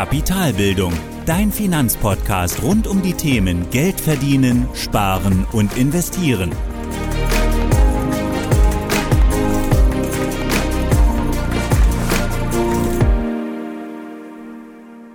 Kapitalbildung, 0.00 0.94
dein 1.26 1.52
Finanzpodcast 1.52 2.62
rund 2.62 2.86
um 2.86 3.02
die 3.02 3.12
Themen 3.12 3.68
Geld 3.70 4.00
verdienen, 4.00 4.66
sparen 4.72 5.46
und 5.52 5.76
investieren. 5.76 6.52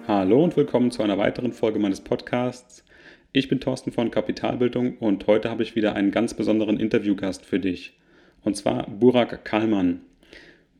Hallo 0.07 0.43
und 0.43 0.55
willkommen 0.55 0.91
zu 0.91 1.01
einer 1.01 1.17
weiteren 1.17 1.51
Folge 1.51 1.79
meines 1.79 2.01
Podcasts. 2.01 2.85
Ich 3.31 3.49
bin 3.49 3.59
Thorsten 3.59 3.91
von 3.91 4.11
Kapitalbildung 4.11 4.99
und 4.99 5.25
heute 5.25 5.49
habe 5.49 5.63
ich 5.63 5.75
wieder 5.75 5.95
einen 5.95 6.11
ganz 6.11 6.35
besonderen 6.35 6.79
Interviewgast 6.79 7.43
für 7.43 7.59
dich. 7.59 7.97
Und 8.43 8.55
zwar 8.55 8.87
Burak 8.87 9.43
Kalman. 9.45 10.01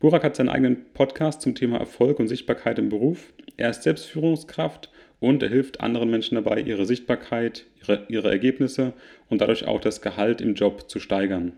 Burak 0.06 0.24
hat 0.24 0.36
seinen 0.36 0.50
eigenen 0.50 0.86
Podcast 0.94 1.42
zum 1.42 1.56
Thema 1.56 1.80
Erfolg 1.80 2.20
und 2.20 2.28
Sichtbarkeit 2.28 2.78
im 2.78 2.90
Beruf. 2.90 3.34
Er 3.58 3.72
ist 3.72 3.82
selbst 3.82 4.06
Führungskraft 4.06 4.92
und 5.20 5.42
er 5.42 5.50
hilft 5.50 5.82
anderen 5.82 6.12
Menschen 6.12 6.36
dabei, 6.36 6.62
ihre 6.62 6.86
Sichtbarkeit, 6.86 7.66
ihre, 7.82 8.06
ihre 8.08 8.30
Ergebnisse 8.30 8.94
und 9.32 9.42
dadurch 9.42 9.66
auch 9.66 9.82
das 9.82 10.04
Gehalt 10.04 10.42
im 10.42 10.54
Job 10.54 10.92
zu 10.92 11.00
steigern. 11.00 11.54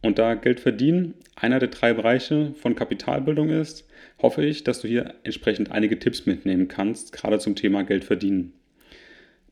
Und 0.00 0.18
da 0.18 0.32
Geld 0.32 0.60
verdienen 0.60 1.12
einer 1.36 1.58
der 1.58 1.68
drei 1.68 1.92
Bereiche 1.92 2.54
von 2.54 2.74
Kapitalbildung 2.74 3.50
ist, 3.50 3.86
hoffe 4.22 4.42
ich, 4.46 4.64
dass 4.64 4.80
du 4.80 4.88
hier 4.88 5.12
entsprechend 5.24 5.70
einige 5.70 5.98
Tipps 5.98 6.24
mitnehmen 6.24 6.68
kannst, 6.68 7.12
gerade 7.12 7.38
zum 7.38 7.54
Thema 7.54 7.82
Geld 7.82 8.04
verdienen. 8.04 8.54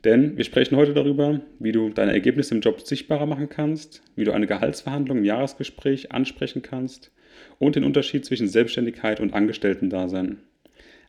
Denn 0.04 0.38
wir 0.38 0.44
sprechen 0.44 0.76
heute 0.76 0.94
darüber, 0.94 1.42
wie 1.58 1.72
du 1.72 1.90
deine 1.90 2.12
Ergebnisse 2.12 2.54
im 2.54 2.62
Job 2.62 2.80
sichtbarer 2.80 3.26
machen 3.26 3.50
kannst, 3.50 4.00
wie 4.14 4.24
du 4.24 4.32
eine 4.32 4.46
Gehaltsverhandlung 4.46 5.18
im 5.18 5.24
Jahresgespräch 5.26 6.12
ansprechen 6.12 6.62
kannst 6.62 7.10
und 7.58 7.76
den 7.76 7.84
Unterschied 7.84 8.24
zwischen 8.24 8.48
Selbstständigkeit 8.48 9.20
und 9.20 9.34
Angestellten-Dasein. 9.34 10.38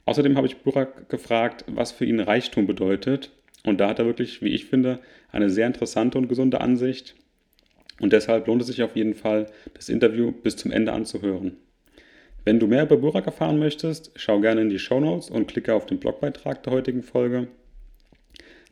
Außerdem 0.05 0.37
habe 0.37 0.47
ich 0.47 0.57
Burak 0.57 1.09
gefragt, 1.09 1.65
was 1.67 1.91
für 1.91 2.05
ihn 2.05 2.19
Reichtum 2.19 2.65
bedeutet. 2.65 3.31
Und 3.65 3.79
da 3.79 3.89
hat 3.89 3.99
er 3.99 4.05
wirklich, 4.05 4.41
wie 4.41 4.49
ich 4.49 4.65
finde, 4.65 4.99
eine 5.31 5.49
sehr 5.49 5.67
interessante 5.67 6.17
und 6.17 6.29
gesunde 6.29 6.61
Ansicht. 6.61 7.15
Und 7.99 8.13
deshalb 8.13 8.47
lohnt 8.47 8.61
es 8.61 8.67
sich 8.67 8.83
auf 8.83 8.95
jeden 8.95 9.15
Fall, 9.15 9.47
das 9.73 9.89
Interview 9.89 10.31
bis 10.31 10.55
zum 10.55 10.71
Ende 10.71 10.93
anzuhören. 10.93 11.57
Wenn 12.45 12.59
du 12.59 12.67
mehr 12.67 12.83
über 12.83 12.95
Burak 12.95 13.25
erfahren 13.25 13.59
möchtest, 13.59 14.11
schau 14.15 14.39
gerne 14.39 14.61
in 14.61 14.69
die 14.69 14.79
Show 14.79 15.01
Notes 15.01 15.29
und 15.29 15.47
klicke 15.47 15.73
auf 15.73 15.85
den 15.85 15.99
Blogbeitrag 15.99 16.63
der 16.63 16.71
heutigen 16.71 17.03
Folge. 17.03 17.49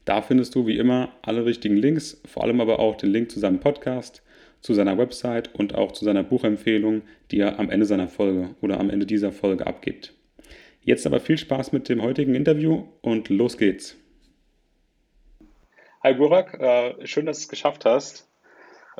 Da 0.05 0.21
findest 0.21 0.55
du 0.55 0.67
wie 0.67 0.77
immer 0.77 1.11
alle 1.23 1.45
richtigen 1.45 1.75
Links, 1.75 2.21
vor 2.25 2.43
allem 2.43 2.61
aber 2.61 2.79
auch 2.79 2.95
den 2.95 3.09
Link 3.09 3.31
zu 3.31 3.39
seinem 3.39 3.59
Podcast, 3.59 4.21
zu 4.65 4.73
seiner 4.73 4.97
Website 4.97 5.53
und 5.53 5.75
auch 5.75 5.91
zu 5.91 6.05
seiner 6.05 6.23
Buchempfehlung, 6.23 7.03
die 7.29 7.39
er 7.39 7.59
am 7.59 7.69
Ende 7.69 7.85
seiner 7.85 8.07
Folge 8.07 8.55
oder 8.61 8.79
am 8.79 8.89
Ende 8.89 9.05
dieser 9.05 9.31
Folge 9.31 9.67
abgibt. 9.67 10.15
Jetzt 10.81 11.05
aber 11.05 11.19
viel 11.19 11.37
Spaß 11.37 11.71
mit 11.71 11.87
dem 11.87 12.01
heutigen 12.01 12.33
Interview 12.33 12.87
und 13.01 13.29
los 13.29 13.59
geht's. 13.59 13.95
Hi 16.01 16.15
Burak, 16.15 16.55
äh, 16.59 17.05
schön, 17.05 17.27
dass 17.27 17.37
du 17.37 17.41
es 17.43 17.47
geschafft 17.47 17.85
hast. 17.85 18.27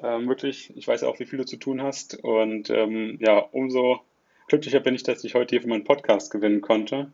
Ähm, 0.04 0.28
wirklich, 0.28 0.72
ich 0.76 0.88
weiß 0.88 1.04
auch, 1.04 1.20
wie 1.20 1.26
viel 1.26 1.40
du 1.40 1.46
zu 1.46 1.58
tun 1.58 1.82
hast 1.82 2.16
und 2.24 2.70
ähm, 2.70 3.18
ja, 3.20 3.40
umso 3.40 4.02
glücklicher 4.48 4.82
bin 4.82 4.94
ich, 4.94 5.02
dass 5.02 5.24
ich 5.24 5.34
heute 5.34 5.56
hier 5.56 5.64
für 5.64 5.68
meinen 5.68 5.84
Podcast 5.84 6.30
gewinnen 6.30 6.62
konnte. 6.62 7.12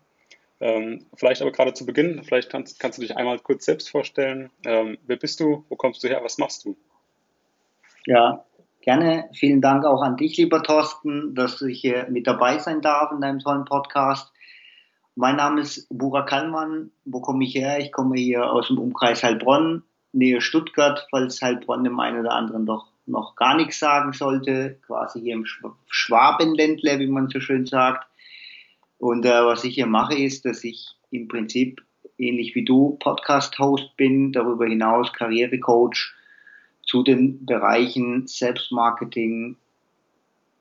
Ähm, 0.60 1.06
vielleicht 1.16 1.42
aber 1.42 1.54
gerade 1.54 1.74
zu 1.74 1.86
Beginn, 1.86 2.22
vielleicht 2.26 2.50
kannst, 2.50 2.82
kannst, 2.82 2.98
du 2.98 3.02
dich 3.02 3.16
einmal 3.16 3.40
kurz 3.40 3.64
selbst 3.64 3.90
vorstellen. 3.90 4.50
Wer 4.64 5.16
bist 5.16 5.40
du? 5.40 5.64
Wo 5.70 5.78
kommst 5.78 6.04
du 6.04 6.10
her? 6.10 6.20
Was 6.22 6.38
machst 6.38 6.66
du? 6.66 6.76
Ja, 8.06 8.46
gerne. 8.82 9.30
Vielen 9.34 9.62
Dank 9.62 9.86
auch 9.86 10.02
an 10.02 10.18
dich, 10.18 10.36
lieber 10.38 10.64
Thorsten, 10.64 11.36
dass 11.36 11.62
ich 11.62 11.82
hier 11.82 12.08
mit 12.10 12.26
dabei 12.26 12.58
sein 12.58 12.82
darf 12.82 13.12
in 13.12 13.22
deinem 13.22 13.40
tollen 13.40 13.66
Podcast. 13.66 14.32
Mein 15.16 15.36
Name 15.36 15.62
ist 15.62 15.88
Burak 15.90 16.30
Kallmann. 16.30 16.92
Wo 17.06 17.22
komme 17.22 17.44
ich 17.44 17.54
her? 17.54 17.80
Ich 17.80 17.92
komme 17.92 18.18
hier 18.18 18.52
aus 18.52 18.70
dem 18.70 18.80
Umkreis 18.80 19.22
Heilbronn, 19.22 19.84
Nähe 20.14 20.42
Stuttgart, 20.42 21.06
falls 21.12 21.42
Heilbronn 21.42 21.84
dem 21.84 22.00
einen 22.00 22.22
oder 22.22 22.34
anderen 22.34 22.66
doch 22.66 22.88
noch 23.06 23.36
gar 23.36 23.56
nichts 23.56 23.78
sagen 23.78 24.14
sollte. 24.14 24.80
Quasi 24.88 25.22
hier 25.22 25.34
im 25.34 25.46
Schwabenländler, 25.88 26.98
wie 27.00 27.08
man 27.08 27.30
so 27.30 27.40
schön 27.40 27.68
sagt. 27.68 28.08
Und 28.98 29.26
äh, 29.26 29.46
was 29.46 29.64
ich 29.64 29.76
hier 29.76 29.88
mache, 29.88 30.16
ist, 30.16 30.46
dass 30.46 30.64
ich 30.64 30.96
im 31.12 31.28
Prinzip 31.28 31.84
ähnlich 32.18 32.56
wie 32.56 32.66
du 32.66 32.98
Podcast-Host 33.00 33.96
bin, 33.98 34.32
darüber 34.32 34.66
hinaus 34.66 35.14
Karrierecoach 35.14 36.14
zu 36.92 37.04
den 37.04 37.46
Bereichen 37.46 38.28
Selbstmarketing, 38.28 39.56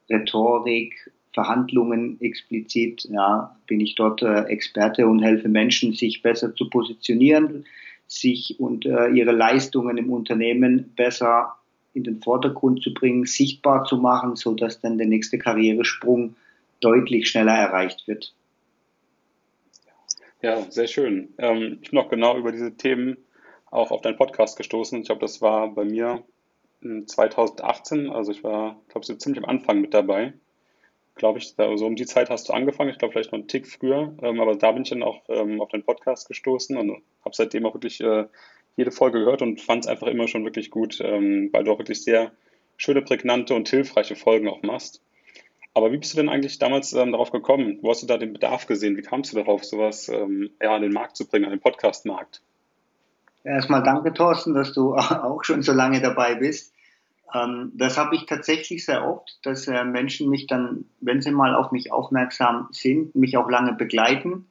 Rhetorik, 0.08 1.10
Verhandlungen 1.34 2.20
explizit, 2.20 3.08
ja, 3.10 3.56
bin 3.66 3.80
ich 3.80 3.96
dort 3.96 4.22
äh, 4.22 4.42
Experte 4.44 5.08
und 5.08 5.22
helfe 5.22 5.48
Menschen, 5.48 5.92
sich 5.92 6.22
besser 6.22 6.54
zu 6.54 6.70
positionieren, 6.70 7.64
sich 8.06 8.60
und 8.60 8.86
äh, 8.86 9.08
ihre 9.08 9.32
Leistungen 9.32 9.98
im 9.98 10.12
Unternehmen 10.12 10.92
besser 10.94 11.56
in 11.94 12.04
den 12.04 12.22
Vordergrund 12.22 12.80
zu 12.80 12.94
bringen, 12.94 13.26
sichtbar 13.26 13.82
zu 13.84 13.96
machen, 13.96 14.36
so 14.36 14.54
dass 14.54 14.80
dann 14.80 14.98
der 14.98 15.08
nächste 15.08 15.36
Karrieresprung 15.36 16.36
deutlich 16.78 17.28
schneller 17.28 17.56
erreicht 17.56 18.06
wird. 18.06 18.32
Ja, 20.42 20.62
sehr 20.70 20.86
schön. 20.86 21.30
Ähm, 21.38 21.78
ich 21.82 21.90
bin 21.90 21.98
noch 21.98 22.08
genau 22.08 22.38
über 22.38 22.52
diese 22.52 22.76
Themen 22.76 23.16
auch 23.70 23.90
auf 23.90 24.00
deinen 24.00 24.16
Podcast 24.16 24.56
gestoßen. 24.56 25.00
Ich 25.00 25.06
glaube, 25.06 25.20
das 25.20 25.40
war 25.40 25.68
bei 25.68 25.84
mir 25.84 26.22
2018, 26.82 28.10
also 28.10 28.32
ich 28.32 28.42
war, 28.42 28.80
glaube 28.88 29.06
ich, 29.08 29.18
ziemlich 29.18 29.42
am 29.42 29.48
Anfang 29.48 29.80
mit 29.80 29.94
dabei. 29.94 30.32
Glaube 31.14 31.38
ich, 31.38 31.54
so 31.56 31.86
um 31.86 31.96
die 31.96 32.06
Zeit 32.06 32.30
hast 32.30 32.48
du 32.48 32.54
angefangen, 32.54 32.90
ich 32.90 32.98
glaube 32.98 33.12
vielleicht 33.12 33.32
noch 33.32 33.38
einen 33.38 33.48
Tick 33.48 33.66
früher, 33.66 34.14
ähm, 34.22 34.40
aber 34.40 34.56
da 34.56 34.72
bin 34.72 34.84
ich 34.84 34.88
dann 34.90 35.02
auch 35.02 35.20
ähm, 35.28 35.60
auf 35.60 35.68
deinen 35.68 35.82
Podcast 35.82 36.28
gestoßen 36.28 36.76
und 36.78 37.02
habe 37.24 37.34
seitdem 37.34 37.66
auch 37.66 37.74
wirklich 37.74 38.00
äh, 38.00 38.24
jede 38.76 38.90
Folge 38.90 39.18
gehört 39.18 39.42
und 39.42 39.60
fand 39.60 39.84
es 39.84 39.90
einfach 39.90 40.06
immer 40.06 40.28
schon 40.28 40.44
wirklich 40.44 40.70
gut, 40.70 40.98
ähm, 41.02 41.50
weil 41.52 41.64
du 41.64 41.72
auch 41.72 41.78
wirklich 41.78 42.02
sehr 42.02 42.32
schöne, 42.78 43.02
prägnante 43.02 43.54
und 43.54 43.68
hilfreiche 43.68 44.16
Folgen 44.16 44.48
auch 44.48 44.62
machst. 44.62 45.02
Aber 45.74 45.92
wie 45.92 45.98
bist 45.98 46.14
du 46.14 46.16
denn 46.16 46.30
eigentlich 46.30 46.58
damals 46.58 46.94
ähm, 46.94 47.12
darauf 47.12 47.30
gekommen? 47.30 47.78
Wo 47.82 47.90
hast 47.90 48.02
du 48.02 48.06
da 48.06 48.16
den 48.16 48.32
Bedarf 48.32 48.66
gesehen? 48.66 48.96
Wie 48.96 49.02
kamst 49.02 49.32
du 49.32 49.36
darauf, 49.36 49.64
sowas 49.64 50.08
ähm, 50.08 50.50
ja, 50.62 50.74
an 50.74 50.82
den 50.82 50.92
Markt 50.92 51.16
zu 51.16 51.28
bringen, 51.28 51.44
an 51.44 51.50
den 51.50 51.60
Podcast-Markt? 51.60 52.42
Erstmal 53.44 53.82
danke, 53.82 54.12
Thorsten, 54.12 54.54
dass 54.54 54.72
du 54.72 54.94
auch 54.96 55.44
schon 55.44 55.62
so 55.62 55.72
lange 55.72 56.00
dabei 56.00 56.34
bist. 56.34 56.74
Ähm, 57.34 57.72
das 57.74 57.96
habe 57.96 58.16
ich 58.16 58.26
tatsächlich 58.26 58.84
sehr 58.84 59.06
oft, 59.06 59.38
dass 59.42 59.68
äh, 59.68 59.84
Menschen 59.84 60.28
mich 60.28 60.46
dann, 60.46 60.86
wenn 61.00 61.22
sie 61.22 61.30
mal 61.30 61.54
auf 61.54 61.72
mich 61.72 61.92
aufmerksam 61.92 62.68
sind, 62.72 63.14
mich 63.14 63.36
auch 63.36 63.48
lange 63.48 63.72
begleiten. 63.72 64.46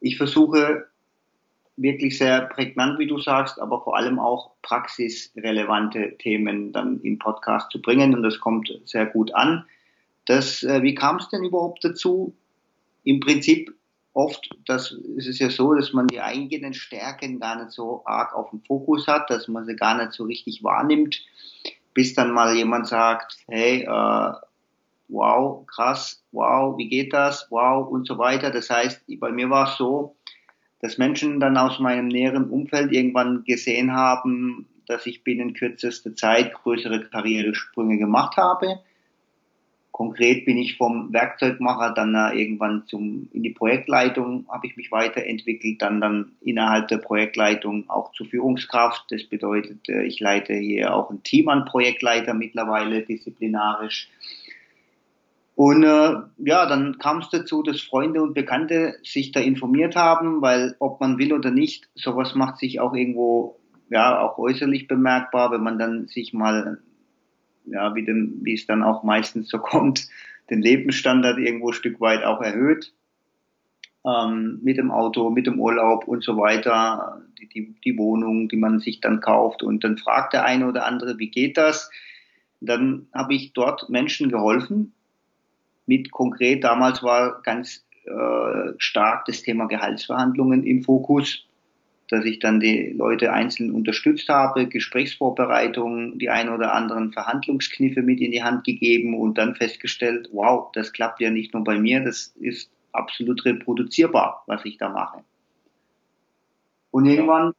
Ich 0.00 0.16
versuche 0.16 0.86
wirklich 1.76 2.18
sehr 2.18 2.42
prägnant, 2.42 2.98
wie 2.98 3.06
du 3.06 3.18
sagst, 3.18 3.60
aber 3.60 3.82
vor 3.82 3.96
allem 3.96 4.18
auch 4.18 4.50
praxisrelevante 4.62 6.16
Themen 6.18 6.72
dann 6.72 7.00
im 7.02 7.18
Podcast 7.18 7.70
zu 7.70 7.80
bringen 7.80 8.14
und 8.14 8.22
das 8.22 8.40
kommt 8.40 8.72
sehr 8.84 9.06
gut 9.06 9.34
an. 9.34 9.64
Das, 10.26 10.62
äh, 10.62 10.82
wie 10.82 10.94
kam 10.94 11.16
es 11.16 11.28
denn 11.28 11.44
überhaupt 11.44 11.84
dazu? 11.84 12.34
Im 13.04 13.20
Prinzip 13.20 13.74
oft, 14.18 14.50
das 14.66 14.90
ist 15.16 15.28
es 15.28 15.38
ja 15.38 15.48
so, 15.48 15.74
dass 15.74 15.92
man 15.92 16.08
die 16.08 16.20
eigenen 16.20 16.74
Stärken 16.74 17.38
gar 17.38 17.56
nicht 17.56 17.70
so 17.70 18.02
arg 18.04 18.34
auf 18.34 18.50
dem 18.50 18.60
Fokus 18.62 19.06
hat, 19.06 19.30
dass 19.30 19.46
man 19.46 19.64
sie 19.64 19.76
gar 19.76 19.96
nicht 19.96 20.12
so 20.12 20.24
richtig 20.24 20.64
wahrnimmt, 20.64 21.24
bis 21.94 22.14
dann 22.14 22.32
mal 22.32 22.54
jemand 22.56 22.88
sagt, 22.88 23.36
hey, 23.46 23.82
äh, 23.82 24.32
wow, 25.08 25.64
krass, 25.66 26.24
wow, 26.32 26.76
wie 26.76 26.88
geht 26.88 27.12
das, 27.12 27.46
wow 27.50 27.88
und 27.88 28.08
so 28.08 28.18
weiter. 28.18 28.50
Das 28.50 28.70
heißt, 28.70 29.04
bei 29.20 29.30
mir 29.30 29.50
war 29.50 29.70
es 29.70 29.78
so, 29.78 30.16
dass 30.80 30.98
Menschen 30.98 31.38
dann 31.38 31.56
aus 31.56 31.78
meinem 31.78 32.08
näheren 32.08 32.50
Umfeld 32.50 32.92
irgendwann 32.92 33.44
gesehen 33.44 33.92
haben, 33.92 34.68
dass 34.86 35.06
ich 35.06 35.22
binnen 35.22 35.54
kürzester 35.54 36.14
Zeit 36.16 36.54
größere 36.54 37.08
Karrieresprünge 37.08 37.98
gemacht 37.98 38.36
habe 38.36 38.80
Konkret 39.92 40.44
bin 40.44 40.58
ich 40.58 40.76
vom 40.76 41.12
Werkzeugmacher 41.12 41.92
dann 41.92 42.14
äh, 42.14 42.40
irgendwann 42.40 42.84
zum, 42.86 43.28
in 43.32 43.42
die 43.42 43.50
Projektleitung 43.50 44.46
habe 44.48 44.66
ich 44.66 44.76
mich 44.76 44.92
weiterentwickelt, 44.92 45.82
dann 45.82 46.00
dann 46.00 46.32
innerhalb 46.40 46.88
der 46.88 46.98
Projektleitung 46.98 47.88
auch 47.88 48.12
zur 48.12 48.26
Führungskraft. 48.26 49.06
Das 49.10 49.24
bedeutet, 49.24 49.88
äh, 49.88 50.04
ich 50.04 50.20
leite 50.20 50.54
hier 50.54 50.94
auch 50.94 51.10
ein 51.10 51.22
Team 51.22 51.48
an 51.48 51.64
Projektleiter 51.64 52.34
mittlerweile 52.34 53.02
disziplinarisch. 53.02 54.08
Und 55.56 55.82
äh, 55.82 56.14
ja, 56.38 56.66
dann 56.66 56.98
kam 56.98 57.18
es 57.18 57.30
dazu, 57.30 57.64
dass 57.64 57.80
Freunde 57.80 58.22
und 58.22 58.34
Bekannte 58.34 58.94
sich 59.02 59.32
da 59.32 59.40
informiert 59.40 59.96
haben, 59.96 60.40
weil 60.40 60.76
ob 60.78 61.00
man 61.00 61.18
will 61.18 61.32
oder 61.32 61.50
nicht, 61.50 61.88
sowas 61.96 62.36
macht 62.36 62.58
sich 62.58 62.78
auch 62.78 62.94
irgendwo 62.94 63.58
ja 63.90 64.20
auch 64.20 64.38
äußerlich 64.38 64.86
bemerkbar, 64.86 65.50
wenn 65.50 65.62
man 65.62 65.78
dann 65.78 66.06
sich 66.06 66.32
mal 66.32 66.78
ja, 67.70 67.94
wie, 67.94 68.04
denn, 68.04 68.38
wie 68.42 68.54
es 68.54 68.66
dann 68.66 68.82
auch 68.82 69.02
meistens 69.02 69.48
so 69.48 69.58
kommt, 69.58 70.08
den 70.50 70.62
Lebensstandard 70.62 71.38
irgendwo 71.38 71.68
ein 71.68 71.74
Stück 71.74 72.00
weit 72.00 72.24
auch 72.24 72.40
erhöht. 72.40 72.92
Ähm, 74.06 74.60
mit 74.62 74.78
dem 74.78 74.90
Auto, 74.90 75.30
mit 75.30 75.46
dem 75.46 75.60
Urlaub 75.60 76.06
und 76.06 76.22
so 76.22 76.36
weiter, 76.36 77.22
die, 77.38 77.48
die, 77.48 77.74
die 77.84 77.98
Wohnung, 77.98 78.48
die 78.48 78.56
man 78.56 78.78
sich 78.78 79.00
dann 79.00 79.20
kauft. 79.20 79.62
Und 79.62 79.84
dann 79.84 79.98
fragt 79.98 80.32
der 80.32 80.44
eine 80.44 80.68
oder 80.68 80.86
andere, 80.86 81.18
wie 81.18 81.30
geht 81.30 81.56
das? 81.56 81.90
Dann 82.60 83.08
habe 83.12 83.34
ich 83.34 83.52
dort 83.52 83.90
Menschen 83.90 84.30
geholfen. 84.30 84.94
Mit 85.86 86.10
konkret, 86.10 86.64
damals 86.64 87.02
war 87.02 87.42
ganz 87.42 87.86
äh, 88.04 88.72
stark 88.78 89.24
das 89.26 89.42
Thema 89.42 89.66
Gehaltsverhandlungen 89.66 90.64
im 90.64 90.82
Fokus, 90.82 91.47
dass 92.08 92.24
ich 92.24 92.38
dann 92.38 92.58
die 92.58 92.94
Leute 92.96 93.32
einzeln 93.32 93.70
unterstützt 93.70 94.28
habe, 94.28 94.66
Gesprächsvorbereitungen, 94.66 96.18
die 96.18 96.30
ein 96.30 96.48
oder 96.48 96.72
anderen 96.72 97.12
Verhandlungskniffe 97.12 98.02
mit 98.02 98.20
in 98.20 98.32
die 98.32 98.42
Hand 98.42 98.64
gegeben 98.64 99.18
und 99.18 99.36
dann 99.36 99.54
festgestellt, 99.54 100.28
wow, 100.32 100.70
das 100.72 100.92
klappt 100.92 101.20
ja 101.20 101.30
nicht 101.30 101.52
nur 101.52 101.64
bei 101.64 101.78
mir, 101.78 102.02
das 102.02 102.34
ist 102.40 102.70
absolut 102.92 103.44
reproduzierbar, 103.44 104.42
was 104.46 104.64
ich 104.64 104.78
da 104.78 104.88
mache. 104.88 105.22
Und 106.90 107.04
irgendwann 107.06 107.52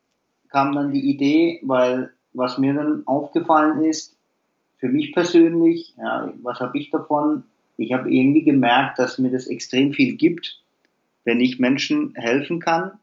kam 0.50 0.74
dann 0.74 0.92
die 0.92 1.10
Idee, 1.10 1.60
weil 1.64 2.12
was 2.34 2.58
mir 2.58 2.74
dann 2.74 3.04
aufgefallen 3.06 3.84
ist, 3.84 4.18
für 4.78 4.90
mich 4.90 5.14
persönlich, 5.14 5.94
ja, 5.98 6.34
was 6.42 6.60
habe 6.60 6.78
ich 6.78 6.90
davon? 6.90 7.44
Ich 7.78 7.94
habe 7.94 8.12
irgendwie 8.12 8.44
gemerkt, 8.44 8.98
dass 8.98 9.20
mir 9.20 9.30
das 9.30 9.48
extrem 9.48 9.94
viel 9.94 10.16
gibt, 10.16 10.64
wenn 11.26 11.40
ich 11.40 11.60
Menschen 11.60 12.14
helfen 12.16 12.60
kann, 12.60 12.94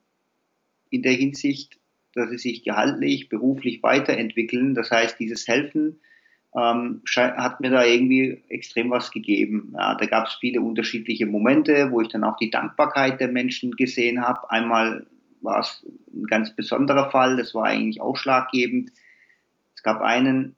in 0.90 1.02
der 1.02 1.12
Hinsicht, 1.12 1.78
dass 2.14 2.30
sie 2.30 2.38
sich 2.38 2.64
gehaltlich, 2.64 3.28
beruflich 3.28 3.82
weiterentwickeln. 3.82 4.74
Das 4.74 4.90
heißt, 4.90 5.18
dieses 5.18 5.46
Helfen 5.46 6.00
ähm, 6.56 7.02
hat 7.14 7.60
mir 7.60 7.70
da 7.70 7.84
irgendwie 7.84 8.42
extrem 8.48 8.90
was 8.90 9.10
gegeben. 9.10 9.74
Ja, 9.76 9.94
da 9.94 10.06
gab 10.06 10.26
es 10.26 10.34
viele 10.34 10.60
unterschiedliche 10.62 11.26
Momente, 11.26 11.90
wo 11.90 12.00
ich 12.00 12.08
dann 12.08 12.24
auch 12.24 12.36
die 12.38 12.50
Dankbarkeit 12.50 13.20
der 13.20 13.28
Menschen 13.28 13.72
gesehen 13.72 14.22
habe. 14.22 14.50
Einmal 14.50 15.06
war 15.42 15.60
es 15.60 15.84
ein 16.14 16.24
ganz 16.24 16.54
besonderer 16.56 17.10
Fall, 17.10 17.36
das 17.36 17.54
war 17.54 17.64
eigentlich 17.64 18.00
ausschlaggebend. 18.00 18.90
Es 19.74 19.82
gab 19.82 20.00
einen 20.00 20.56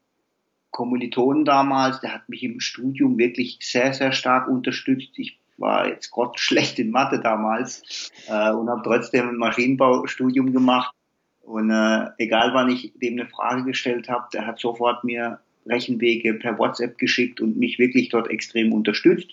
Kommilitonen 0.70 1.44
damals, 1.44 2.00
der 2.00 2.14
hat 2.14 2.28
mich 2.28 2.44
im 2.44 2.60
Studium 2.60 3.18
wirklich 3.18 3.58
sehr, 3.60 3.92
sehr 3.92 4.12
stark 4.12 4.48
unterstützt. 4.48 5.18
Ich 5.18 5.40
war 5.58 5.88
jetzt 5.88 6.10
Gott 6.10 6.38
schlecht 6.40 6.78
in 6.78 6.90
Mathe 6.90 7.20
damals 7.20 8.10
äh, 8.28 8.50
und 8.52 8.68
habe 8.68 8.82
trotzdem 8.82 9.28
ein 9.28 9.36
Maschinenbaustudium 9.36 10.52
gemacht. 10.52 10.94
Und 11.42 11.70
äh, 11.70 12.06
egal 12.18 12.52
wann 12.54 12.70
ich 12.70 12.92
dem 12.96 13.14
eine 13.14 13.28
Frage 13.28 13.64
gestellt 13.64 14.08
habe, 14.08 14.28
der 14.32 14.46
hat 14.46 14.58
sofort 14.58 15.04
mir 15.04 15.40
Rechenwege 15.66 16.34
per 16.34 16.58
WhatsApp 16.58 16.98
geschickt 16.98 17.40
und 17.40 17.56
mich 17.56 17.78
wirklich 17.78 18.08
dort 18.08 18.28
extrem 18.28 18.72
unterstützt. 18.72 19.30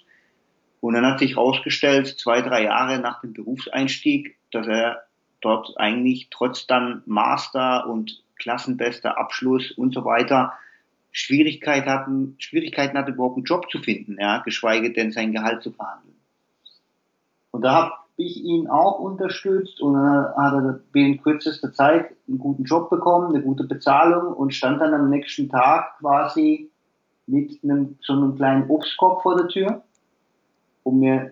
Und 0.81 0.93
dann 0.93 1.05
hat 1.05 1.19
sich 1.19 1.35
herausgestellt, 1.35 2.07
zwei, 2.07 2.41
drei 2.41 2.63
Jahre 2.63 2.99
nach 2.99 3.21
dem 3.21 3.33
Berufseinstieg, 3.33 4.37
dass 4.51 4.67
er 4.67 5.03
dort 5.41 5.73
eigentlich 5.77 6.27
trotz 6.31 6.67
dann 6.67 7.01
Master 7.05 7.87
und 7.87 8.23
klassenbester 8.37 9.17
Abschluss 9.17 9.71
und 9.71 9.93
so 9.93 10.05
weiter 10.05 10.53
Schwierigkeit 11.11 11.85
hatten, 11.85 12.35
Schwierigkeiten 12.39 12.97
hatte, 12.97 13.11
überhaupt 13.11 13.37
einen 13.37 13.45
Job 13.45 13.69
zu 13.71 13.79
finden, 13.79 14.17
ja, 14.19 14.39
geschweige 14.39 14.91
denn 14.91 15.11
sein 15.11 15.31
Gehalt 15.31 15.63
zu 15.63 15.71
verhandeln. 15.71 16.14
Und 17.55 17.61
da 17.61 17.73
habe 17.73 17.91
ich 18.17 18.43
ihn 18.43 18.67
auch 18.67 18.99
unterstützt 18.99 19.79
und 19.79 19.93
dann 19.93 20.35
hat 20.35 20.53
er 20.55 20.81
binnen 20.91 21.21
kürzester 21.21 21.71
Zeit 21.71 22.11
einen 22.27 22.37
guten 22.37 22.65
Job 22.65 22.89
bekommen, 22.89 23.33
eine 23.33 23.41
gute 23.41 23.63
Bezahlung 23.63 24.33
und 24.33 24.53
stand 24.53 24.81
dann 24.81 24.93
am 24.93 25.09
nächsten 25.09 25.47
Tag 25.47 25.97
quasi 25.99 26.69
mit 27.27 27.57
einem, 27.63 27.97
so 28.01 28.11
einem 28.11 28.35
kleinen 28.35 28.69
Obstkorb 28.69 29.21
vor 29.21 29.37
der 29.37 29.47
Tür, 29.47 29.83
um 30.83 30.99
mir 30.99 31.31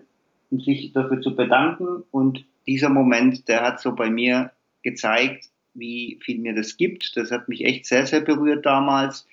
um 0.50 0.60
sich 0.60 0.94
dafür 0.94 1.20
zu 1.20 1.36
bedanken. 1.36 2.04
Und 2.10 2.46
dieser 2.66 2.88
Moment, 2.88 3.46
der 3.48 3.60
hat 3.60 3.80
so 3.80 3.94
bei 3.94 4.08
mir 4.08 4.52
gezeigt, 4.82 5.50
wie 5.74 6.18
viel 6.22 6.38
mir 6.38 6.54
das 6.54 6.78
gibt. 6.78 7.18
Das 7.18 7.30
hat 7.32 7.50
mich 7.50 7.66
echt 7.66 7.84
sehr, 7.84 8.06
sehr 8.06 8.22
berührt 8.22 8.64
damals. 8.64 9.26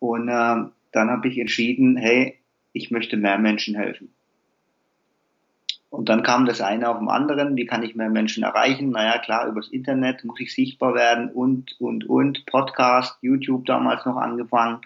Und 0.00 0.28
äh, 0.28 0.64
dann 0.90 1.10
habe 1.10 1.28
ich 1.28 1.38
entschieden, 1.38 1.96
hey, 1.96 2.40
ich 2.72 2.90
möchte 2.90 3.16
mehr 3.16 3.38
Menschen 3.38 3.76
helfen. 3.76 4.12
Und 5.92 6.08
dann 6.08 6.22
kam 6.22 6.46
das 6.46 6.62
eine 6.62 6.88
auf 6.88 6.96
dem 6.96 7.10
anderen, 7.10 7.54
wie 7.54 7.66
kann 7.66 7.82
ich 7.82 7.94
mehr 7.94 8.08
Menschen 8.08 8.44
erreichen? 8.44 8.92
Naja, 8.92 9.18
klar, 9.18 9.46
übers 9.46 9.68
Internet 9.68 10.24
muss 10.24 10.40
ich 10.40 10.54
sichtbar 10.54 10.94
werden 10.94 11.28
und, 11.28 11.78
und, 11.78 12.08
und. 12.08 12.46
Podcast, 12.46 13.18
YouTube 13.20 13.66
damals 13.66 14.06
noch 14.06 14.16
angefangen. 14.16 14.80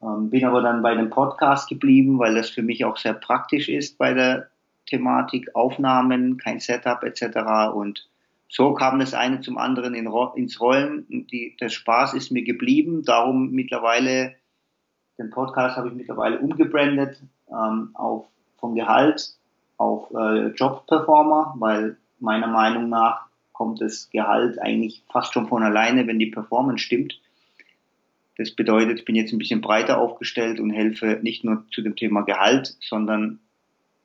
Ähm, 0.00 0.30
bin 0.30 0.46
aber 0.46 0.62
dann 0.62 0.80
bei 0.80 0.94
dem 0.94 1.10
Podcast 1.10 1.68
geblieben, 1.68 2.18
weil 2.18 2.34
das 2.34 2.48
für 2.48 2.62
mich 2.62 2.86
auch 2.86 2.96
sehr 2.96 3.12
praktisch 3.12 3.68
ist 3.68 3.98
bei 3.98 4.14
der 4.14 4.48
Thematik 4.86 5.54
Aufnahmen, 5.54 6.38
kein 6.38 6.58
Setup 6.58 7.02
etc. 7.02 7.74
Und 7.74 8.08
so 8.48 8.72
kam 8.72 9.00
das 9.00 9.12
eine 9.12 9.42
zum 9.42 9.58
anderen 9.58 9.92
in, 9.94 10.10
ins 10.36 10.58
Rollen. 10.58 11.04
Die, 11.10 11.54
der 11.60 11.68
Spaß 11.68 12.14
ist 12.14 12.30
mir 12.30 12.44
geblieben. 12.44 13.02
Darum 13.04 13.50
mittlerweile, 13.50 14.36
den 15.18 15.28
Podcast 15.28 15.76
habe 15.76 15.88
ich 15.88 15.94
mittlerweile 15.94 16.38
umgebrandet 16.38 17.22
ähm, 17.50 17.90
auf 17.92 18.24
vom 18.56 18.74
Gehalt 18.74 19.36
auf 19.76 20.10
äh, 20.12 20.48
Job-Performer, 20.48 21.54
weil 21.58 21.96
meiner 22.20 22.46
Meinung 22.46 22.88
nach 22.88 23.26
kommt 23.52 23.80
das 23.80 24.10
Gehalt 24.10 24.60
eigentlich 24.60 25.02
fast 25.10 25.32
schon 25.32 25.48
von 25.48 25.62
alleine, 25.62 26.06
wenn 26.06 26.18
die 26.18 26.26
Performance 26.26 26.82
stimmt. 26.82 27.20
Das 28.36 28.50
bedeutet, 28.50 28.98
ich 28.98 29.04
bin 29.04 29.14
jetzt 29.14 29.32
ein 29.32 29.38
bisschen 29.38 29.60
breiter 29.60 29.98
aufgestellt 29.98 30.58
und 30.58 30.70
helfe 30.70 31.20
nicht 31.22 31.44
nur 31.44 31.64
zu 31.70 31.82
dem 31.82 31.94
Thema 31.94 32.22
Gehalt, 32.22 32.76
sondern 32.80 33.38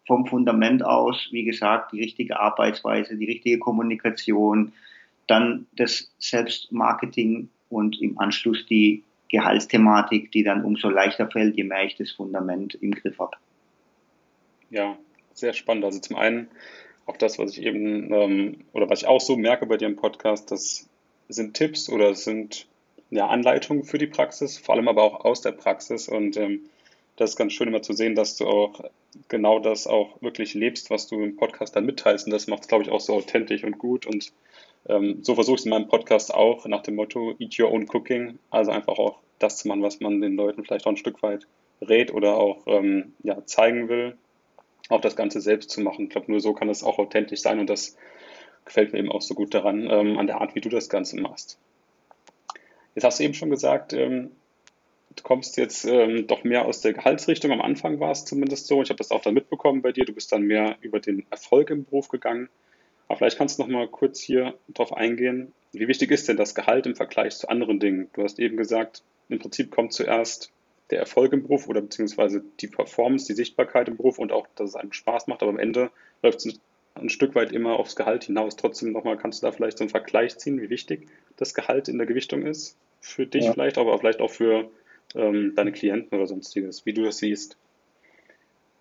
vom 0.06 0.28
Fundament 0.28 0.84
aus, 0.84 1.30
wie 1.32 1.44
gesagt, 1.44 1.94
die 1.94 2.02
richtige 2.02 2.40
Arbeitsweise, 2.40 3.16
die 3.18 3.26
richtige 3.26 3.60
Kommunikation, 3.60 4.74
dann 5.28 5.68
das 5.76 6.12
Selbstmarketing 6.20 7.50
und 7.70 8.02
im 8.02 8.20
Anschluss 8.20 8.66
die 8.66 9.04
Gehaltsthematik, 9.30 10.32
die 10.32 10.44
dann 10.44 10.64
umso 10.64 10.90
leichter 10.90 11.30
fällt, 11.30 11.56
je 11.56 11.64
mehr 11.64 11.86
ich 11.86 11.96
das 11.96 12.12
Fundament 12.12 12.76
im 12.76 12.92
Griff 12.92 13.20
habe. 13.20 13.38
Ja, 14.72 14.98
sehr 15.40 15.54
spannend. 15.54 15.86
Also 15.86 16.00
zum 16.00 16.16
einen 16.16 16.50
auch 17.06 17.18
das, 17.18 17.40
was 17.40 17.52
ich 17.52 17.64
eben 17.64 18.14
ähm, 18.14 18.66
oder 18.74 18.90
was 18.90 19.02
ich 19.02 19.08
auch 19.08 19.22
so 19.22 19.36
merke 19.36 19.66
bei 19.66 19.78
dir 19.78 19.88
im 19.88 19.96
Podcast, 19.96 20.52
das 20.52 20.88
sind 21.28 21.56
Tipps 21.56 21.90
oder 21.90 22.12
es 22.12 22.24
sind 22.24 22.68
ja, 23.10 23.28
Anleitungen 23.28 23.84
für 23.84 23.98
die 23.98 24.08
Praxis, 24.08 24.58
vor 24.58 24.76
allem 24.76 24.88
aber 24.88 25.04
auch 25.04 25.26
aus 25.26 25.42
der 25.42 25.52
Praxis 25.52 26.08
und 26.08 26.38
ähm, 26.38 26.70
das 27.20 27.32
ist 27.32 27.36
ganz 27.36 27.54
schön 27.54 27.68
immer 27.68 27.82
zu 27.82 27.94
sehen, 27.94 28.16
dass 28.16 28.38
du 28.38 28.48
auch 28.48 28.82
genau 29.28 29.60
das 29.60 29.88
auch 29.88 30.22
wirklich 30.22 30.54
lebst, 30.54 30.90
was 30.90 31.08
du 31.08 31.22
im 31.22 31.36
Podcast 31.36 31.76
dann 31.76 31.86
mitteilst. 31.86 32.26
Und 32.26 32.32
das 32.32 32.48
macht 32.48 32.62
es, 32.62 32.68
glaube 32.70 32.84
ich, 32.84 32.90
auch 32.90 33.02
so 33.02 33.14
authentisch 33.14 33.64
und 33.66 33.78
gut. 33.78 34.06
Und 34.06 34.32
ähm, 34.88 35.20
so 35.22 35.36
versuche 35.36 35.56
ich 35.56 35.62
es 35.62 35.66
in 35.66 35.72
meinem 35.72 35.90
Podcast 35.90 36.34
auch 36.34 36.66
nach 36.66 36.82
dem 36.82 36.96
Motto 36.96 37.36
Eat 37.38 37.60
Your 37.60 37.72
Own 37.72 37.88
Cooking. 37.90 38.40
Also 38.50 38.72
einfach 38.72 38.98
auch 38.98 39.20
das 39.38 39.58
zu 39.58 39.68
machen, 39.68 39.84
was 39.84 40.00
man 40.00 40.22
den 40.22 40.36
Leuten 40.36 40.64
vielleicht 40.64 40.86
auch 40.86 40.92
ein 40.92 40.98
Stück 40.98 41.22
weit 41.22 41.46
rät 41.82 42.14
oder 42.14 42.38
auch 42.38 42.64
ähm, 42.68 43.14
ja, 43.24 43.46
zeigen 43.46 43.90
will. 43.90 44.18
Auch 44.90 45.02
das 45.02 45.16
Ganze 45.16 45.40
selbst 45.40 45.70
zu 45.70 45.82
machen. 45.82 46.06
Ich 46.06 46.10
glaube, 46.10 46.32
nur 46.32 46.42
so 46.42 46.54
kann 46.54 46.70
es 46.70 46.84
auch 46.84 47.00
authentisch 47.00 47.42
sein. 47.42 47.60
Und 47.60 47.70
das 47.70 47.96
gefällt 48.66 48.92
mir 48.92 49.00
eben 49.00 49.12
auch 49.12 49.22
so 49.22 49.36
gut 49.36 49.54
daran, 49.54 49.88
ähm, 49.90 50.18
an 50.18 50.28
der 50.28 50.42
Art, 50.42 50.56
wie 50.56 50.62
du 50.62 50.70
das 50.70 50.90
Ganze 50.90 51.20
machst. 51.20 51.58
Jetzt 52.96 53.04
hast 53.04 53.20
du 53.20 53.24
eben 53.24 53.34
schon 53.34 53.50
gesagt, 53.50 53.94
ähm, 53.94 54.32
du 55.16 55.24
kommst 55.24 55.58
jetzt 55.58 55.86
ähm, 55.86 56.28
doch 56.28 56.44
mehr 56.44 56.66
aus 56.66 56.82
der 56.82 56.94
Gehaltsrichtung. 56.94 57.52
Am 57.52 57.62
Anfang 57.62 58.00
war 58.00 58.12
es 58.12 58.26
zumindest 58.26 58.68
so. 58.68 58.82
Ich 58.82 58.90
habe 58.90 58.98
das 58.98 59.12
auch 59.12 59.22
dann 59.22 59.34
mitbekommen 59.34 59.82
bei 59.82 59.92
dir. 59.92 60.06
Du 60.06 60.14
bist 60.14 60.32
dann 60.32 60.44
mehr 60.44 60.78
über 60.82 61.00
den 61.00 61.26
Erfolg 61.30 61.70
im 61.70 61.86
Beruf 61.86 62.10
gegangen. 62.10 62.50
Aber 63.08 63.18
vielleicht 63.18 63.38
kannst 63.38 63.58
du 63.58 63.64
noch 63.64 63.70
mal 63.70 63.88
kurz 63.88 64.20
hier 64.20 64.54
drauf 64.74 64.94
eingehen. 64.94 65.54
Wie 65.72 65.88
wichtig 65.88 66.12
ist 66.12 66.28
denn 66.28 66.38
das 66.38 66.56
Gehalt 66.56 66.86
im 66.86 66.96
Vergleich 66.96 67.38
zu 67.38 67.50
anderen 67.50 67.80
Dingen? 67.80 68.10
Du 68.14 68.24
hast 68.24 68.40
eben 68.40 68.58
gesagt, 68.58 69.04
im 69.30 69.40
Prinzip 69.40 69.72
kommt 69.72 69.94
zuerst 69.94 70.52
der 70.92 71.00
Erfolg 71.00 71.34
im 71.34 71.44
Beruf 71.44 71.68
oder 71.68 71.82
beziehungsweise 71.82 72.44
die 72.60 72.68
Performance, 72.68 73.28
die 73.28 73.34
Sichtbarkeit 73.34 73.88
im 73.88 73.98
Beruf 73.98 74.18
und 74.18 74.32
auch, 74.32 74.48
dass 74.56 74.70
es 74.70 74.76
einem 74.76 74.92
Spaß 74.92 75.28
macht. 75.28 75.42
Aber 75.42 75.52
am 75.52 75.60
Ende 75.60 75.92
läuft 76.24 76.46
es 76.46 76.60
ein 76.96 77.10
Stück 77.10 77.36
weit 77.36 77.52
immer 77.52 77.74
aufs 77.74 77.96
Gehalt 77.96 78.24
hinaus. 78.26 78.56
Trotzdem 78.56 78.92
nochmal, 78.92 79.18
kannst 79.18 79.42
du 79.42 79.48
da 79.48 79.52
vielleicht 79.52 79.78
so 79.78 79.84
einen 79.84 79.90
Vergleich 79.90 80.38
ziehen, 80.38 80.62
wie 80.62 80.70
wichtig 80.70 81.08
das 81.38 81.54
Gehalt 81.54 81.88
in 81.88 81.98
der 81.98 82.08
Gewichtung 82.08 82.44
ist? 82.44 82.78
Für 83.02 83.26
dich 83.26 83.46
ja. 83.46 83.54
vielleicht, 83.54 83.78
aber 83.78 83.98
vielleicht 83.98 84.20
auch 84.20 84.32
für 84.32 84.70
ähm, 85.16 85.54
deine 85.56 85.72
Klienten 85.72 86.18
oder 86.18 86.28
sonstiges, 86.28 86.86
wie 86.86 86.94
du 86.94 87.04
das 87.04 87.20
siehst. 87.20 87.58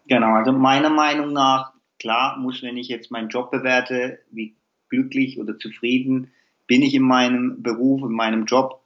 Genau, 0.08 0.34
also 0.34 0.52
meiner 0.52 0.90
Meinung 0.90 1.32
nach, 1.32 1.72
klar 1.98 2.38
muss, 2.38 2.62
wenn 2.62 2.76
ich 2.76 2.88
jetzt 2.88 3.10
meinen 3.10 3.28
Job 3.28 3.50
bewerte, 3.50 4.18
wie 4.30 4.56
glücklich 4.88 5.38
oder 5.38 5.58
zufrieden 5.58 6.32
bin 6.68 6.82
ich 6.82 6.94
in 6.94 7.02
meinem 7.02 7.62
Beruf, 7.62 8.02
in 8.02 8.12
meinem 8.12 8.44
Job, 8.44 8.77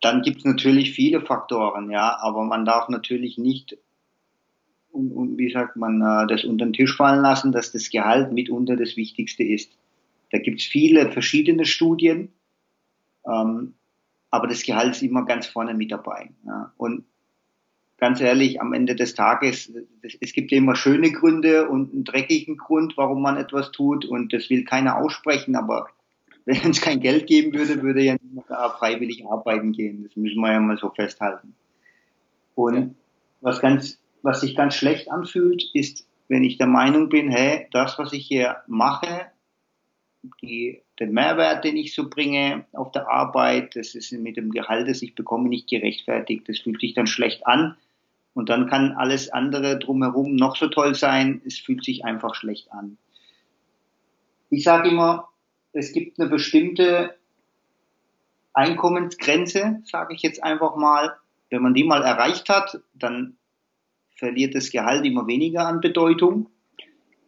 dann 0.00 0.22
gibt 0.22 0.38
es 0.38 0.44
natürlich 0.44 0.92
viele 0.92 1.20
Faktoren, 1.20 1.90
ja, 1.90 2.16
aber 2.20 2.44
man 2.44 2.64
darf 2.64 2.88
natürlich 2.88 3.38
nicht, 3.38 3.76
und, 4.92 5.12
und 5.12 5.38
wie 5.38 5.52
sagt 5.52 5.76
man, 5.76 6.00
äh, 6.00 6.26
das 6.26 6.44
unter 6.44 6.64
den 6.64 6.72
Tisch 6.72 6.96
fallen 6.96 7.22
lassen, 7.22 7.52
dass 7.52 7.72
das 7.72 7.90
Gehalt 7.90 8.32
mitunter 8.32 8.76
das 8.76 8.96
Wichtigste 8.96 9.44
ist. 9.44 9.76
Da 10.30 10.38
gibt 10.38 10.60
es 10.60 10.66
viele 10.66 11.12
verschiedene 11.12 11.64
Studien. 11.64 12.32
Ähm, 13.26 13.74
aber 14.30 14.46
das 14.46 14.62
Gehalt 14.62 14.92
ist 14.92 15.02
immer 15.02 15.24
ganz 15.24 15.46
vorne 15.46 15.74
mit 15.74 15.90
dabei. 15.90 16.30
Ja. 16.46 16.72
Und 16.76 17.04
ganz 17.98 18.20
ehrlich, 18.20 18.60
am 18.60 18.72
Ende 18.72 18.94
des 18.94 19.14
Tages, 19.14 19.72
es 20.02 20.32
gibt 20.32 20.52
ja 20.52 20.58
immer 20.58 20.76
schöne 20.76 21.12
Gründe 21.12 21.68
und 21.68 21.92
einen 21.92 22.04
dreckigen 22.04 22.56
Grund, 22.56 22.96
warum 22.96 23.22
man 23.22 23.36
etwas 23.36 23.72
tut 23.72 24.04
und 24.04 24.32
das 24.32 24.48
will 24.50 24.64
keiner 24.64 24.98
aussprechen, 24.98 25.56
aber 25.56 25.88
wenn 26.50 26.70
es 26.70 26.80
kein 26.80 27.00
Geld 27.00 27.26
geben 27.26 27.52
würde, 27.54 27.82
würde 27.82 28.02
ja 28.02 28.16
niemand 28.22 28.46
freiwillig 28.46 29.26
arbeiten 29.26 29.72
gehen. 29.72 30.04
Das 30.04 30.16
müssen 30.16 30.40
wir 30.40 30.52
ja 30.52 30.60
mal 30.60 30.78
so 30.78 30.90
festhalten. 30.90 31.54
Und 32.54 32.76
ja. 32.76 32.90
was 33.40 33.60
ganz, 33.60 33.98
was 34.22 34.40
sich 34.40 34.56
ganz 34.56 34.74
schlecht 34.74 35.10
anfühlt, 35.10 35.64
ist 35.74 36.06
wenn 36.28 36.44
ich 36.44 36.58
der 36.58 36.68
Meinung 36.68 37.08
bin, 37.08 37.28
hey, 37.28 37.66
das, 37.72 37.98
was 37.98 38.12
ich 38.12 38.24
hier 38.24 38.58
mache, 38.68 39.26
die, 40.42 40.82
den 41.00 41.12
Mehrwert, 41.12 41.64
den 41.64 41.76
ich 41.76 41.92
so 41.92 42.08
bringe 42.08 42.66
auf 42.72 42.92
der 42.92 43.08
Arbeit, 43.10 43.74
das 43.74 43.96
ist 43.96 44.12
mit 44.12 44.36
dem 44.36 44.50
Gehalt, 44.50 44.88
das 44.88 45.02
ich 45.02 45.16
bekomme, 45.16 45.48
nicht 45.48 45.68
gerechtfertigt. 45.68 46.48
Das 46.48 46.60
fühlt 46.60 46.80
sich 46.80 46.94
dann 46.94 47.08
schlecht 47.08 47.46
an. 47.48 47.76
Und 48.32 48.48
dann 48.48 48.68
kann 48.68 48.92
alles 48.92 49.28
andere 49.30 49.78
drumherum 49.78 50.36
noch 50.36 50.54
so 50.54 50.68
toll 50.68 50.94
sein. 50.94 51.42
Es 51.44 51.58
fühlt 51.58 51.84
sich 51.84 52.04
einfach 52.04 52.36
schlecht 52.36 52.70
an. 52.70 52.96
Ich 54.50 54.62
sage 54.62 54.90
immer, 54.90 55.29
es 55.72 55.92
gibt 55.92 56.18
eine 56.18 56.28
bestimmte 56.28 57.16
Einkommensgrenze, 58.52 59.82
sage 59.84 60.14
ich 60.14 60.22
jetzt 60.22 60.42
einfach 60.42 60.76
mal. 60.76 61.16
Wenn 61.50 61.62
man 61.62 61.74
die 61.74 61.84
mal 61.84 62.02
erreicht 62.02 62.48
hat, 62.48 62.80
dann 62.94 63.36
verliert 64.16 64.54
das 64.54 64.70
Gehalt 64.70 65.04
immer 65.04 65.26
weniger 65.26 65.66
an 65.66 65.80
Bedeutung. 65.80 66.48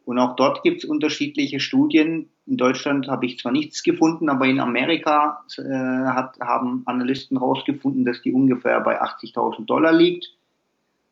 Und 0.04 0.18
auch 0.18 0.36
dort 0.36 0.62
gibt 0.62 0.82
es 0.82 0.88
unterschiedliche 0.88 1.60
Studien. 1.60 2.28
In 2.46 2.56
Deutschland 2.56 3.08
habe 3.08 3.26
ich 3.26 3.38
zwar 3.38 3.52
nichts 3.52 3.82
gefunden, 3.82 4.28
aber 4.28 4.46
in 4.46 4.58
Amerika 4.58 5.44
äh, 5.56 5.62
hat, 5.62 6.38
haben 6.40 6.82
Analysten 6.86 7.38
herausgefunden, 7.38 8.04
dass 8.04 8.20
die 8.22 8.32
ungefähr 8.32 8.80
bei 8.80 9.00
80.000 9.00 9.64
Dollar 9.66 9.92
liegt. 9.92 10.34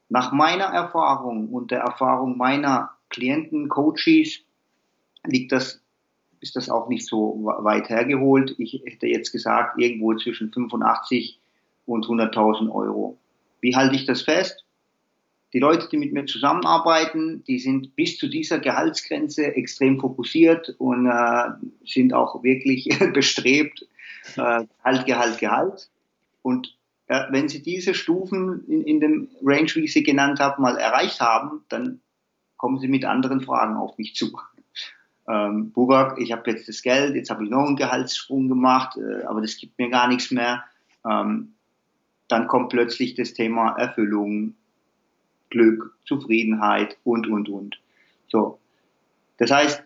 Nach 0.09 0.33
meiner 0.33 0.65
Erfahrung 0.65 1.49
und 1.51 1.71
der 1.71 1.81
Erfahrung 1.81 2.37
meiner 2.37 2.91
Klienten, 3.11 3.69
Coaches, 3.69 4.41
liegt 5.25 5.53
das, 5.53 5.80
ist 6.41 6.57
das 6.57 6.71
auch 6.71 6.89
nicht 6.89 7.07
so 7.07 7.41
weit 7.43 7.89
hergeholt. 7.89 8.55
Ich 8.59 8.83
hätte 8.85 9.07
jetzt 9.07 9.33
gesagt, 9.33 9.79
irgendwo 9.79 10.15
zwischen 10.15 10.53
85 10.53 11.39
und 11.87 12.07
100.000 12.07 12.71
Euro. 12.71 13.19
Wie 13.61 13.77
halte 13.77 13.95
ich 13.95 14.07
das 14.07 14.23
fest? 14.23 14.65
Die 15.53 15.59
Leute, 15.59 15.89
die 15.91 15.97
mit 15.97 16.13
mir 16.13 16.27
zusammenarbeiten, 16.27 17.43
die 17.45 17.59
sind 17.59 17.97
bis 17.97 18.19
zu 18.19 18.29
dieser 18.29 18.61
Gehaltsgrenze 18.61 19.57
extrem 19.57 19.99
fokussiert 19.99 20.77
und 20.79 21.07
äh, 21.07 21.51
sind 21.85 22.15
auch 22.15 22.43
wirklich 22.45 22.89
bestrebt, 23.13 23.87
äh, 24.37 24.65
Gehalt, 24.83 25.07
Gehalt, 25.07 25.39
Gehalt. 25.39 25.91
Und 26.43 26.77
äh, 27.09 27.25
wenn 27.31 27.49
sie 27.49 27.63
diese 27.63 27.95
Stufen 27.95 28.65
in, 28.69 28.83
in 28.83 29.01
dem 29.01 29.29
Range, 29.43 29.71
wie 29.75 29.85
ich 29.85 29.93
sie 29.93 30.05
genannt 30.05 30.39
habe, 30.39 30.63
mal 30.63 30.77
erreicht 30.77 31.21
haben, 31.21 31.65
dann 31.69 32.01
kommen 32.57 32.79
sie 32.79 32.89
mit 32.89 33.05
anderen 33.05 33.41
Fragen 33.41 33.77
auf 33.77 33.99
mich 33.99 34.15
zu. 34.15 34.39
Ähm, 35.31 35.71
Burak, 35.71 36.19
ich 36.19 36.33
habe 36.33 36.51
jetzt 36.51 36.69
das 36.69 36.83
Geld, 36.83 37.15
jetzt 37.15 37.31
habe 37.31 37.45
ich 37.45 37.51
noch 37.51 37.67
einen 37.67 37.77
Gehaltssprung 37.77 38.49
gemacht, 38.49 38.97
äh, 38.97 39.25
aber 39.25 39.41
das 39.41 39.57
gibt 39.57 39.79
mir 39.79 39.89
gar 39.89 40.09
nichts 40.09 40.31
mehr. 40.33 40.65
Ähm, 41.09 41.55
dann 42.27 42.49
kommt 42.49 42.71
plötzlich 42.71 43.15
das 43.15 43.33
Thema 43.33 43.77
Erfüllung, 43.79 44.55
Glück, 45.51 45.97
Zufriedenheit 46.05 46.97
und, 47.05 47.29
und, 47.29 47.49
und. 47.49 47.81
So. 48.29 48.59
Das 49.39 49.51
heißt, 49.51 49.85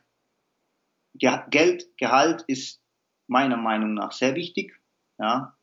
Geld, 1.18 1.88
Gehalt 1.98 2.44
ist 2.46 2.80
meiner 3.26 3.56
Meinung 3.56 3.94
nach 3.94 4.12
sehr 4.12 4.34
wichtig, 4.34 4.78
ja, 5.18 5.54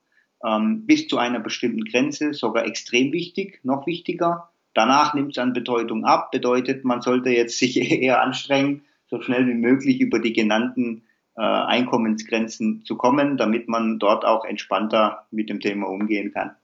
ähm, 0.43 0.85
bis 0.85 1.07
zu 1.07 1.17
einer 1.17 1.39
bestimmten 1.39 1.85
Grenze 1.85 2.33
sogar 2.33 2.65
extrem 2.65 3.11
wichtig, 3.11 3.59
noch 3.63 3.85
wichtiger. 3.87 4.49
Danach 4.73 5.13
nimmt 5.13 5.31
es 5.31 5.37
an 5.37 5.53
Bedeutung 5.53 6.05
ab, 6.05 6.31
bedeutet, 6.31 6.85
man 6.85 7.01
sollte 7.01 7.29
jetzt 7.31 7.57
sich 7.57 7.77
eher 8.01 8.21
anstrengen, 8.21 8.83
so 9.11 9.21
schnell 9.21 9.45
wie 9.47 9.53
möglich 9.53 10.01
über 10.01 10.17
die 10.17 10.33
genannten 10.33 11.03
äh, 11.37 11.41
Einkommensgrenzen 11.41 12.83
zu 12.83 12.95
kommen, 12.95 13.37
damit 13.37 13.67
man 13.67 13.99
dort 13.99 14.25
auch 14.25 14.45
entspannter 14.45 15.27
mit 15.29 15.49
dem 15.49 15.59
Thema 15.59 15.87
umgehen 15.87 16.33
kann. 16.33 16.55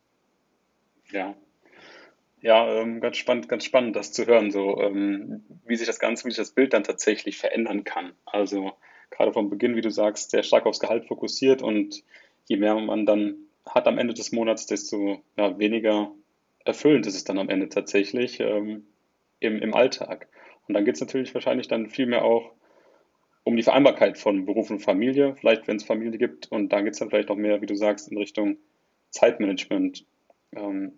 Ja, 1.11 1.35
ja, 2.41 2.81
ähm, 2.81 3.01
ganz 3.01 3.17
spannend, 3.17 3.49
ganz 3.49 3.65
spannend, 3.65 3.95
das 3.95 4.11
zu 4.11 4.25
hören, 4.25 4.51
so 4.51 4.79
ähm, 4.79 5.43
wie 5.65 5.75
sich 5.75 5.87
das 5.87 5.99
Ganze, 5.99 6.25
wie 6.25 6.31
sich 6.31 6.37
das 6.37 6.51
Bild 6.51 6.73
dann 6.73 6.83
tatsächlich 6.83 7.37
verändern 7.37 7.83
kann. 7.83 8.13
Also 8.25 8.73
gerade 9.09 9.33
vom 9.33 9.49
Beginn, 9.49 9.75
wie 9.75 9.81
du 9.81 9.89
sagst, 9.89 10.31
sehr 10.31 10.43
stark 10.43 10.65
aufs 10.65 10.79
Gehalt 10.79 11.07
fokussiert 11.07 11.61
und 11.61 12.03
je 12.45 12.57
mehr 12.57 12.75
man 12.75 13.05
dann 13.05 13.35
hat 13.65 13.87
am 13.87 13.97
Ende 13.97 14.13
des 14.13 14.31
Monats, 14.31 14.65
desto 14.67 15.21
ja, 15.35 15.57
weniger 15.57 16.11
erfüllend 16.63 17.07
ist 17.07 17.15
es 17.15 17.23
dann 17.23 17.39
am 17.39 17.49
Ende 17.49 17.69
tatsächlich 17.69 18.39
ähm, 18.39 18.85
im, 19.39 19.59
im 19.61 19.73
Alltag. 19.73 20.27
Und 20.67 20.73
dann 20.73 20.85
geht 20.85 20.95
es 20.95 21.01
natürlich 21.01 21.33
wahrscheinlich 21.33 21.67
dann 21.67 21.89
viel 21.89 22.05
mehr 22.05 22.23
auch 22.23 22.51
um 23.43 23.55
die 23.55 23.63
Vereinbarkeit 23.63 24.17
von 24.17 24.45
Beruf 24.45 24.69
und 24.69 24.79
Familie, 24.79 25.35
vielleicht 25.35 25.67
wenn 25.67 25.77
es 25.77 25.85
Familie 25.85 26.17
gibt. 26.17 26.51
Und 26.51 26.73
dann 26.73 26.83
geht 26.83 26.93
es 26.93 26.99
dann 26.99 27.09
vielleicht 27.09 27.29
auch 27.29 27.37
mehr, 27.37 27.61
wie 27.61 27.65
du 27.65 27.75
sagst, 27.75 28.11
in 28.11 28.17
Richtung 28.17 28.57
Zeitmanagement. 29.09 30.05
Ähm, 30.53 30.93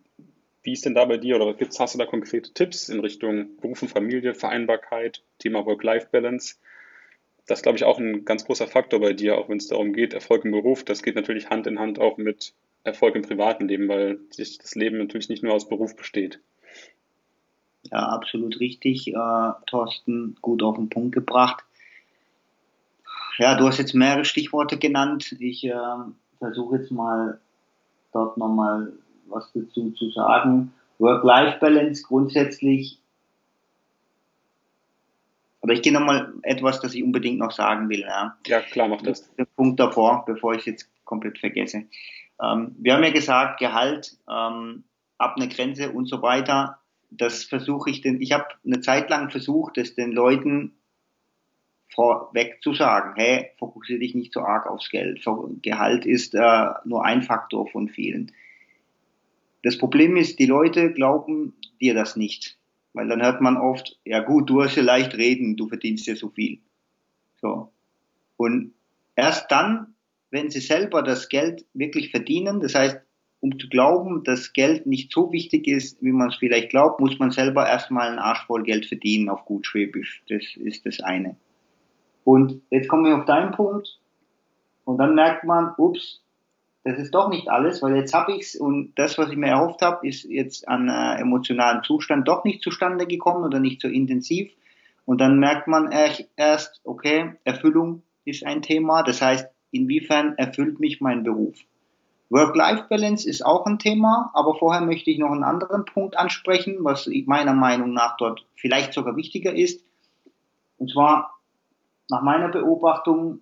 wie 0.63 0.73
ist 0.73 0.85
denn 0.85 0.95
da 0.95 1.05
bei 1.05 1.17
dir 1.17 1.35
oder 1.35 1.53
gibt's, 1.53 1.79
hast 1.79 1.93
du 1.93 1.99
da 1.99 2.05
konkrete 2.05 2.53
Tipps 2.53 2.89
in 2.89 2.99
Richtung 2.99 3.57
Beruf 3.57 3.81
und 3.81 3.89
Familie, 3.89 4.33
Vereinbarkeit, 4.33 5.23
Thema 5.37 5.65
Work-Life-Balance? 5.65 6.55
Das 7.45 7.59
ist, 7.59 7.63
glaube 7.63 7.77
ich, 7.77 7.83
auch 7.83 7.97
ein 7.97 8.25
ganz 8.25 8.45
großer 8.45 8.67
Faktor 8.67 8.99
bei 8.99 9.13
dir, 9.13 9.37
auch 9.37 9.49
wenn 9.49 9.57
es 9.57 9.67
darum 9.67 9.93
geht, 9.93 10.13
Erfolg 10.13 10.45
im 10.45 10.51
Beruf. 10.51 10.83
Das 10.83 11.01
geht 11.03 11.15
natürlich 11.15 11.49
Hand 11.49 11.67
in 11.67 11.79
Hand 11.79 11.99
auch 11.99 12.17
mit 12.17 12.53
Erfolg 12.83 13.15
im 13.15 13.21
privaten 13.21 13.67
Leben, 13.67 13.87
weil 13.87 14.19
sich 14.31 14.57
das 14.57 14.75
Leben 14.75 14.97
natürlich 14.97 15.29
nicht 15.29 15.43
nur 15.43 15.53
aus 15.53 15.67
Beruf 15.67 15.95
besteht. 15.95 16.39
Ja, 17.91 18.09
absolut 18.09 18.59
richtig, 18.59 19.07
äh, 19.07 19.51
Thorsten, 19.65 20.35
gut 20.41 20.61
auf 20.61 20.75
den 20.75 20.89
Punkt 20.89 21.13
gebracht. 21.13 21.63
Ja, 23.37 23.55
du 23.55 23.67
hast 23.67 23.77
jetzt 23.77 23.95
mehrere 23.95 24.25
Stichworte 24.25 24.77
genannt. 24.77 25.35
Ich 25.39 25.63
äh, 25.63 25.73
versuche 26.37 26.77
jetzt 26.77 26.91
mal 26.91 27.39
dort 28.11 28.37
nochmal 28.37 28.93
was 29.27 29.51
dazu 29.53 29.91
zu 29.91 30.09
sagen. 30.11 30.73
Work-Life-Balance 30.99 32.03
grundsätzlich, 32.03 32.99
aber 35.61 35.73
ich 35.73 35.81
gehe 35.81 35.93
nochmal 35.93 36.33
etwas, 36.43 36.79
das 36.81 36.93
ich 36.95 37.03
unbedingt 37.03 37.39
noch 37.39 37.51
sagen 37.51 37.89
will. 37.89 38.01
Ja, 38.01 38.37
ja 38.47 38.61
klar, 38.61 38.87
mach 38.87 39.01
das. 39.01 39.33
Der 39.35 39.45
Punkt 39.45 39.79
davor, 39.79 40.23
bevor 40.25 40.53
ich 40.53 40.61
es 40.61 40.65
jetzt 40.65 40.89
komplett 41.05 41.37
vergesse. 41.37 41.83
Ähm, 42.41 42.75
wir 42.79 42.93
haben 42.93 43.03
ja 43.03 43.11
gesagt, 43.11 43.59
Gehalt 43.59 44.17
ähm, 44.29 44.83
ab 45.17 45.35
einer 45.35 45.47
Grenze 45.47 45.91
und 45.91 46.07
so 46.07 46.21
weiter. 46.21 46.78
Das 47.11 47.43
versuche 47.43 47.89
ich 47.89 48.01
denn, 48.01 48.21
ich 48.21 48.31
habe 48.33 48.47
eine 48.65 48.81
Zeit 48.81 49.09
lang 49.09 49.29
versucht, 49.29 49.77
es 49.77 49.95
den 49.95 50.11
Leuten 50.11 50.73
vorweg 51.93 52.59
zu 52.61 52.73
sagen, 52.73 53.13
hey, 53.15 53.49
fokussiere 53.57 53.99
dich 53.99 54.15
nicht 54.15 54.33
so 54.33 54.41
arg 54.41 54.67
aufs 54.67 54.89
Geld. 54.89 55.25
Gehalt 55.61 56.05
ist 56.05 56.35
äh, 56.35 56.65
nur 56.85 57.03
ein 57.03 57.23
Faktor 57.23 57.67
von 57.67 57.89
vielen. 57.89 58.31
Das 59.63 59.77
Problem 59.77 60.15
ist, 60.15 60.39
die 60.39 60.45
Leute 60.45 60.93
glauben 60.93 61.53
dir 61.81 61.93
das 61.93 62.15
nicht. 62.15 62.57
Weil 62.93 63.07
dann 63.07 63.21
hört 63.21 63.41
man 63.41 63.57
oft, 63.57 63.99
ja 64.03 64.19
gut, 64.19 64.49
du 64.49 64.63
hast 64.63 64.75
ja 64.75 64.83
leicht 64.83 65.15
reden, 65.15 65.57
du 65.57 65.67
verdienst 65.67 66.07
ja 66.07 66.15
so 66.15 66.29
viel. 66.29 66.59
So. 67.41 67.71
Und 68.37 68.73
erst 69.15 69.51
dann, 69.51 69.93
wenn 70.31 70.49
sie 70.49 70.61
selber 70.61 71.03
das 71.03 71.29
Geld 71.29 71.65
wirklich 71.73 72.11
verdienen, 72.11 72.61
das 72.61 72.75
heißt, 72.75 72.99
um 73.41 73.57
zu 73.59 73.69
glauben, 73.69 74.23
dass 74.23 74.53
Geld 74.53 74.85
nicht 74.85 75.11
so 75.11 75.31
wichtig 75.31 75.67
ist, 75.67 76.01
wie 76.01 76.11
man 76.11 76.29
es 76.29 76.35
vielleicht 76.35 76.69
glaubt, 76.69 76.99
muss 76.99 77.19
man 77.19 77.31
selber 77.31 77.67
erstmal 77.67 78.09
einen 78.09 78.19
Arsch 78.19 78.45
voll 78.45 78.63
Geld 78.63 78.85
verdienen 78.85 79.29
auf 79.29 79.45
gut 79.45 79.65
Schwäbisch. 79.65 80.23
Das 80.29 80.43
ist 80.55 80.85
das 80.85 80.99
eine. 80.99 81.35
Und 82.23 82.61
jetzt 82.69 82.89
kommen 82.89 83.05
wir 83.05 83.17
auf 83.17 83.25
deinen 83.25 83.51
Punkt. 83.51 83.99
Und 84.83 84.97
dann 84.97 85.15
merkt 85.15 85.43
man, 85.43 85.73
ups, 85.77 86.21
das 86.83 86.97
ist 86.97 87.13
doch 87.13 87.29
nicht 87.29 87.49
alles, 87.49 87.81
weil 87.81 87.95
jetzt 87.95 88.13
habe 88.13 88.33
ich's 88.33 88.55
und 88.55 88.93
das, 88.95 89.17
was 89.17 89.29
ich 89.29 89.37
mir 89.37 89.49
erhofft 89.49 89.81
habe, 89.81 90.07
ist 90.07 90.23
jetzt 90.23 90.67
an 90.67 90.89
äh, 90.89 91.19
emotionalen 91.19 91.83
Zustand 91.83 92.27
doch 92.27 92.43
nicht 92.43 92.61
zustande 92.61 93.05
gekommen 93.05 93.43
oder 93.43 93.59
nicht 93.59 93.81
so 93.81 93.87
intensiv. 93.87 94.51
Und 95.05 95.21
dann 95.21 95.39
merkt 95.39 95.67
man 95.67 95.91
erst, 95.91 96.81
okay, 96.83 97.33
Erfüllung 97.43 98.03
ist 98.25 98.45
ein 98.45 98.61
Thema. 98.61 99.03
Das 99.03 99.21
heißt, 99.21 99.47
inwiefern 99.71 100.35
erfüllt 100.37 100.79
mich 100.79 101.01
mein 101.01 101.23
Beruf? 101.23 101.57
Work-Life-Balance 102.29 103.27
ist 103.27 103.43
auch 103.43 103.65
ein 103.65 103.79
Thema, 103.79 104.29
aber 104.33 104.55
vorher 104.55 104.81
möchte 104.81 105.09
ich 105.09 105.17
noch 105.17 105.31
einen 105.31 105.43
anderen 105.43 105.85
Punkt 105.85 106.15
ansprechen, 106.17 106.77
was 106.81 107.09
meiner 107.25 107.53
Meinung 107.53 107.93
nach 107.93 108.17
dort 108.17 108.45
vielleicht 108.55 108.93
sogar 108.93 109.15
wichtiger 109.15 109.55
ist. 109.55 109.83
Und 110.77 110.91
zwar, 110.91 111.39
nach 112.09 112.21
meiner 112.21 112.49
Beobachtung 112.49 113.41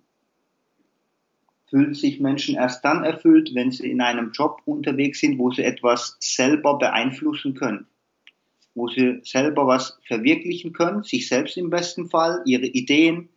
fühlen 1.68 1.94
sich 1.94 2.18
Menschen 2.18 2.54
erst 2.54 2.84
dann 2.84 3.04
erfüllt, 3.04 3.54
wenn 3.54 3.70
sie 3.70 3.90
in 3.90 4.00
einem 4.00 4.32
Job 4.32 4.62
unterwegs 4.64 5.20
sind, 5.20 5.38
wo 5.38 5.50
sie 5.50 5.64
etwas 5.64 6.16
selber 6.18 6.78
beeinflussen 6.78 7.54
können, 7.54 7.86
wo 8.74 8.88
sie 8.88 9.20
selber 9.22 9.66
was 9.66 9.98
verwirklichen 10.06 10.72
können, 10.72 11.02
sich 11.02 11.28
selbst 11.28 11.58
im 11.58 11.68
besten 11.68 12.08
Fall, 12.08 12.42
ihre 12.46 12.66
Ideen. 12.66 13.28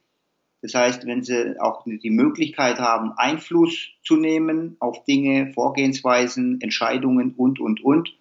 Das 0.62 0.76
heißt, 0.76 1.08
wenn 1.08 1.24
sie 1.24 1.60
auch 1.60 1.84
die 1.86 2.12
Möglichkeit 2.12 2.80
haben, 2.80 3.14
Einfluss 3.18 3.90
zu 4.04 4.16
nehmen 4.16 4.78
auf 4.80 5.04
Dinge, 5.06 5.52
Vorgehensweisen, 5.54 6.62
Entscheidungen 6.62 7.34
und, 7.36 7.60
und, 7.60 7.84
und, 7.84 8.16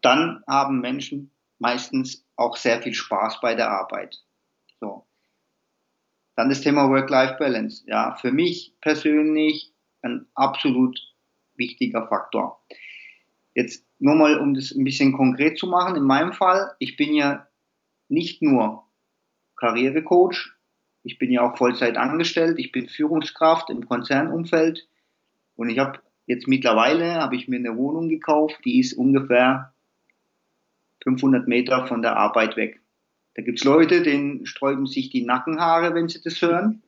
dann 0.00 0.42
haben 0.46 0.80
Menschen 0.80 1.30
meistens 1.58 2.26
auch 2.36 2.56
sehr 2.56 2.82
viel 2.82 2.94
Spaß 2.94 3.40
bei 3.40 3.54
der 3.54 3.70
Arbeit. 3.70 4.24
So. 4.80 5.06
Dann 6.36 6.48
das 6.48 6.60
Thema 6.60 6.88
Work-Life-Balance. 6.88 7.84
Ja, 7.86 8.16
für 8.16 8.32
mich 8.32 8.74
persönlich 8.80 9.72
ein 10.02 10.26
absolut 10.34 10.98
wichtiger 11.56 12.06
Faktor. 12.08 12.60
Jetzt 13.54 13.84
nur 13.98 14.14
mal, 14.14 14.38
um 14.38 14.54
das 14.54 14.70
ein 14.70 14.84
bisschen 14.84 15.12
konkret 15.12 15.58
zu 15.58 15.66
machen. 15.66 15.96
In 15.96 16.04
meinem 16.04 16.32
Fall, 16.32 16.74
ich 16.78 16.96
bin 16.96 17.14
ja 17.14 17.48
nicht 18.08 18.40
nur 18.42 18.84
Karrierecoach. 19.56 20.57
Ich 21.08 21.18
bin 21.18 21.30
ja 21.30 21.40
auch 21.40 21.56
Vollzeit 21.56 21.96
angestellt. 21.96 22.58
Ich 22.58 22.70
bin 22.70 22.86
Führungskraft 22.86 23.70
im 23.70 23.88
Konzernumfeld. 23.88 24.86
Und 25.56 25.70
ich 25.70 25.78
habe 25.78 26.00
jetzt 26.26 26.46
mittlerweile, 26.46 27.14
habe 27.14 27.34
ich 27.34 27.48
mir 27.48 27.56
eine 27.56 27.78
Wohnung 27.78 28.10
gekauft, 28.10 28.58
die 28.66 28.78
ist 28.78 28.92
ungefähr 28.92 29.72
500 31.02 31.48
Meter 31.48 31.86
von 31.86 32.02
der 32.02 32.18
Arbeit 32.18 32.56
weg. 32.56 32.82
Da 33.36 33.42
gibt's 33.42 33.64
Leute, 33.64 34.02
denen 34.02 34.44
sträuben 34.44 34.84
sich 34.86 35.08
die 35.08 35.24
Nackenhaare, 35.24 35.94
wenn 35.94 36.10
sie 36.10 36.20
das 36.22 36.42
hören. 36.42 36.82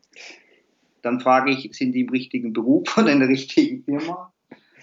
Dann 1.00 1.20
frage 1.20 1.50
ich, 1.50 1.70
sind 1.72 1.92
die 1.92 2.02
im 2.02 2.10
richtigen 2.10 2.52
Beruf 2.52 2.98
oder 2.98 3.10
in 3.10 3.20
der 3.20 3.28
richtigen 3.28 3.84
Firma? 3.84 4.34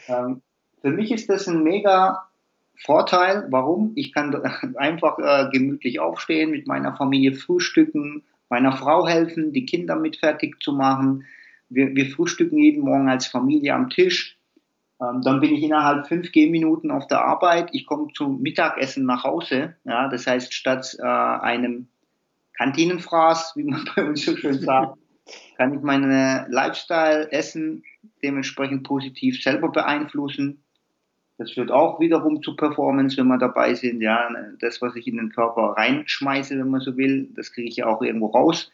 Ähm, 0.07 0.41
für 0.81 0.89
mich 0.89 1.11
ist 1.11 1.29
das 1.29 1.47
ein 1.47 1.61
mega 1.61 2.27
Vorteil. 2.75 3.45
Warum? 3.51 3.91
Ich 3.93 4.13
kann 4.13 4.33
einfach 4.77 5.19
äh, 5.19 5.51
gemütlich 5.51 5.99
aufstehen, 5.99 6.49
mit 6.49 6.65
meiner 6.65 6.95
Familie 6.95 7.33
frühstücken, 7.33 8.23
meiner 8.49 8.71
Frau 8.71 9.07
helfen, 9.07 9.53
die 9.53 9.65
Kinder 9.65 9.95
mit 9.95 10.17
fertig 10.17 10.61
zu 10.61 10.73
machen. 10.73 11.25
Wir, 11.69 11.95
wir 11.95 12.09
frühstücken 12.09 12.57
jeden 12.57 12.83
Morgen 12.83 13.09
als 13.09 13.27
Familie 13.27 13.73
am 13.73 13.89
Tisch. 13.89 14.37
Ähm, 15.01 15.21
dann 15.21 15.39
bin 15.39 15.53
ich 15.53 15.63
innerhalb 15.63 16.07
fünf 16.07 16.31
Gehminuten 16.31 16.91
auf 16.91 17.07
der 17.07 17.23
Arbeit. 17.23 17.69
Ich 17.73 17.85
komme 17.85 18.07
zum 18.13 18.41
Mittagessen 18.41 19.05
nach 19.05 19.23
Hause. 19.23 19.75
Ja, 19.83 20.07
das 20.07 20.25
heißt, 20.25 20.53
statt 20.53 20.95
äh, 20.99 21.03
einem 21.03 21.87
Kantinenfraß, 22.53 23.53
wie 23.55 23.63
man 23.63 23.87
bei 23.95 24.03
uns 24.03 24.25
so 24.25 24.35
schön 24.35 24.59
sagt, 24.59 24.97
kann 25.57 25.73
ich 25.73 25.81
meine 25.81 26.47
Lifestyle, 26.49 27.31
Essen 27.31 27.83
dementsprechend 28.23 28.83
positiv 28.83 29.41
selber 29.41 29.71
beeinflussen. 29.71 30.63
Das 31.37 31.51
führt 31.51 31.71
auch 31.71 31.99
wiederum 31.99 32.41
zu 32.41 32.55
Performance, 32.55 33.15
wenn 33.17 33.27
wir 33.27 33.37
dabei 33.37 33.75
sind. 33.75 34.01
Ja, 34.01 34.29
das, 34.59 34.81
was 34.81 34.95
ich 34.95 35.07
in 35.07 35.17
den 35.17 35.31
Körper 35.31 35.75
reinschmeiße, 35.77 36.57
wenn 36.57 36.69
man 36.69 36.81
so 36.81 36.97
will, 36.97 37.29
das 37.35 37.53
kriege 37.53 37.69
ich 37.69 37.75
ja 37.77 37.85
auch 37.85 38.01
irgendwo 38.01 38.27
raus. 38.27 38.71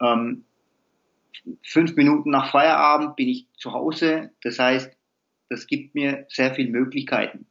Ähm, 0.00 0.44
fünf 1.62 1.96
Minuten 1.96 2.30
nach 2.30 2.50
Feierabend 2.50 3.16
bin 3.16 3.28
ich 3.28 3.46
zu 3.54 3.72
Hause. 3.72 4.30
Das 4.42 4.58
heißt, 4.58 4.94
das 5.48 5.66
gibt 5.66 5.94
mir 5.94 6.26
sehr 6.28 6.54
viele 6.54 6.70
Möglichkeiten. 6.70 7.46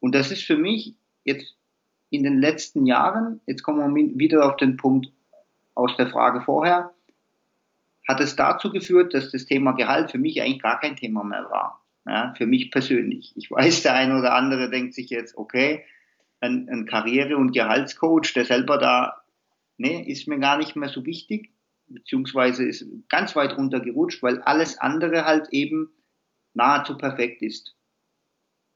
Und 0.00 0.14
das 0.14 0.30
ist 0.30 0.44
für 0.44 0.56
mich 0.56 0.94
jetzt 1.24 1.54
in 2.08 2.22
den 2.22 2.38
letzten 2.38 2.86
Jahren, 2.86 3.40
jetzt 3.46 3.62
kommen 3.62 3.94
wir 3.94 4.18
wieder 4.18 4.46
auf 4.46 4.56
den 4.56 4.76
Punkt 4.76 5.12
aus 5.74 5.96
der 5.96 6.08
Frage 6.08 6.40
vorher, 6.42 6.92
hat 8.08 8.20
es 8.20 8.36
dazu 8.36 8.72
geführt, 8.72 9.14
dass 9.14 9.30
das 9.30 9.46
Thema 9.46 9.72
Gehalt 9.72 10.10
für 10.10 10.18
mich 10.18 10.40
eigentlich 10.40 10.62
gar 10.62 10.80
kein 10.80 10.96
Thema 10.96 11.22
mehr 11.24 11.46
war. 11.50 11.81
Ja, 12.04 12.34
für 12.36 12.46
mich 12.46 12.70
persönlich. 12.70 13.32
Ich 13.36 13.50
weiß, 13.50 13.82
der 13.82 13.94
eine 13.94 14.18
oder 14.18 14.34
andere 14.34 14.70
denkt 14.70 14.94
sich 14.94 15.10
jetzt, 15.10 15.36
okay, 15.36 15.84
ein, 16.40 16.68
ein 16.68 16.86
Karriere- 16.86 17.36
und 17.36 17.52
Gehaltscoach, 17.52 18.34
der 18.34 18.44
selber 18.44 18.78
da, 18.78 19.22
nee, 19.76 20.02
ist 20.02 20.26
mir 20.26 20.38
gar 20.38 20.58
nicht 20.58 20.74
mehr 20.74 20.88
so 20.88 21.06
wichtig, 21.06 21.50
beziehungsweise 21.86 22.64
ist 22.64 22.84
ganz 23.08 23.36
weit 23.36 23.56
runtergerutscht, 23.56 24.22
weil 24.22 24.42
alles 24.42 24.78
andere 24.78 25.24
halt 25.24 25.48
eben 25.50 25.90
nahezu 26.54 26.96
perfekt 26.96 27.42
ist. 27.42 27.74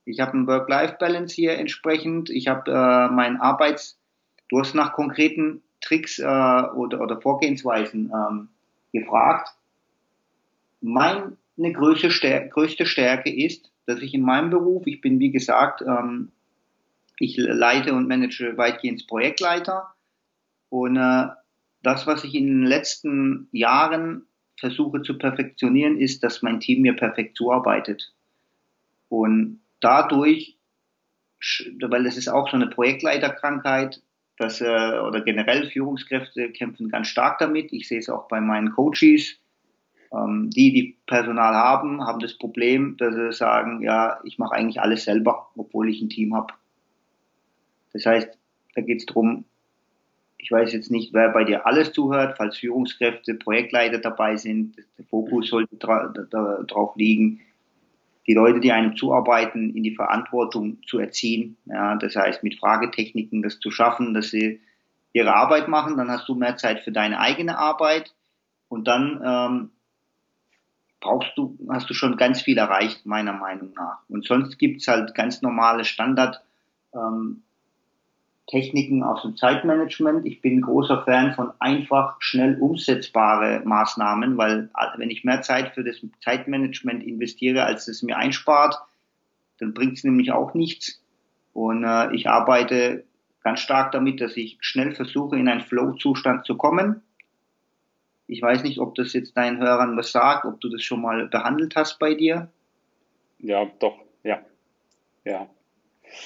Ich 0.05 0.21
habe 0.21 0.37
ein 0.37 0.47
Work-Life-Balance 0.47 1.35
hier 1.35 1.57
entsprechend. 1.57 2.29
Ich 2.29 2.47
habe 2.47 2.71
äh, 2.71 3.13
mein 3.13 3.41
Arbeits, 3.41 3.99
du 4.47 4.59
hast 4.59 4.73
nach 4.73 4.93
konkreten 4.93 5.61
Tricks 5.81 6.19
äh, 6.19 6.23
oder, 6.23 7.01
oder 7.01 7.19
Vorgehensweisen 7.19 8.11
ähm, 8.13 8.47
gefragt. 8.93 9.49
Meine 11.57 11.73
größte, 11.73 12.11
Stärke, 12.11 12.49
größte 12.49 12.85
Stärke 12.85 13.35
ist, 13.35 13.71
dass 13.85 14.01
ich 14.01 14.13
in 14.13 14.21
meinem 14.21 14.49
Beruf, 14.49 14.85
ich 14.85 15.01
bin 15.01 15.19
wie 15.19 15.31
gesagt, 15.31 15.81
ähm, 15.81 16.31
ich 17.19 17.35
leite 17.37 17.93
und 17.93 18.07
manage 18.07 18.57
weitgehend 18.57 19.07
Projektleiter 19.07 19.93
und 20.69 20.97
äh, 20.97 21.27
das, 21.83 22.07
was 22.07 22.23
ich 22.23 22.35
in 22.35 22.47
den 22.47 22.63
letzten 22.63 23.47
Jahren 23.51 24.27
versuche 24.59 25.01
zu 25.01 25.17
perfektionieren, 25.17 25.97
ist, 25.97 26.23
dass 26.23 26.41
mein 26.41 26.59
Team 26.59 26.81
mir 26.81 26.95
perfekt 26.95 27.37
zuarbeitet. 27.37 28.13
Und 29.09 29.61
dadurch, 29.79 30.57
weil 31.81 32.03
das 32.03 32.17
ist 32.17 32.27
auch 32.27 32.49
so 32.49 32.55
eine 32.55 32.67
Projektleiterkrankheit, 32.67 34.01
dass, 34.37 34.61
äh, 34.61 34.65
oder 34.65 35.21
generell 35.21 35.69
Führungskräfte 35.69 36.51
kämpfen 36.51 36.89
ganz 36.89 37.07
stark 37.07 37.39
damit. 37.39 37.71
Ich 37.73 37.87
sehe 37.87 37.99
es 37.99 38.09
auch 38.09 38.27
bei 38.27 38.41
meinen 38.41 38.71
Coaches. 38.71 39.39
Ähm, 40.13 40.49
die, 40.49 40.71
die 40.73 40.97
Personal 41.05 41.53
haben, 41.53 42.05
haben 42.05 42.19
das 42.19 42.37
Problem, 42.37 42.97
dass 42.97 43.15
sie 43.15 43.31
sagen, 43.31 43.81
ja, 43.81 44.19
ich 44.23 44.37
mache 44.37 44.55
eigentlich 44.55 44.81
alles 44.81 45.03
selber, 45.03 45.49
obwohl 45.55 45.89
ich 45.89 46.01
ein 46.01 46.09
Team 46.09 46.35
habe. 46.35 46.53
Das 47.93 48.05
heißt, 48.05 48.37
da 48.75 48.81
geht 48.81 48.99
es 48.99 49.05
darum, 49.05 49.45
ich 50.37 50.51
weiß 50.51 50.71
jetzt 50.71 50.91
nicht, 50.91 51.13
wer 51.13 51.29
bei 51.29 51.43
dir 51.43 51.65
alles 51.65 51.91
zuhört, 51.91 52.37
falls 52.37 52.57
Führungskräfte, 52.57 53.33
Projektleiter 53.33 53.97
dabei 53.97 54.37
sind, 54.37 54.77
der 54.97 55.05
Fokus 55.05 55.49
sollte 55.49 55.75
dra 55.75 56.07
darauf 56.07 56.95
liegen, 56.95 57.41
die 58.27 58.33
Leute, 58.33 58.59
die 58.59 58.71
einem 58.71 58.95
zuarbeiten, 58.95 59.75
in 59.75 59.83
die 59.83 59.95
Verantwortung 59.95 60.77
zu 60.85 60.99
erziehen. 60.99 61.57
Ja, 61.65 61.95
das 61.95 62.15
heißt, 62.15 62.43
mit 62.43 62.59
Fragetechniken 62.59 63.41
das 63.41 63.59
zu 63.59 63.71
schaffen, 63.71 64.13
dass 64.13 64.29
sie 64.29 64.61
ihre 65.13 65.33
Arbeit 65.33 65.67
machen, 65.69 65.97
dann 65.97 66.11
hast 66.11 66.27
du 66.27 66.35
mehr 66.35 66.57
Zeit 66.57 66.81
für 66.81 66.91
deine 66.91 67.19
eigene 67.19 67.57
Arbeit 67.57 68.13
und 68.67 68.87
dann 68.87 69.21
ähm, 69.25 69.69
brauchst 70.99 71.31
du, 71.35 71.57
hast 71.69 71.89
du 71.89 71.93
schon 71.93 72.17
ganz 72.17 72.41
viel 72.41 72.57
erreicht, 72.57 73.05
meiner 73.05 73.33
Meinung 73.33 73.73
nach. 73.75 73.99
Und 74.09 74.25
sonst 74.25 74.57
gibt's 74.57 74.87
halt 74.87 75.13
ganz 75.15 75.41
normale 75.41 75.85
Standard 75.85 76.41
ähm, 76.93 77.43
Techniken 78.47 79.03
aus 79.03 79.21
dem 79.23 79.35
Zeitmanagement. 79.35 80.25
Ich 80.25 80.41
bin 80.41 80.61
großer 80.61 81.03
Fan 81.03 81.33
von 81.33 81.51
einfach 81.59 82.15
schnell 82.19 82.57
umsetzbare 82.59 83.61
Maßnahmen, 83.65 84.37
weil 84.37 84.69
wenn 84.95 85.09
ich 85.09 85.25
mehr 85.25 85.41
Zeit 85.41 85.73
für 85.73 85.83
das 85.83 85.97
Zeitmanagement 86.23 87.03
investiere, 87.03 87.65
als 87.65 87.87
es 87.89 88.03
mir 88.03 88.17
einspart, 88.17 88.79
dann 89.59 89.73
bringt 89.73 89.97
es 89.97 90.03
nämlich 90.03 90.31
auch 90.31 90.53
nichts. 90.53 91.03
Und 91.53 91.83
äh, 91.83 92.15
ich 92.15 92.29
arbeite 92.29 93.03
ganz 93.43 93.59
stark 93.59 93.91
damit, 93.91 94.21
dass 94.21 94.37
ich 94.37 94.57
schnell 94.61 94.93
versuche, 94.95 95.37
in 95.37 95.49
einen 95.49 95.61
Flow-Zustand 95.61 96.45
zu 96.45 96.55
kommen. 96.55 97.01
Ich 98.27 98.41
weiß 98.41 98.63
nicht, 98.63 98.79
ob 98.79 98.95
das 98.95 99.13
jetzt 99.13 99.35
deinen 99.37 99.59
Hörern 99.59 99.97
was 99.97 100.11
sagt, 100.11 100.45
ob 100.45 100.59
du 100.59 100.69
das 100.69 100.83
schon 100.83 101.01
mal 101.01 101.27
behandelt 101.27 101.75
hast 101.75 101.97
bei 101.97 102.13
dir. 102.13 102.49
Ja, 103.39 103.65
doch, 103.79 103.99
ja. 104.23 104.41
Ja, 105.23 105.49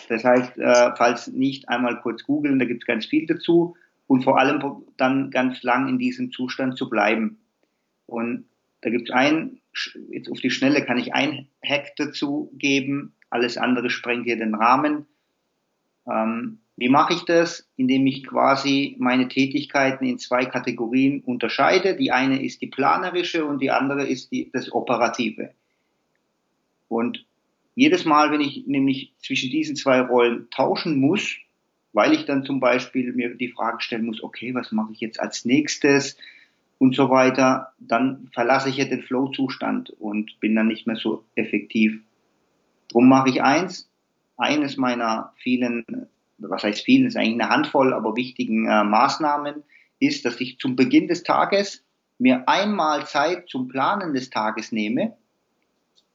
das 0.09 0.23
heißt, 0.23 0.57
äh, 0.57 0.95
falls 0.95 1.27
nicht, 1.27 1.69
einmal 1.69 1.99
kurz 2.01 2.23
googeln, 2.23 2.59
da 2.59 2.65
gibt 2.65 2.83
es 2.83 2.87
ganz 2.87 3.05
viel 3.05 3.25
dazu 3.25 3.75
und 4.07 4.23
vor 4.23 4.37
allem 4.37 4.83
dann 4.97 5.31
ganz 5.31 5.63
lang 5.63 5.87
in 5.87 5.97
diesem 5.97 6.31
Zustand 6.31 6.77
zu 6.77 6.89
bleiben. 6.89 7.39
Und 8.05 8.45
da 8.81 8.89
gibt 8.89 9.09
es 9.09 9.15
ein, 9.15 9.59
jetzt 10.09 10.29
auf 10.29 10.39
die 10.39 10.51
Schnelle 10.51 10.83
kann 10.85 10.97
ich 10.97 11.13
ein 11.13 11.47
Hack 11.63 11.95
dazu 11.97 12.51
geben, 12.57 13.13
alles 13.29 13.57
andere 13.57 13.89
sprengt 13.89 14.25
hier 14.25 14.37
den 14.37 14.55
Rahmen. 14.55 15.05
Ähm, 16.09 16.59
wie 16.77 16.89
mache 16.89 17.13
ich 17.13 17.23
das? 17.25 17.67
Indem 17.75 18.07
ich 18.07 18.25
quasi 18.25 18.95
meine 18.99 19.27
Tätigkeiten 19.27 20.05
in 20.05 20.19
zwei 20.19 20.45
Kategorien 20.45 21.21
unterscheide. 21.21 21.95
Die 21.95 22.11
eine 22.11 22.43
ist 22.43 22.61
die 22.61 22.67
planerische 22.67 23.45
und 23.45 23.61
die 23.61 23.71
andere 23.71 24.07
ist 24.07 24.31
die, 24.31 24.49
das 24.51 24.71
operative. 24.71 25.51
Und 26.87 27.25
jedes 27.75 28.05
Mal, 28.05 28.31
wenn 28.31 28.41
ich 28.41 28.65
nämlich 28.67 29.13
zwischen 29.19 29.49
diesen 29.49 29.75
zwei 29.75 30.01
Rollen 30.01 30.49
tauschen 30.49 30.99
muss, 30.99 31.37
weil 31.93 32.13
ich 32.13 32.25
dann 32.25 32.43
zum 32.43 32.59
Beispiel 32.59 33.13
mir 33.13 33.35
die 33.35 33.49
Frage 33.49 33.81
stellen 33.81 34.05
muss, 34.05 34.23
okay, 34.23 34.53
was 34.53 34.71
mache 34.71 34.93
ich 34.93 34.99
jetzt 34.99 35.19
als 35.19 35.45
nächstes 35.45 36.17
und 36.79 36.95
so 36.95 37.09
weiter, 37.09 37.73
dann 37.79 38.29
verlasse 38.33 38.69
ich 38.69 38.77
ja 38.77 38.85
den 38.85 39.03
Flow-Zustand 39.03 39.91
und 39.99 40.39
bin 40.39 40.55
dann 40.55 40.67
nicht 40.67 40.87
mehr 40.87 40.95
so 40.95 41.23
effektiv. 41.35 42.01
Drum 42.89 43.07
mache 43.07 43.29
ich 43.29 43.41
eins, 43.41 43.89
eines 44.37 44.77
meiner 44.77 45.33
vielen, 45.37 45.85
was 46.49 46.63
heißt 46.63 46.83
vielen, 46.83 47.07
ist 47.07 47.17
eigentlich 47.17 47.41
eine 47.41 47.49
Handvoll, 47.49 47.93
aber 47.93 48.15
wichtigen 48.15 48.67
äh, 48.67 48.83
Maßnahmen, 48.83 49.63
ist, 49.99 50.25
dass 50.25 50.39
ich 50.41 50.57
zum 50.59 50.75
Beginn 50.75 51.07
des 51.07 51.23
Tages 51.23 51.83
mir 52.17 52.47
einmal 52.47 53.05
Zeit 53.05 53.49
zum 53.49 53.67
Planen 53.67 54.13
des 54.13 54.29
Tages 54.29 54.71
nehme 54.71 55.15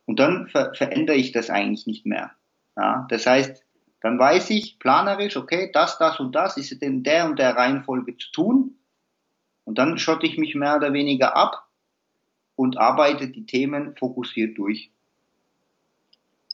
und 0.06 0.18
dann 0.20 0.48
ver 0.48 0.72
verändere 0.74 1.16
ich 1.16 1.32
das 1.32 1.50
eigentlich 1.50 1.86
nicht 1.86 2.06
mehr. 2.06 2.32
Ja, 2.76 3.06
das 3.08 3.26
heißt, 3.26 3.64
dann 4.00 4.18
weiß 4.18 4.50
ich 4.50 4.78
planerisch, 4.78 5.36
okay, 5.36 5.70
das, 5.72 5.98
das 5.98 6.20
und 6.20 6.34
das 6.34 6.56
ist 6.56 6.70
in 6.72 7.02
der 7.02 7.26
und 7.26 7.38
der 7.38 7.56
Reihenfolge 7.56 8.16
zu 8.16 8.30
tun. 8.30 8.76
Und 9.64 9.78
dann 9.78 9.98
schotte 9.98 10.26
ich 10.26 10.38
mich 10.38 10.54
mehr 10.54 10.76
oder 10.76 10.92
weniger 10.92 11.34
ab 11.34 11.66
und 12.54 12.78
arbeite 12.78 13.28
die 13.28 13.46
Themen 13.46 13.96
fokussiert 13.96 14.56
durch. 14.58 14.90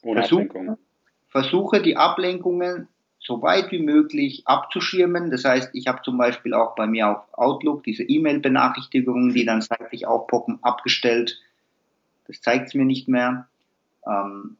Ohne 0.01 0.21
versuche, 0.21 0.77
versuche 1.29 1.81
die 1.81 1.95
Ablenkungen 1.95 2.87
so 3.25 3.41
weit 3.41 3.71
wie 3.71 3.79
möglich 3.79 4.43
abzuschirmen. 4.45 5.31
Das 5.31 5.45
heißt, 5.45 5.69
ich 5.73 5.87
habe 5.87 6.01
zum 6.03 6.17
Beispiel 6.17 6.53
auch 6.53 6.75
bei 6.75 6.87
mir 6.87 7.09
auf 7.09 7.33
Outlook 7.33 7.83
diese 7.83 8.03
E-Mail-Benachrichtigungen, 8.03 9.33
die 9.33 9.45
dann 9.45 9.61
seitlich 9.61 10.05
aufpoppen, 10.05 10.59
abgestellt 10.61 11.39
das 12.27 12.41
zeigt 12.41 12.67
es 12.67 12.73
mir 12.73 12.85
nicht 12.85 13.07
mehr. 13.07 13.47
Ähm, 14.05 14.57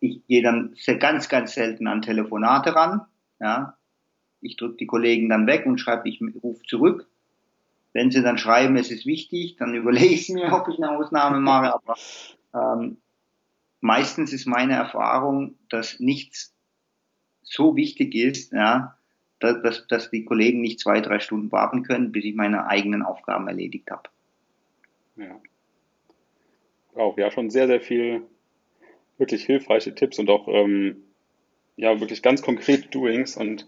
ich 0.00 0.24
gehe 0.26 0.42
dann 0.42 0.76
ganz, 1.00 1.28
ganz 1.28 1.54
selten 1.54 1.86
an 1.86 2.02
Telefonate 2.02 2.74
ran. 2.74 3.02
Ja. 3.40 3.76
Ich 4.40 4.56
drücke 4.56 4.76
die 4.76 4.86
Kollegen 4.86 5.28
dann 5.28 5.46
weg 5.46 5.66
und 5.66 5.78
schreibe, 5.78 6.08
ich 6.08 6.20
rufe 6.42 6.62
zurück. 6.64 7.08
Wenn 7.92 8.10
sie 8.10 8.22
dann 8.22 8.38
schreiben, 8.38 8.76
es 8.76 8.90
ist 8.90 9.06
wichtig, 9.06 9.56
dann 9.56 9.74
überlege 9.74 10.14
ich 10.14 10.28
mir, 10.28 10.52
ob 10.52 10.68
ich 10.68 10.76
eine 10.76 10.96
Ausnahme 10.96 11.40
mache. 11.40 11.74
Aber 11.74 11.96
ähm, 12.54 12.98
meistens 13.80 14.32
ist 14.32 14.46
meine 14.46 14.74
Erfahrung, 14.74 15.56
dass 15.68 15.98
nichts 16.00 16.54
so 17.48 17.76
wichtig 17.76 18.14
ist, 18.14 18.52
ja, 18.52 18.96
dass, 19.40 19.86
dass, 19.86 20.10
die 20.10 20.24
Kollegen 20.24 20.60
nicht 20.60 20.80
zwei, 20.80 21.00
drei 21.00 21.20
Stunden 21.20 21.50
warten 21.52 21.82
können, 21.82 22.12
bis 22.12 22.24
ich 22.24 22.34
meine 22.34 22.66
eigenen 22.66 23.02
Aufgaben 23.02 23.48
erledigt 23.48 23.90
habe. 23.90 24.08
Ja. 25.16 25.40
Auch 26.94 27.16
ja 27.16 27.30
schon 27.30 27.50
sehr, 27.50 27.66
sehr 27.66 27.80
viel 27.80 28.22
wirklich 29.16 29.44
hilfreiche 29.44 29.94
Tipps 29.94 30.18
und 30.18 30.30
auch 30.30 30.48
ähm, 30.48 31.04
ja 31.76 32.00
wirklich 32.00 32.22
ganz 32.22 32.42
konkret 32.42 32.94
Doings. 32.94 33.36
Und 33.36 33.66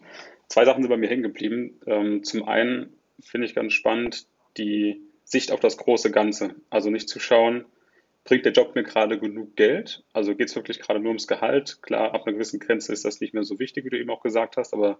zwei 0.48 0.64
Sachen 0.64 0.82
sind 0.82 0.90
bei 0.90 0.96
mir 0.96 1.08
hängen 1.08 1.22
geblieben. 1.22 1.80
Ähm, 1.86 2.24
zum 2.24 2.46
einen 2.46 2.92
finde 3.20 3.46
ich 3.46 3.54
ganz 3.54 3.72
spannend 3.72 4.26
die 4.56 5.00
Sicht 5.24 5.52
auf 5.52 5.60
das 5.60 5.76
große 5.76 6.10
Ganze. 6.10 6.56
Also 6.70 6.90
nicht 6.90 7.08
zu 7.08 7.20
schauen, 7.20 7.64
bringt 8.24 8.44
der 8.44 8.52
Job 8.52 8.74
mir 8.74 8.82
gerade 8.82 9.18
genug 9.18 9.56
Geld? 9.56 10.04
Also 10.12 10.34
geht 10.34 10.48
es 10.48 10.56
wirklich 10.56 10.80
gerade 10.80 11.00
nur 11.00 11.10
ums 11.10 11.26
Gehalt? 11.26 11.82
Klar, 11.82 12.14
ab 12.14 12.26
einer 12.26 12.34
gewissen 12.34 12.60
Grenze 12.60 12.92
ist 12.92 13.04
das 13.04 13.20
nicht 13.20 13.34
mehr 13.34 13.44
so 13.44 13.58
wichtig, 13.58 13.84
wie 13.84 13.90
du 13.90 13.98
eben 13.98 14.10
auch 14.10 14.22
gesagt 14.22 14.56
hast, 14.56 14.74
aber 14.74 14.98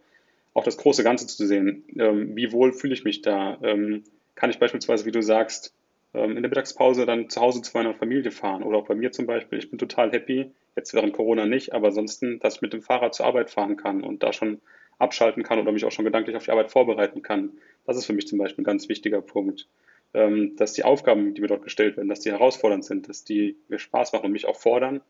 auch 0.55 0.65
das 0.65 0.77
große 0.77 1.05
Ganze 1.05 1.27
zu 1.27 1.47
sehen. 1.47 1.85
Ähm, 1.97 2.35
wie 2.35 2.53
wohl 2.53 2.73
fühle 2.73 2.95
ich 2.95 3.05
mich 3.05 3.23
da? 3.23 3.59
Ähm, 3.63 4.05
kann 4.35 4.51
ich 4.51 4.59
beispielsweise, 4.59 5.05
wie 5.05 5.13
du 5.13 5.23
sagst, 5.23 5.75
ähm, 6.15 6.37
in 6.37 6.43
der 6.43 6.49
Mittagspause 6.49 7.07
dann 7.07 7.29
zu 7.29 7.41
Hause 7.41 7.63
zu 7.63 7.77
meiner 7.77 7.95
Familie 7.95 8.31
fahren? 8.31 8.63
Oder 8.63 8.79
auch 8.79 8.87
bei 8.87 8.95
mir 8.95 9.13
zum 9.13 9.27
Beispiel, 9.27 9.59
ich 9.59 9.71
bin 9.71 9.79
total 9.79 10.11
happy, 10.13 10.51
jetzt 10.77 10.95
während 10.95 11.13
Corona 11.13 11.47
nicht, 11.47 11.73
aber 11.73 11.89
ansonsten, 11.89 12.41
dass 12.41 12.57
ich 12.57 12.63
mit 12.63 12.73
dem 12.73 12.83
Fahrrad 12.83 13.15
zur 13.15 13.27
Arbeit 13.27 13.51
fahren 13.51 13.77
kann 13.77 14.03
und 14.03 14.23
da 14.23 14.33
schon 14.33 14.61
abschalten 14.99 15.43
kann 15.43 15.59
oder 15.59 15.73
mich 15.73 15.85
auch 15.85 15.93
schon 15.93 16.05
gedanklich 16.05 16.37
auf 16.37 16.45
die 16.45 16.51
Arbeit 16.51 16.71
vorbereiten 16.71 17.23
kann. 17.23 17.53
Das 17.87 17.97
ist 17.97 18.07
für 18.07 18.13
mich 18.13 18.29
zum 18.29 18.39
Beispiel 18.39 18.63
ein 18.63 18.67
ganz 18.67 18.89
wichtiger 18.89 19.23
Punkt. 19.23 19.67
Ähm, 20.13 20.57
dass 20.57 20.73
die 20.73 20.85
Aufgaben, 20.85 21.35
die 21.35 21.41
mir 21.41 21.47
dort 21.47 21.63
gestellt 21.63 21.97
werden, 21.97 22.09
dass 22.09 22.21
die 22.21 22.33
herausfordernd 22.33 22.85
sind, 22.85 23.09
dass 23.09 23.25
die 23.25 23.57
mir 23.69 23.79
Spaß 23.79 24.13
machen 24.13 24.27
und 24.27 24.33
mich 24.33 24.47
auch 24.47 24.57
fordern, 24.57 25.03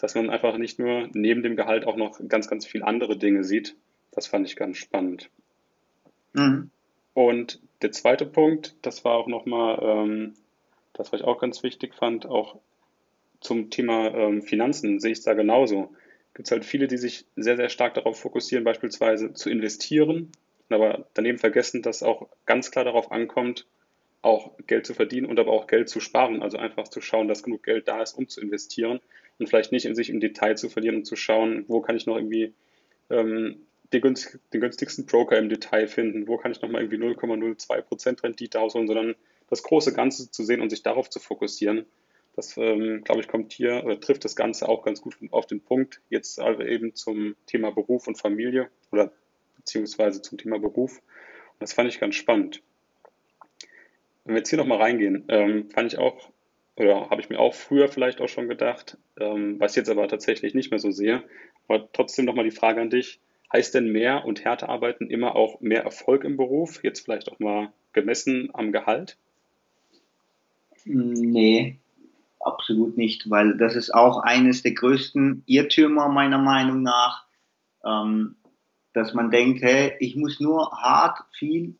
dass 0.00 0.14
man 0.14 0.28
einfach 0.28 0.58
nicht 0.58 0.78
nur 0.78 1.08
neben 1.14 1.42
dem 1.42 1.56
Gehalt 1.56 1.86
auch 1.86 1.96
noch 1.96 2.20
ganz, 2.28 2.48
ganz 2.48 2.66
viel 2.66 2.82
andere 2.82 3.16
Dinge 3.16 3.44
sieht. 3.44 3.74
Das 4.12 4.26
fand 4.26 4.46
ich 4.46 4.56
ganz 4.56 4.76
spannend. 4.76 5.30
Mhm. 6.34 6.70
Und 7.14 7.60
der 7.80 7.92
zweite 7.92 8.26
Punkt, 8.26 8.74
das 8.82 9.04
war 9.04 9.14
auch 9.14 9.28
nochmal 9.28 9.78
ähm, 9.82 10.34
das, 10.92 11.12
was 11.12 11.20
ich 11.20 11.26
auch 11.26 11.40
ganz 11.40 11.62
wichtig 11.62 11.94
fand, 11.94 12.26
auch 12.26 12.58
zum 13.40 13.70
Thema 13.70 14.14
ähm, 14.14 14.42
Finanzen 14.42 15.00
sehe 15.00 15.12
ich 15.12 15.18
es 15.18 15.24
da 15.24 15.34
genauso. 15.34 15.94
Gibt 16.34 16.48
es 16.48 16.52
halt 16.52 16.64
viele, 16.64 16.88
die 16.88 16.96
sich 16.96 17.26
sehr, 17.36 17.56
sehr 17.56 17.68
stark 17.68 17.94
darauf 17.94 18.18
fokussieren, 18.18 18.64
beispielsweise 18.64 19.32
zu 19.32 19.50
investieren, 19.50 20.32
aber 20.68 21.06
daneben 21.14 21.38
vergessen, 21.38 21.82
dass 21.82 22.02
auch 22.02 22.28
ganz 22.46 22.70
klar 22.70 22.84
darauf 22.84 23.12
ankommt, 23.12 23.66
auch 24.24 24.52
Geld 24.66 24.86
zu 24.86 24.94
verdienen 24.94 25.26
und 25.26 25.38
aber 25.38 25.52
auch 25.52 25.66
Geld 25.66 25.88
zu 25.88 26.00
sparen. 26.00 26.42
Also 26.42 26.58
einfach 26.58 26.88
zu 26.88 27.00
schauen, 27.00 27.28
dass 27.28 27.42
genug 27.42 27.62
Geld 27.62 27.88
da 27.88 28.02
ist, 28.02 28.14
um 28.14 28.28
zu 28.28 28.40
investieren 28.40 29.00
und 29.38 29.48
vielleicht 29.48 29.72
nicht 29.72 29.86
in 29.86 29.94
sich 29.94 30.10
im 30.10 30.20
Detail 30.20 30.56
zu 30.56 30.68
verlieren 30.68 30.96
und 30.96 31.04
zu 31.04 31.16
schauen, 31.16 31.64
wo 31.68 31.80
kann 31.80 31.96
ich 31.96 32.06
noch 32.06 32.16
irgendwie 32.16 32.54
ähm, 33.10 33.66
den, 33.92 34.00
günstig, 34.00 34.40
den, 34.52 34.60
günstigsten 34.60 35.06
Broker 35.06 35.38
im 35.38 35.48
Detail 35.48 35.86
finden, 35.86 36.26
wo 36.26 36.36
kann 36.36 36.52
ich 36.52 36.62
nochmal 36.62 36.82
irgendwie 36.82 37.04
0,02% 37.04 38.22
Rendite 38.22 38.60
ausholen, 38.60 38.86
sondern 38.86 39.14
das 39.50 39.62
große 39.62 39.92
Ganze 39.92 40.30
zu 40.30 40.42
sehen 40.42 40.60
und 40.60 40.70
sich 40.70 40.82
darauf 40.82 41.10
zu 41.10 41.20
fokussieren. 41.20 41.84
Das, 42.34 42.56
ähm, 42.56 43.04
glaube 43.04 43.20
ich, 43.20 43.28
kommt 43.28 43.52
hier 43.52 43.84
oder 43.84 44.00
trifft 44.00 44.24
das 44.24 44.34
Ganze 44.34 44.68
auch 44.68 44.84
ganz 44.84 45.00
gut 45.00 45.16
auf 45.30 45.46
den 45.46 45.60
Punkt. 45.60 46.00
Jetzt 46.08 46.40
aber 46.40 46.66
eben 46.66 46.94
zum 46.94 47.36
Thema 47.46 47.70
Beruf 47.70 48.08
und 48.08 48.18
Familie 48.18 48.68
oder 48.90 49.12
beziehungsweise 49.56 50.20
zum 50.20 50.38
Thema 50.38 50.58
Beruf. 50.58 50.98
Und 50.98 51.60
das 51.60 51.72
fand 51.72 51.88
ich 51.88 52.00
ganz 52.00 52.16
spannend. 52.16 52.62
Wenn 54.24 54.34
wir 54.34 54.38
jetzt 54.38 54.50
hier 54.50 54.58
nochmal 54.58 54.80
reingehen, 54.80 55.24
ähm, 55.28 55.70
fand 55.70 55.92
ich 55.92 55.98
auch, 55.98 56.30
oder 56.76 57.10
habe 57.10 57.20
ich 57.20 57.28
mir 57.28 57.38
auch 57.38 57.54
früher 57.54 57.88
vielleicht 57.88 58.20
auch 58.20 58.28
schon 58.28 58.48
gedacht, 58.48 58.98
ähm, 59.18 59.60
was 59.60 59.76
jetzt 59.76 59.90
aber 59.90 60.08
tatsächlich 60.08 60.54
nicht 60.54 60.70
mehr 60.70 60.80
so 60.80 60.90
sehe. 60.90 61.22
Aber 61.68 61.88
trotzdem 61.92 62.24
nochmal 62.24 62.44
die 62.44 62.50
Frage 62.50 62.80
an 62.80 62.90
dich. 62.90 63.20
Heißt 63.52 63.74
denn 63.74 63.92
mehr 63.92 64.24
und 64.24 64.44
härter 64.44 64.68
arbeiten 64.68 65.08
immer 65.08 65.36
auch 65.36 65.60
mehr 65.60 65.84
Erfolg 65.84 66.24
im 66.24 66.36
Beruf? 66.36 66.82
Jetzt 66.82 67.04
vielleicht 67.04 67.30
auch 67.30 67.38
mal 67.38 67.72
gemessen 67.92 68.50
am 68.52 68.72
Gehalt? 68.72 69.16
Nee, 70.84 71.78
absolut 72.40 72.96
nicht, 72.96 73.30
weil 73.30 73.56
das 73.56 73.76
ist 73.76 73.94
auch 73.94 74.18
eines 74.18 74.62
der 74.62 74.72
größten 74.72 75.44
Irrtümer 75.46 76.08
meiner 76.08 76.38
Meinung 76.38 76.82
nach, 76.82 77.26
ähm, 77.84 78.36
dass 78.92 79.14
man 79.14 79.30
denkt, 79.30 79.62
hey, 79.62 79.94
ich 80.00 80.16
muss 80.16 80.40
nur 80.40 80.70
hart, 80.72 81.18
viel 81.32 81.76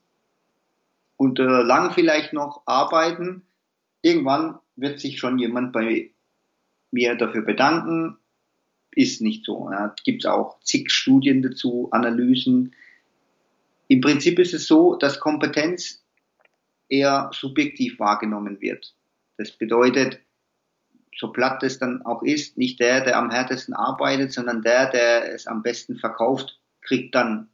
und 1.16 1.38
äh, 1.38 1.42
lang 1.42 1.92
vielleicht 1.92 2.32
noch 2.32 2.62
arbeiten. 2.66 3.42
Irgendwann 4.02 4.58
wird 4.76 5.00
sich 5.00 5.18
schon 5.18 5.38
jemand 5.38 5.72
bei 5.72 6.12
mir 6.90 7.14
dafür 7.16 7.42
bedanken. 7.42 8.18
Ist 8.92 9.20
nicht 9.20 9.44
so. 9.44 9.70
Ja. 9.70 9.94
Gibt 10.04 10.24
es 10.24 10.30
auch 10.30 10.60
zig 10.60 10.90
Studien 10.90 11.42
dazu, 11.42 11.88
Analysen. 11.90 12.74
Im 13.88 14.00
Prinzip 14.00 14.38
ist 14.38 14.54
es 14.54 14.66
so, 14.66 14.96
dass 14.96 15.20
Kompetenz 15.20 16.04
eher 16.88 17.30
subjektiv 17.32 17.98
wahrgenommen 17.98 18.60
wird. 18.60 18.94
Das 19.36 19.50
bedeutet, 19.52 20.20
so 21.16 21.32
platt 21.32 21.62
es 21.62 21.78
dann 21.78 22.02
auch 22.02 22.22
ist, 22.22 22.56
nicht 22.56 22.80
der, 22.80 23.04
der 23.04 23.18
am 23.18 23.30
härtesten 23.30 23.74
arbeitet, 23.74 24.32
sondern 24.32 24.62
der, 24.62 24.90
der 24.90 25.32
es 25.32 25.46
am 25.46 25.62
besten 25.62 25.96
verkauft, 25.96 26.60
kriegt 26.82 27.14
dann 27.14 27.50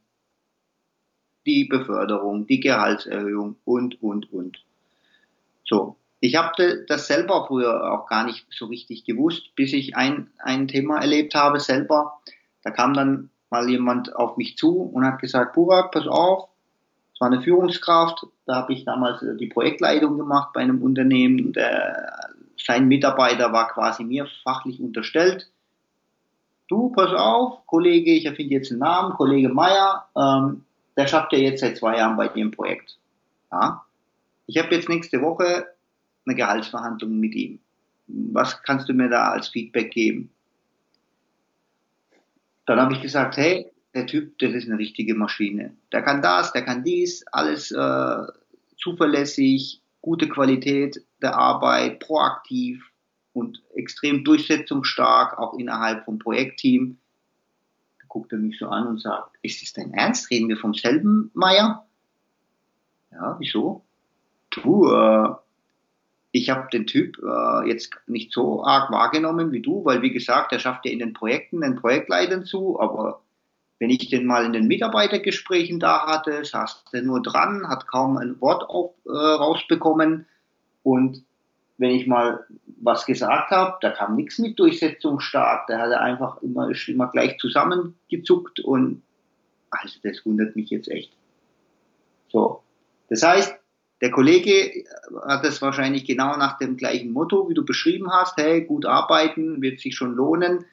die 1.45 1.65
Beförderung, 1.65 2.47
die 2.47 2.59
Gehaltserhöhung 2.59 3.55
und, 3.65 4.01
und, 4.01 4.31
und. 4.31 4.63
So. 5.63 5.95
Ich 6.23 6.35
habe 6.35 6.85
das 6.87 7.07
selber 7.07 7.47
früher 7.47 7.91
auch 7.91 8.07
gar 8.07 8.25
nicht 8.25 8.45
so 8.51 8.67
richtig 8.67 9.05
gewusst, 9.05 9.55
bis 9.55 9.73
ich 9.73 9.95
ein, 9.95 10.29
ein 10.37 10.67
Thema 10.67 10.99
erlebt 10.99 11.33
habe 11.33 11.59
selber. 11.59 12.19
Da 12.63 12.69
kam 12.69 12.93
dann 12.93 13.31
mal 13.49 13.67
jemand 13.67 14.15
auf 14.15 14.37
mich 14.37 14.55
zu 14.55 14.81
und 14.81 15.03
hat 15.03 15.19
gesagt, 15.19 15.53
Burak, 15.53 15.91
pass 15.91 16.07
auf, 16.07 16.47
es 17.13 17.19
war 17.19 17.31
eine 17.31 17.41
Führungskraft, 17.41 18.25
da 18.45 18.55
habe 18.55 18.73
ich 18.73 18.85
damals 18.85 19.21
äh, 19.23 19.35
die 19.35 19.47
Projektleitung 19.47 20.17
gemacht 20.17 20.53
bei 20.53 20.61
einem 20.61 20.83
Unternehmen, 20.83 21.53
der, 21.53 22.29
sein 22.57 22.87
Mitarbeiter 22.87 23.51
war 23.51 23.67
quasi 23.69 24.03
mir 24.03 24.27
fachlich 24.43 24.79
unterstellt. 24.79 25.49
Du, 26.67 26.89
pass 26.89 27.13
auf, 27.13 27.65
Kollege, 27.65 28.11
ich 28.11 28.25
erfinde 28.25 28.53
jetzt 28.53 28.71
einen 28.71 28.79
Namen, 28.79 29.13
Kollege 29.13 29.49
Meier, 29.49 30.05
ähm, 30.15 30.63
der 30.97 31.07
schafft 31.07 31.33
ja 31.33 31.39
jetzt 31.39 31.61
seit 31.61 31.77
zwei 31.77 31.97
Jahren 31.97 32.17
bei 32.17 32.27
im 32.27 32.51
Projekt. 32.51 32.97
Ja? 33.51 33.85
Ich 34.47 34.57
habe 34.57 34.73
jetzt 34.75 34.89
nächste 34.89 35.21
Woche 35.21 35.67
eine 36.25 36.35
Gehaltsverhandlung 36.35 37.19
mit 37.19 37.33
ihm. 37.35 37.59
Was 38.07 38.61
kannst 38.63 38.89
du 38.89 38.93
mir 38.93 39.09
da 39.09 39.29
als 39.29 39.47
Feedback 39.47 39.91
geben? 39.91 40.31
Dann 42.65 42.79
habe 42.79 42.93
ich 42.93 43.01
gesagt, 43.01 43.37
hey, 43.37 43.71
der 43.93 44.07
Typ, 44.07 44.37
das 44.39 44.53
ist 44.53 44.67
eine 44.67 44.77
richtige 44.77 45.15
Maschine. 45.15 45.75
Der 45.91 46.01
kann 46.01 46.21
das, 46.21 46.53
der 46.53 46.63
kann 46.63 46.83
dies, 46.83 47.25
alles 47.31 47.71
äh, 47.71 48.23
zuverlässig, 48.77 49.81
gute 50.01 50.29
Qualität 50.29 51.03
der 51.21 51.35
Arbeit, 51.35 51.99
proaktiv 51.99 52.91
und 53.33 53.61
extrem 53.75 54.23
durchsetzungsstark, 54.23 55.37
auch 55.37 55.57
innerhalb 55.57 56.05
vom 56.05 56.19
Projektteam 56.19 56.97
guckt 58.11 58.33
er 58.33 58.39
mich 58.39 58.59
so 58.59 58.67
an 58.67 58.87
und 58.87 59.01
sagt, 59.01 59.37
ist 59.41 59.61
das 59.61 59.71
dein 59.71 59.93
Ernst? 59.93 60.29
Reden 60.29 60.49
wir 60.49 60.57
vom 60.57 60.73
selben 60.73 61.31
Meier? 61.33 61.85
Ja, 63.11 63.37
wieso? 63.39 63.83
Du, 64.49 64.91
äh, 64.91 65.29
ich 66.33 66.49
habe 66.49 66.67
den 66.73 66.87
Typ 66.87 67.17
äh, 67.23 67.69
jetzt 67.69 67.95
nicht 68.07 68.33
so 68.33 68.65
arg 68.65 68.91
wahrgenommen 68.91 69.53
wie 69.53 69.61
du, 69.61 69.85
weil 69.85 70.01
wie 70.01 70.11
gesagt, 70.11 70.51
er 70.51 70.59
schafft 70.59 70.85
ja 70.85 70.91
in 70.91 70.99
den 70.99 71.13
Projekten 71.13 71.61
den 71.61 71.77
Projektleitern 71.77 72.43
zu, 72.43 72.79
aber 72.81 73.21
wenn 73.79 73.89
ich 73.89 74.09
den 74.09 74.25
mal 74.25 74.45
in 74.45 74.53
den 74.53 74.67
Mitarbeitergesprächen 74.67 75.79
da 75.79 76.05
hatte, 76.05 76.43
saß 76.43 76.83
der 76.91 77.03
nur 77.03 77.21
dran, 77.21 77.67
hat 77.69 77.87
kaum 77.87 78.17
ein 78.17 78.39
Wort 78.41 78.69
auf, 78.69 78.91
äh, 79.05 79.09
rausbekommen 79.09 80.25
und 80.83 81.23
wenn 81.81 81.91
ich 81.91 82.05
mal 82.05 82.45
was 82.79 83.05
gesagt 83.07 83.49
habe, 83.49 83.77
da 83.81 83.89
kam 83.89 84.15
nichts 84.15 84.37
mit 84.37 84.57
Durchsetzung 84.59 85.19
stark, 85.19 85.65
da 85.67 85.79
hat 85.79 85.89
er 85.89 86.01
einfach 86.01 86.39
immer, 86.43 86.69
ist 86.69 86.87
immer 86.87 87.09
gleich 87.09 87.39
zusammengezuckt 87.39 88.59
und 88.59 89.01
also 89.71 89.99
das 90.03 90.23
wundert 90.23 90.55
mich 90.55 90.69
jetzt 90.69 90.89
echt. 90.89 91.11
So. 92.29 92.61
Das 93.09 93.23
heißt, 93.23 93.55
der 93.99 94.11
Kollege 94.11 94.85
hat 95.25 95.43
das 95.43 95.61
wahrscheinlich 95.61 96.05
genau 96.05 96.37
nach 96.37 96.59
dem 96.59 96.77
gleichen 96.77 97.13
Motto, 97.13 97.49
wie 97.49 97.55
du 97.55 97.65
beschrieben 97.65 98.11
hast, 98.11 98.37
hey, 98.37 98.61
gut 98.61 98.85
arbeiten, 98.85 99.61
wird 99.61 99.79
sich 99.79 99.95
schon 99.95 100.13
lohnen, 100.13 100.65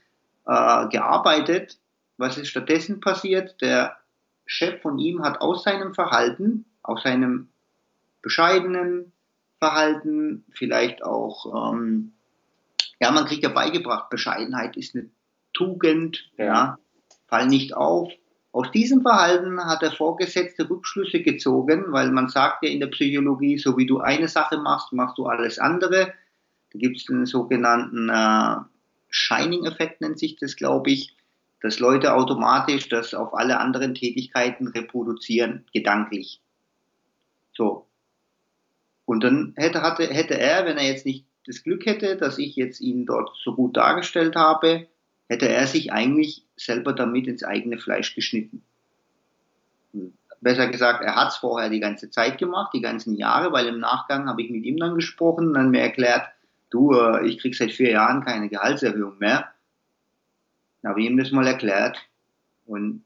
äh, 0.46 0.88
gearbeitet. 0.88 1.78
Was 2.18 2.36
ist 2.36 2.48
stattdessen 2.48 3.00
passiert? 3.00 3.60
Der 3.62 3.96
Chef 4.44 4.82
von 4.82 4.98
ihm 4.98 5.22
hat 5.22 5.40
aus 5.40 5.62
seinem 5.62 5.94
Verhalten, 5.94 6.66
aus 6.82 7.02
seinem 7.02 7.48
bescheidenen, 8.20 9.12
Verhalten, 9.58 10.44
vielleicht 10.52 11.02
auch, 11.02 11.72
ähm, 11.72 12.12
ja, 13.00 13.10
man 13.10 13.26
kriegt 13.26 13.42
ja 13.42 13.48
beigebracht, 13.48 14.10
Bescheidenheit 14.10 14.76
ist 14.76 14.94
eine 14.94 15.08
Tugend, 15.52 16.30
ja. 16.36 16.44
ja. 16.44 16.78
Fall 17.26 17.46
nicht 17.46 17.74
auf, 17.74 18.10
Aus 18.52 18.70
diesem 18.70 19.02
Verhalten 19.02 19.62
hat 19.64 19.82
der 19.82 19.92
Vorgesetzte 19.92 20.68
Rückschlüsse 20.68 21.22
gezogen, 21.22 21.92
weil 21.92 22.10
man 22.10 22.28
sagt 22.28 22.64
ja 22.64 22.70
in 22.70 22.80
der 22.80 22.86
Psychologie, 22.88 23.58
so 23.58 23.76
wie 23.76 23.86
du 23.86 24.00
eine 24.00 24.28
Sache 24.28 24.56
machst, 24.58 24.92
machst 24.92 25.18
du 25.18 25.26
alles 25.26 25.58
andere. 25.58 26.14
Da 26.72 26.78
gibt 26.78 26.96
es 26.96 27.04
den 27.04 27.26
sogenannten 27.26 28.08
äh, 28.08 28.56
Shining-Effekt, 29.10 30.00
nennt 30.00 30.18
sich 30.18 30.36
das, 30.36 30.56
glaube 30.56 30.90
ich, 30.90 31.14
dass 31.60 31.78
Leute 31.78 32.14
automatisch 32.14 32.88
das 32.88 33.14
auf 33.14 33.34
alle 33.34 33.58
anderen 33.58 33.94
Tätigkeiten 33.94 34.68
reproduzieren, 34.68 35.66
gedanklich. 35.72 36.40
So. 37.52 37.87
Und 39.08 39.24
dann 39.24 39.54
hätte, 39.56 39.80
hatte, 39.80 40.06
hätte 40.08 40.38
er, 40.38 40.66
wenn 40.66 40.76
er 40.76 40.84
jetzt 40.84 41.06
nicht 41.06 41.24
das 41.46 41.62
Glück 41.62 41.86
hätte, 41.86 42.18
dass 42.18 42.36
ich 42.36 42.56
jetzt 42.56 42.78
ihn 42.82 43.06
dort 43.06 43.30
so 43.42 43.54
gut 43.54 43.74
dargestellt 43.74 44.36
habe, 44.36 44.86
hätte 45.30 45.48
er 45.48 45.66
sich 45.66 45.94
eigentlich 45.94 46.44
selber 46.56 46.92
damit 46.92 47.26
ins 47.26 47.42
eigene 47.42 47.78
Fleisch 47.78 48.14
geschnitten. 48.14 48.62
Besser 50.42 50.68
gesagt, 50.68 51.02
er 51.02 51.16
hat 51.16 51.28
es 51.28 51.36
vorher 51.38 51.70
die 51.70 51.80
ganze 51.80 52.10
Zeit 52.10 52.36
gemacht, 52.36 52.74
die 52.74 52.82
ganzen 52.82 53.16
Jahre, 53.16 53.50
weil 53.50 53.66
im 53.68 53.80
Nachgang 53.80 54.28
habe 54.28 54.42
ich 54.42 54.50
mit 54.50 54.64
ihm 54.64 54.76
dann 54.76 54.94
gesprochen 54.94 55.48
und 55.48 55.54
dann 55.54 55.70
mir 55.70 55.80
erklärt, 55.80 56.28
du, 56.68 56.92
äh, 56.92 57.26
ich 57.26 57.38
krieg 57.38 57.54
seit 57.54 57.72
vier 57.72 57.92
Jahren 57.92 58.22
keine 58.22 58.50
Gehaltserhöhung 58.50 59.16
mehr. 59.16 59.50
Dann 60.82 60.90
habe 60.90 61.00
ich 61.00 61.06
ihm 61.06 61.16
das 61.16 61.32
mal 61.32 61.46
erklärt. 61.46 61.96
Und 62.66 63.04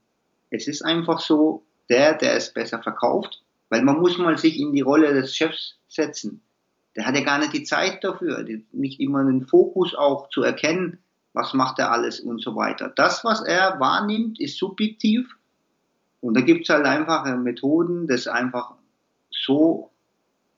es 0.49 0.67
ist 0.67 0.81
einfach 0.81 1.21
so, 1.21 1.63
der, 1.87 2.13
der 2.13 2.35
es 2.35 2.51
besser 2.53 2.83
verkauft, 2.83 3.42
weil 3.73 3.81
man 3.81 3.99
muss 3.99 4.19
mal 4.19 4.37
sich 4.37 4.59
in 4.59 4.71
die 4.71 4.81
Rolle 4.81 5.15
des 5.15 5.35
Chefs 5.35 5.79
setzen. 5.87 6.43
Der 6.95 7.07
hat 7.07 7.15
ja 7.15 7.23
gar 7.23 7.39
nicht 7.39 7.53
die 7.53 7.63
Zeit 7.63 8.03
dafür, 8.03 8.45
nicht 8.71 8.99
immer 8.99 9.23
den 9.23 9.47
Fokus 9.47 9.95
auch 9.95 10.29
zu 10.29 10.43
erkennen, 10.43 10.99
was 11.33 11.55
macht 11.55 11.79
er 11.79 11.91
alles 11.91 12.19
und 12.19 12.39
so 12.39 12.55
weiter. 12.55 12.93
Das, 12.95 13.23
was 13.23 13.41
er 13.41 13.79
wahrnimmt, 13.79 14.39
ist 14.39 14.59
subjektiv 14.59 15.27
und 16.21 16.35
da 16.35 16.41
gibt 16.41 16.69
es 16.69 16.69
halt 16.69 16.85
einfache 16.85 17.35
Methoden, 17.35 18.05
das 18.05 18.27
einfach 18.27 18.75
so 19.31 19.89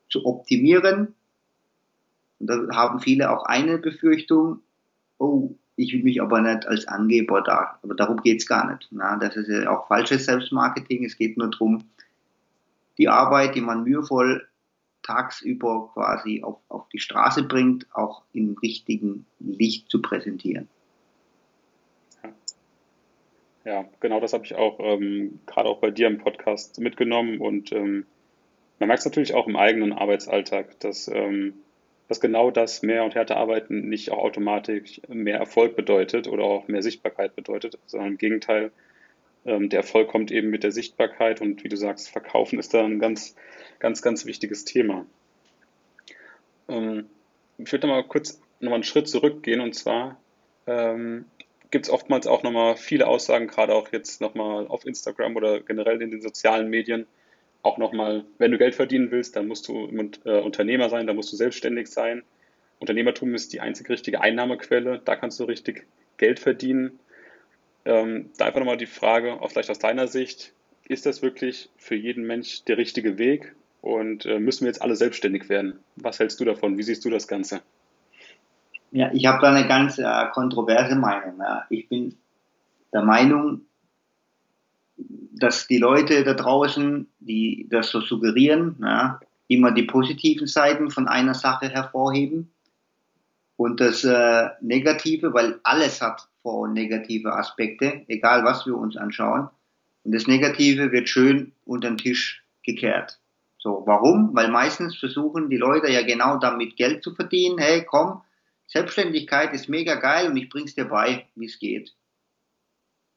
zu 0.10 0.25
optimieren. 0.25 1.15
Und 2.39 2.47
da 2.47 2.67
haben 2.73 2.99
viele 2.99 3.32
auch 3.32 3.45
eine 3.45 3.78
Befürchtung, 3.78 4.60
oh, 5.19 5.56
ich 5.78 5.93
will 5.93 6.04
mich 6.04 6.21
aber 6.21 6.41
nicht 6.41 6.67
als 6.67 6.86
Angeber 6.89 7.41
da. 7.41 7.80
Aber 7.82 7.95
darum 7.95 8.21
geht's 8.21 8.45
gar 8.45 8.69
nicht. 8.73 8.89
Na, 8.91 9.15
das 9.15 9.38
ist 9.38 9.47
ja 9.47 9.69
auch 9.69 9.88
falsches 9.88 10.25
Selbstmarketing. 10.25 11.06
Es 11.06 11.17
geht 11.17 11.38
nur 11.38 11.49
darum, 11.49 11.86
die 12.97 13.10
Arbeit, 13.10 13.55
die 13.55 13.62
man 13.62 13.84
mühevoll 13.84 14.47
tagsüber 15.03 15.91
quasi 15.93 16.41
auf, 16.43 16.58
auf 16.67 16.89
die 16.89 16.99
Straße 16.99 17.43
bringt, 17.43 17.86
auch 17.93 18.23
im 18.34 18.58
richtigen 18.62 19.25
Licht 19.39 19.89
zu 19.89 20.01
präsentieren. 20.01 20.67
Ja, 23.63 23.86
genau 23.99 24.19
das 24.19 24.34
habe 24.34 24.45
ich 24.45 24.55
auch 24.55 24.79
ähm, 24.79 25.39
gerade 25.47 25.69
auch 25.69 25.79
bei 25.79 25.89
dir 25.89 26.08
im 26.08 26.19
Podcast 26.19 26.79
mitgenommen 26.79 27.39
und 27.39 27.71
ähm, 27.71 28.05
man 28.79 28.88
merkt 28.88 28.99
es 28.99 29.05
natürlich 29.05 29.34
auch 29.34 29.47
im 29.47 29.55
eigenen 29.55 29.91
Arbeitsalltag, 29.91 30.79
dass, 30.81 31.08
ähm, 31.08 31.55
dass 32.08 32.19
genau 32.19 32.51
das 32.51 32.84
mehr 32.84 33.03
und 33.03 33.15
härter 33.15 33.38
arbeiten 33.38 33.89
nicht 33.89 34.12
auch 34.12 34.19
automatisch 34.19 35.01
mehr 35.08 35.39
Erfolg 35.39 35.75
bedeutet 35.75 36.27
oder 36.27 36.43
auch 36.43 36.67
mehr 36.67 36.84
Sichtbarkeit 36.84 37.36
bedeutet, 37.36 37.79
sondern 37.88 38.12
im 38.12 38.17
Gegenteil, 38.17 38.71
ähm, 39.45 39.69
der 39.69 39.81
Erfolg 39.81 40.10
kommt 40.10 40.31
eben 40.31 40.49
mit 40.49 40.63
der 40.63 40.71
Sichtbarkeit 40.71 41.41
und 41.41 41.63
wie 41.63 41.69
du 41.69 41.77
sagst, 41.77 42.10
Verkaufen 42.10 42.60
ist 42.60 42.73
da 42.73 42.84
ein 42.84 42.99
ganz, 42.99 43.36
ganz, 43.79 44.01
ganz 44.01 44.25
wichtiges 44.25 44.65
Thema. 44.65 45.05
Ähm, 46.67 47.05
ich 47.58 47.71
würde 47.71 47.88
mal 47.88 48.03
kurz 48.03 48.41
nochmal 48.60 48.77
einen 48.77 48.84
Schritt 48.84 49.08
zurückgehen 49.08 49.62
und 49.62 49.73
zwar 49.73 50.19
ähm, 50.67 51.25
gibt 51.71 51.86
es 51.86 51.91
oftmals 51.91 52.27
auch 52.27 52.43
nochmal 52.43 52.77
viele 52.77 53.08
Aussagen, 53.08 53.47
gerade 53.47 53.73
auch 53.73 53.91
jetzt 53.91 54.21
nochmal 54.21 54.67
auf 54.67 54.86
Instagram 54.86 55.36
oder 55.36 55.60
generell 55.62 56.01
in 56.01 56.12
den 56.12 56.21
sozialen 56.21 56.69
Medien, 56.69 57.05
auch 57.62 57.77
nochmal, 57.77 58.25
wenn 58.38 58.51
du 58.51 58.58
Geld 58.58 58.75
verdienen 58.75 59.12
willst, 59.12 59.36
dann 59.36 59.47
musst 59.47 59.67
du 59.67 59.89
äh, 60.25 60.39
Unternehmer 60.39 60.89
sein, 60.89 61.08
dann 61.08 61.15
musst 61.15 61.31
du 61.34 61.36
selbstständig 61.36 61.88
sein. 61.88 62.23
Unternehmertum 62.79 63.34
ist 63.34 63.53
die 63.53 63.62
einzig 63.62 63.89
richtige 63.89 64.21
Einnahmequelle, 64.21 65.01
da 65.03 65.15
kannst 65.15 65.39
du 65.39 65.45
richtig 65.45 65.88
Geld 66.17 66.39
verdienen. 66.39 66.99
Ähm, 67.86 68.32
da 68.38 68.45
einfach 68.45 68.60
nochmal 68.60 68.78
die 68.78 68.88
Frage, 68.88 69.41
auch 69.41 69.52
vielleicht 69.52 69.69
aus 69.69 69.80
deiner 69.80 70.08
Sicht, 70.08 70.54
ist 70.88 71.06
das 71.06 71.21
wirklich 71.21 71.69
für 71.78 71.95
jeden 71.95 72.26
Mensch 72.26 72.63
der 72.65 72.78
richtige 72.78 73.17
Weg 73.17 73.56
und 73.82 74.26
äh, 74.26 74.39
müssen 74.39 74.62
wir 74.62 74.67
jetzt 74.67 74.82
alle 74.82 74.95
selbstständig 74.95 75.50
werden? 75.50 75.80
Was 75.95 76.19
hältst 76.19 76.39
du 76.39 76.45
davon? 76.45 76.78
Wie 76.78 76.84
siehst 76.84 77.06
du 77.06 77.10
das 77.10 77.28
Ganze? 77.28 77.62
Ja, 78.91 79.12
ich 79.13 79.26
habe 79.26 79.39
da 79.41 79.54
eine 79.54 79.67
ganz 79.67 80.00
äh, 80.00 80.26
kontroverse 80.34 80.95
Meinung. 80.95 81.39
Ja. 81.39 81.65
Ich 81.69 81.89
bin 81.89 82.15
der 82.93 83.04
Meinung, 83.04 83.62
dass 84.98 85.67
die 85.67 85.78
Leute 85.78 86.24
da 86.24 86.34
draußen, 86.34 87.08
die 87.19 87.67
das 87.69 87.89
so 87.89 88.00
suggerieren, 88.00 88.78
ja, 88.82 89.19
immer 89.48 89.71
die 89.71 89.84
positiven 89.84 90.48
Seiten 90.48 90.89
von 90.89 91.08
einer 91.08 91.34
Sache 91.34 91.69
hervorheben 91.69 92.52
und 93.58 93.80
das 93.80 94.04
äh, 94.04 94.50
Negative, 94.62 95.34
weil 95.34 95.60
alles 95.63 96.02
hat 96.02 96.28
vor- 96.41 96.62
und 96.62 96.74
negative 96.74 97.34
Aspekte, 97.34 98.04
egal 98.08 98.44
was 98.44 98.65
wir 98.65 98.78
uns 98.78 98.98
anschauen. 98.98 99.50
Und 100.04 100.13
das 100.13 100.28
Negative 100.28 100.91
wird 100.91 101.10
schön 101.10 101.54
unter 101.65 101.89
den 101.89 101.98
Tisch 101.98 102.44
gekehrt. 102.63 103.20
So, 103.58 103.84
warum? 103.86 104.36
Weil 104.36 104.52
meistens 104.52 104.96
versuchen 104.98 105.50
die 105.50 105.58
Leute 105.58 105.89
ja 105.89 106.04
genau 106.04 106.38
damit 106.38 106.76
Geld 106.76 107.04
zu 107.04 107.15
verdienen. 107.15 107.58
Hey, 107.58 107.84
komm, 107.84 108.22
Selbstständigkeit 108.68 109.54
ist 109.54 109.70
mega 109.70 109.96
geil 109.96 110.30
und 110.30 110.38
ich 110.38 110.50
bring's 110.50 110.76
dir 110.76 110.86
bei, 110.86 111.28
wie 111.36 111.46
es 111.46 111.58
geht. 111.58 111.96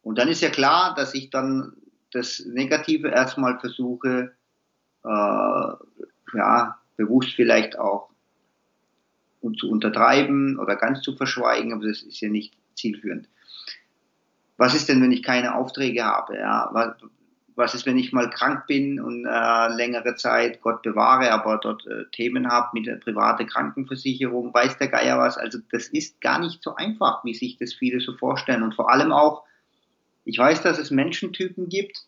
Und 0.01 0.19
dann 0.19 0.29
ist 0.29 0.41
ja 0.41 0.49
klar, 0.49 0.95
dass 0.95 1.15
ich 1.15 1.29
dann 1.31 1.77
das 2.13 2.43
Negative 2.47 3.09
erstmal 3.09 3.59
versuche, 3.59 4.33
äh, 5.05 5.09
ja, 6.35 6.79
bewusst 6.97 7.33
vielleicht 7.35 7.79
auch 7.79 8.09
und 9.41 9.59
zu 9.59 9.71
untertreiben 9.71 10.59
oder 10.59 10.77
ganz 10.77 11.03
zu 11.03 11.17
verschweigen, 11.17 11.73
aber 11.73 11.87
das 11.87 12.03
ist 12.03 12.21
ja 12.21 12.29
nicht 12.29 12.55
zielführend. 12.75 13.29
Was 14.57 14.75
ist 14.75 14.89
denn, 14.89 15.01
wenn 15.01 15.13
ich 15.13 15.23
keine 15.23 15.55
Aufträge 15.55 16.05
habe? 16.05 16.37
Ja, 16.37 16.69
was, 16.73 16.97
was 17.59 17.75
ist, 17.75 17.87
wenn 17.87 17.99
ich 17.99 18.13
mal 18.13 18.31
krank 18.31 18.67
bin 18.67 19.01
und 19.01 19.25
äh, 19.25 19.69
längere 19.75 20.15
Zeit, 20.15 20.61
Gott 20.61 20.83
bewahre, 20.83 21.33
aber 21.33 21.59
dort 21.59 21.87
äh, 21.87 22.05
Themen 22.13 22.49
habe 22.49 22.69
mit 22.73 22.87
der 22.87 22.97
privaten 22.97 23.47
Krankenversicherung, 23.47 24.55
weiß 24.55 24.79
der 24.79 24.89
Geier 24.89 25.19
was. 25.19 25.37
Also 25.37 25.59
das 25.71 25.89
ist 25.89 26.21
gar 26.21 26.39
nicht 26.39 26.63
so 26.63 26.77
einfach, 26.77 27.25
wie 27.25 27.35
sich 27.35 27.57
das 27.57 27.75
viele 27.75 28.01
so 28.01 28.17
vorstellen. 28.17 28.63
Und 28.63 28.75
vor 28.75 28.91
allem 28.91 29.11
auch, 29.13 29.45
ich 30.25 30.39
weiß, 30.39 30.63
dass 30.63 30.79
es 30.79 30.91
Menschentypen 30.91 31.69
gibt, 31.69 32.07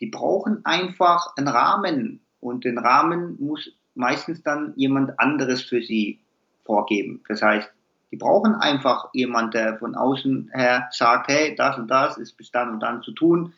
die 0.00 0.06
brauchen 0.06 0.64
einfach 0.64 1.36
einen 1.36 1.48
Rahmen. 1.48 2.20
Und 2.40 2.64
den 2.64 2.78
Rahmen 2.78 3.36
muss 3.40 3.72
meistens 3.94 4.42
dann 4.42 4.72
jemand 4.76 5.18
anderes 5.20 5.62
für 5.62 5.82
sie 5.82 6.20
vorgeben. 6.68 7.22
Das 7.26 7.40
heißt, 7.40 7.68
die 8.10 8.16
brauchen 8.16 8.54
einfach 8.54 9.08
jemand, 9.14 9.54
der 9.54 9.78
von 9.78 9.94
außen 9.94 10.50
her 10.52 10.88
sagt, 10.92 11.28
hey, 11.28 11.54
das 11.56 11.78
und 11.78 11.88
das 11.88 12.18
ist 12.18 12.36
bis 12.36 12.50
dann 12.50 12.70
und 12.70 12.80
dann 12.80 13.02
zu 13.02 13.12
tun. 13.12 13.54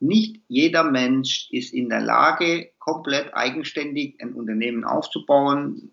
Nicht 0.00 0.40
jeder 0.48 0.82
Mensch 0.84 1.48
ist 1.52 1.72
in 1.72 1.90
der 1.90 2.00
Lage, 2.00 2.70
komplett 2.78 3.34
eigenständig 3.34 4.16
ein 4.20 4.32
Unternehmen 4.32 4.84
aufzubauen, 4.84 5.90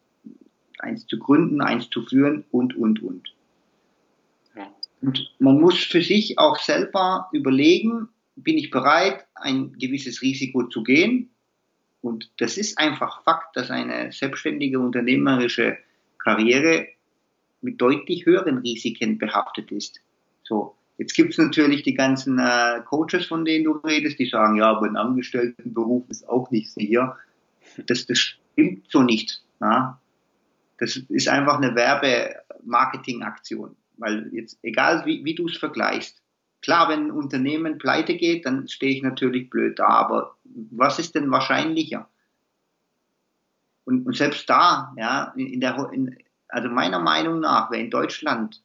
eins 0.79 1.05
zu 1.05 1.19
gründen, 1.19 1.61
eins 1.61 1.89
zu 1.89 2.01
führen 2.01 2.45
und, 2.51 2.75
und, 2.75 3.03
und. 3.03 3.33
Und 5.01 5.33
man 5.39 5.59
muss 5.59 5.83
für 5.83 6.01
sich 6.01 6.39
auch 6.39 6.57
selber 6.57 7.27
überlegen, 7.33 8.07
bin 8.37 8.57
ich 8.57 8.71
bereit, 8.71 9.25
ein 9.35 9.73
gewisses 9.73 10.21
Risiko 10.21 10.63
zu 10.63 10.81
gehen? 10.81 11.29
Und 12.01 12.31
das 12.37 12.57
ist 12.57 12.77
einfach 12.77 13.21
Fakt, 13.23 13.55
dass 13.57 13.69
eine 13.69 14.13
selbstständige 14.13 14.79
unternehmerische 14.79 15.77
Karriere 16.23 16.87
mit 17.61 17.81
deutlich 17.81 18.25
höheren 18.25 18.59
Risiken 18.59 19.17
behaftet 19.17 19.71
ist. 19.71 19.99
So. 20.43 20.75
Jetzt 20.97 21.15
gibt 21.15 21.31
es 21.31 21.39
natürlich 21.39 21.83
die 21.83 21.95
ganzen 21.95 22.37
äh, 22.37 22.81
Coaches, 22.85 23.25
von 23.25 23.45
denen 23.45 23.65
du 23.65 23.71
redest, 23.71 24.19
die 24.19 24.27
sagen, 24.27 24.57
ja, 24.57 24.69
aber 24.69 24.85
ein 24.85 24.95
Angestelltenberuf 24.95 26.07
ist 26.09 26.29
auch 26.29 26.51
nicht 26.51 26.71
sicher. 26.71 27.17
Das, 27.87 28.05
das 28.05 28.19
stimmt 28.19 28.85
so 28.89 29.01
nicht. 29.01 29.41
Ja? 29.59 29.99
Das 30.77 30.97
ist 30.97 31.27
einfach 31.27 31.57
eine 31.57 31.73
Werbe-Marketing-Aktion. 31.75 33.75
Weil 33.97 34.29
jetzt, 34.33 34.59
egal 34.61 35.03
wie, 35.05 35.25
wie 35.25 35.33
du 35.33 35.47
es 35.47 35.57
vergleichst, 35.57 36.21
klar, 36.61 36.89
wenn 36.89 37.07
ein 37.07 37.11
Unternehmen 37.11 37.79
pleite 37.79 38.15
geht, 38.15 38.45
dann 38.45 38.67
stehe 38.67 38.95
ich 38.95 39.01
natürlich 39.01 39.49
blöd 39.49 39.79
da, 39.79 39.87
aber 39.87 40.37
was 40.43 40.99
ist 40.99 41.15
denn 41.15 41.31
wahrscheinlicher? 41.31 42.07
Und, 43.85 44.05
und 44.05 44.15
selbst 44.15 44.49
da, 44.49 44.93
ja, 44.97 45.33
in 45.35 45.59
der, 45.59 45.89
in, 45.91 46.17
also 46.47 46.69
meiner 46.69 46.99
Meinung 46.99 47.39
nach, 47.39 47.71
wer 47.71 47.79
in 47.79 47.89
Deutschland 47.89 48.61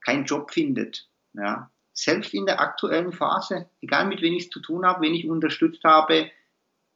keinen 0.00 0.24
Job 0.24 0.50
findet, 0.50 1.08
ja, 1.34 1.70
selbst 1.92 2.32
in 2.32 2.46
der 2.46 2.60
aktuellen 2.60 3.12
Phase, 3.12 3.68
egal 3.80 4.06
mit 4.06 4.22
wem 4.22 4.34
ich 4.34 4.44
es 4.44 4.50
zu 4.50 4.60
tun 4.60 4.86
habe, 4.86 5.02
wen 5.02 5.14
ich 5.14 5.28
unterstützt 5.28 5.82
habe, 5.84 6.30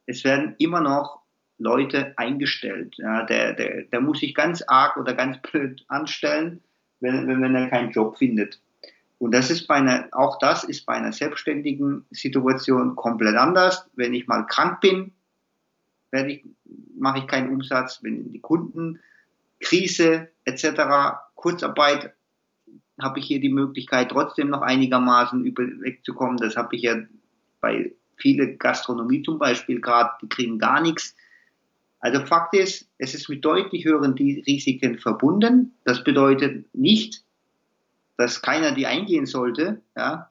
es 0.05 0.23
werden 0.23 0.55
immer 0.59 0.81
noch 0.81 1.21
Leute 1.57 2.13
eingestellt. 2.17 2.95
Ja, 2.97 3.25
der, 3.25 3.53
der, 3.53 3.83
der 3.83 4.01
muss 4.01 4.19
sich 4.19 4.33
ganz 4.33 4.61
arg 4.67 4.97
oder 4.97 5.13
ganz 5.13 5.37
blöd 5.41 5.83
anstellen, 5.87 6.61
wenn, 6.99 7.27
wenn, 7.27 7.41
wenn 7.41 7.55
er 7.55 7.69
keinen 7.69 7.91
Job 7.91 8.17
findet. 8.17 8.61
Und 9.19 9.33
das 9.33 9.49
ist 9.49 9.67
bei 9.67 9.75
einer, 9.75 10.07
auch 10.11 10.37
das 10.39 10.63
ist 10.63 10.85
bei 10.85 10.93
einer 10.93 11.13
selbstständigen 11.13 12.05
Situation 12.11 12.95
komplett 12.95 13.35
anders. 13.35 13.89
Wenn 13.95 14.13
ich 14.13 14.27
mal 14.27 14.43
krank 14.43 14.81
bin, 14.81 15.13
werde 16.13 16.31
ich, 16.31 16.45
mache 16.95 17.19
ich 17.19 17.27
keinen 17.27 17.49
Umsatz. 17.49 17.99
Wenn 18.03 18.31
die 18.31 18.39
Kunden, 18.39 18.99
Krise 19.59 20.29
etc., 20.45 21.17
Kurzarbeit, 21.35 22.13
habe 23.01 23.19
ich 23.19 23.25
hier 23.25 23.41
die 23.41 23.49
Möglichkeit, 23.49 24.11
trotzdem 24.11 24.49
noch 24.49 24.61
einigermaßen 24.61 25.43
wegzukommen. 25.43 26.37
Das 26.37 26.55
habe 26.55 26.75
ich 26.75 26.83
ja 26.83 26.95
bei 27.59 27.91
viele 28.17 28.55
Gastronomie 28.55 29.23
zum 29.23 29.39
Beispiel 29.39 29.81
gerade, 29.81 30.11
die 30.21 30.29
kriegen 30.29 30.59
gar 30.59 30.79
nichts. 30.79 31.15
Also 31.99 32.23
Fakt 32.25 32.53
ist, 32.53 32.87
es 32.99 33.15
ist 33.15 33.27
mit 33.29 33.43
deutlich 33.43 33.83
höheren 33.83 34.13
Risiken 34.13 34.99
verbunden. 34.99 35.73
Das 35.83 36.03
bedeutet 36.03 36.73
nicht, 36.75 37.23
dass 38.17 38.41
keiner 38.41 38.73
die 38.73 38.85
eingehen 38.85 39.25
sollte, 39.25 39.81
ja. 39.97 40.29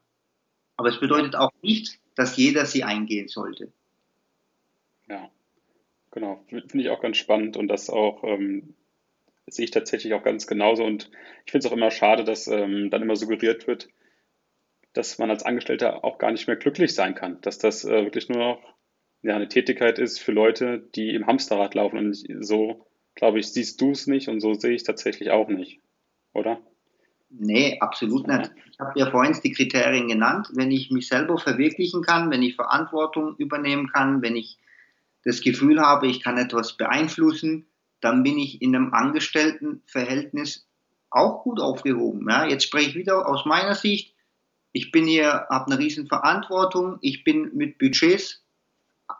Aber 0.77 0.89
es 0.89 0.99
bedeutet 0.99 1.35
auch 1.35 1.51
nicht, 1.61 1.99
dass 2.15 2.37
jeder 2.37 2.65
sie 2.65 2.83
eingehen 2.83 3.27
sollte. 3.27 3.71
Ja, 5.07 5.29
genau. 6.13 6.45
Finde 6.47 6.81
ich 6.81 6.89
auch 6.89 7.01
ganz 7.01 7.17
spannend 7.17 7.57
und 7.57 7.67
das 7.67 7.89
auch 7.89 8.23
ähm, 8.23 8.75
sehe 9.47 9.65
ich 9.65 9.71
tatsächlich 9.71 10.13
auch 10.13 10.23
ganz 10.23 10.47
genauso. 10.47 10.83
Und 10.83 11.09
ich 11.45 11.51
finde 11.51 11.67
es 11.67 11.71
auch 11.71 11.75
immer 11.75 11.91
schade, 11.91 12.23
dass 12.23 12.47
ähm, 12.47 12.89
dann 12.89 13.01
immer 13.01 13.15
suggeriert 13.15 13.67
wird, 13.67 13.89
dass 14.93 15.17
man 15.19 15.29
als 15.29 15.43
Angestellter 15.43 16.03
auch 16.03 16.17
gar 16.17 16.31
nicht 16.31 16.47
mehr 16.47 16.55
glücklich 16.55 16.93
sein 16.93 17.15
kann, 17.15 17.41
dass 17.41 17.57
das 17.57 17.83
äh, 17.83 18.03
wirklich 18.03 18.29
nur 18.29 18.37
noch 18.37 18.73
ja, 19.21 19.35
eine 19.35 19.47
Tätigkeit 19.47 19.99
ist 19.99 20.19
für 20.19 20.31
Leute, 20.31 20.87
die 20.95 21.09
im 21.09 21.27
Hamsterrad 21.27 21.73
laufen. 21.75 21.97
Und 21.97 22.15
so, 22.45 22.85
glaube 23.15 23.39
ich, 23.39 23.51
siehst 23.51 23.81
du 23.81 23.91
es 23.91 24.07
nicht 24.07 24.29
und 24.29 24.39
so 24.39 24.53
sehe 24.53 24.71
ich 24.71 24.81
es 24.81 24.87
tatsächlich 24.87 25.31
auch 25.31 25.47
nicht, 25.47 25.81
oder? 26.33 26.61
Nee, 27.35 27.79
absolut 27.79 28.27
nicht. 28.27 28.51
Ich 28.71 28.79
habe 28.79 28.99
ja 28.99 29.09
vorhin 29.09 29.35
die 29.43 29.53
Kriterien 29.53 30.07
genannt. 30.07 30.49
Wenn 30.53 30.69
ich 30.69 30.91
mich 30.91 31.07
selber 31.07 31.39
verwirklichen 31.39 32.03
kann, 32.03 32.29
wenn 32.29 32.43
ich 32.43 32.55
Verantwortung 32.55 33.35
übernehmen 33.37 33.87
kann, 33.91 34.21
wenn 34.21 34.35
ich 34.35 34.59
das 35.23 35.41
Gefühl 35.41 35.79
habe, 35.81 36.07
ich 36.07 36.21
kann 36.21 36.37
etwas 36.37 36.73
beeinflussen, 36.73 37.67
dann 38.01 38.23
bin 38.23 38.37
ich 38.37 38.61
in 38.61 38.75
einem 38.75 38.93
Angestelltenverhältnis 38.93 40.67
auch 41.09 41.43
gut 41.43 41.59
aufgehoben. 41.59 42.27
Ja, 42.29 42.45
jetzt 42.45 42.65
spreche 42.65 42.89
ich 42.89 42.95
wieder 42.95 43.27
aus 43.27 43.45
meiner 43.45 43.75
Sicht. 43.75 44.13
Ich 44.71 44.91
bin 44.91 45.05
hier, 45.05 45.45
habe 45.49 45.67
eine 45.67 45.79
riesen 45.79 46.07
Verantwortung. 46.07 46.97
Ich 47.01 47.23
bin 47.23 47.51
mit 47.53 47.77
Budgets 47.77 48.43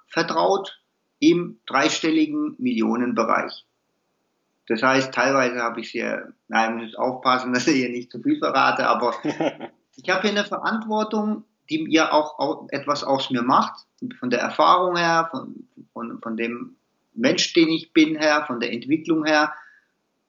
vertraut 0.08 0.82
im 1.20 1.60
dreistelligen 1.66 2.56
Millionenbereich. 2.58 3.66
Das 4.68 4.82
heißt, 4.82 5.14
teilweise 5.14 5.62
habe 5.62 5.82
ich 5.82 5.90
hier, 5.90 6.34
nein, 6.48 6.80
ich 6.80 6.86
muss 6.86 6.96
aufpassen, 6.96 7.54
dass 7.54 7.68
ich 7.68 7.76
hier 7.76 7.90
nicht 7.90 8.12
zu 8.12 8.22
viel 8.22 8.40
verrate, 8.40 8.88
aber 8.88 9.14
ich 9.96 10.10
habe 10.10 10.22
hier 10.22 10.32
eine 10.32 10.46
Verantwortung, 10.46 11.46
die 11.70 11.86
ja 11.90 12.12
auch, 12.12 12.40
auch, 12.40 12.68
etwas 12.70 13.04
aus 13.04 13.30
mir 13.30 13.44
macht, 13.44 13.86
von 14.20 14.30
der 14.30 14.40
Erfahrung 14.40 14.98
her, 14.98 15.30
von, 15.32 15.68
von, 15.94 16.20
von 16.22 16.38
dem 16.38 16.76
Mensch, 17.14 17.54
den 17.54 17.70
ich 17.70 17.94
bin 17.94 18.16
her, 18.16 18.44
von 18.48 18.60
der 18.60 18.74
Entwicklung 18.74 19.26
her. 19.26 19.54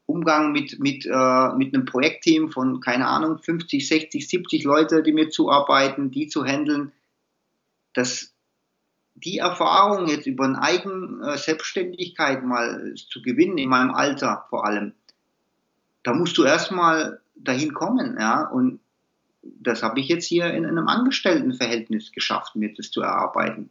Umgang 0.07 0.53
mit, 0.53 0.79
mit, 0.81 1.07
äh, 1.07 1.49
mit 1.57 1.75
einem 1.75 1.87
Projektteam 1.87 2.51
von, 2.51 2.81
keine 2.81 3.09
Ahnung, 3.09 3.39
50, 3.39 3.89
60, 3.89 4.29
70 4.29 4.65
Leute, 4.65 5.03
die 5.03 5.13
mir 5.13 5.31
zuarbeiten, 5.31 6.11
die 6.11 6.29
zu 6.29 6.45
handeln, 6.45 6.93
das 7.95 8.35
die 9.15 9.39
Erfahrung 9.39 10.09
jetzt 10.09 10.27
über 10.27 10.45
eine 10.45 10.61
eigene 10.61 11.27
äh, 11.27 11.39
Selbstständigkeit 11.39 12.45
mal 12.45 12.95
zu 12.95 13.23
gewinnen, 13.23 13.59
in 13.59 13.69
meinem 13.69 13.95
Alter 13.95 14.45
vor 14.51 14.67
allem, 14.67 14.93
da 16.03 16.13
musst 16.13 16.37
du 16.37 16.45
erstmal 16.45 17.21
dahin 17.35 17.73
kommen, 17.73 18.17
ja, 18.19 18.47
und 18.47 18.81
das 19.61 19.83
habe 19.83 20.01
ich 20.01 20.09
jetzt 20.09 20.27
hier 20.27 20.53
in 20.53 20.67
einem 20.67 20.89
Angestelltenverhältnis 20.89 22.13
geschafft, 22.13 22.57
mir 22.57 22.73
das 22.73 22.91
zu 22.91 23.03
erarbeiten. 23.03 23.71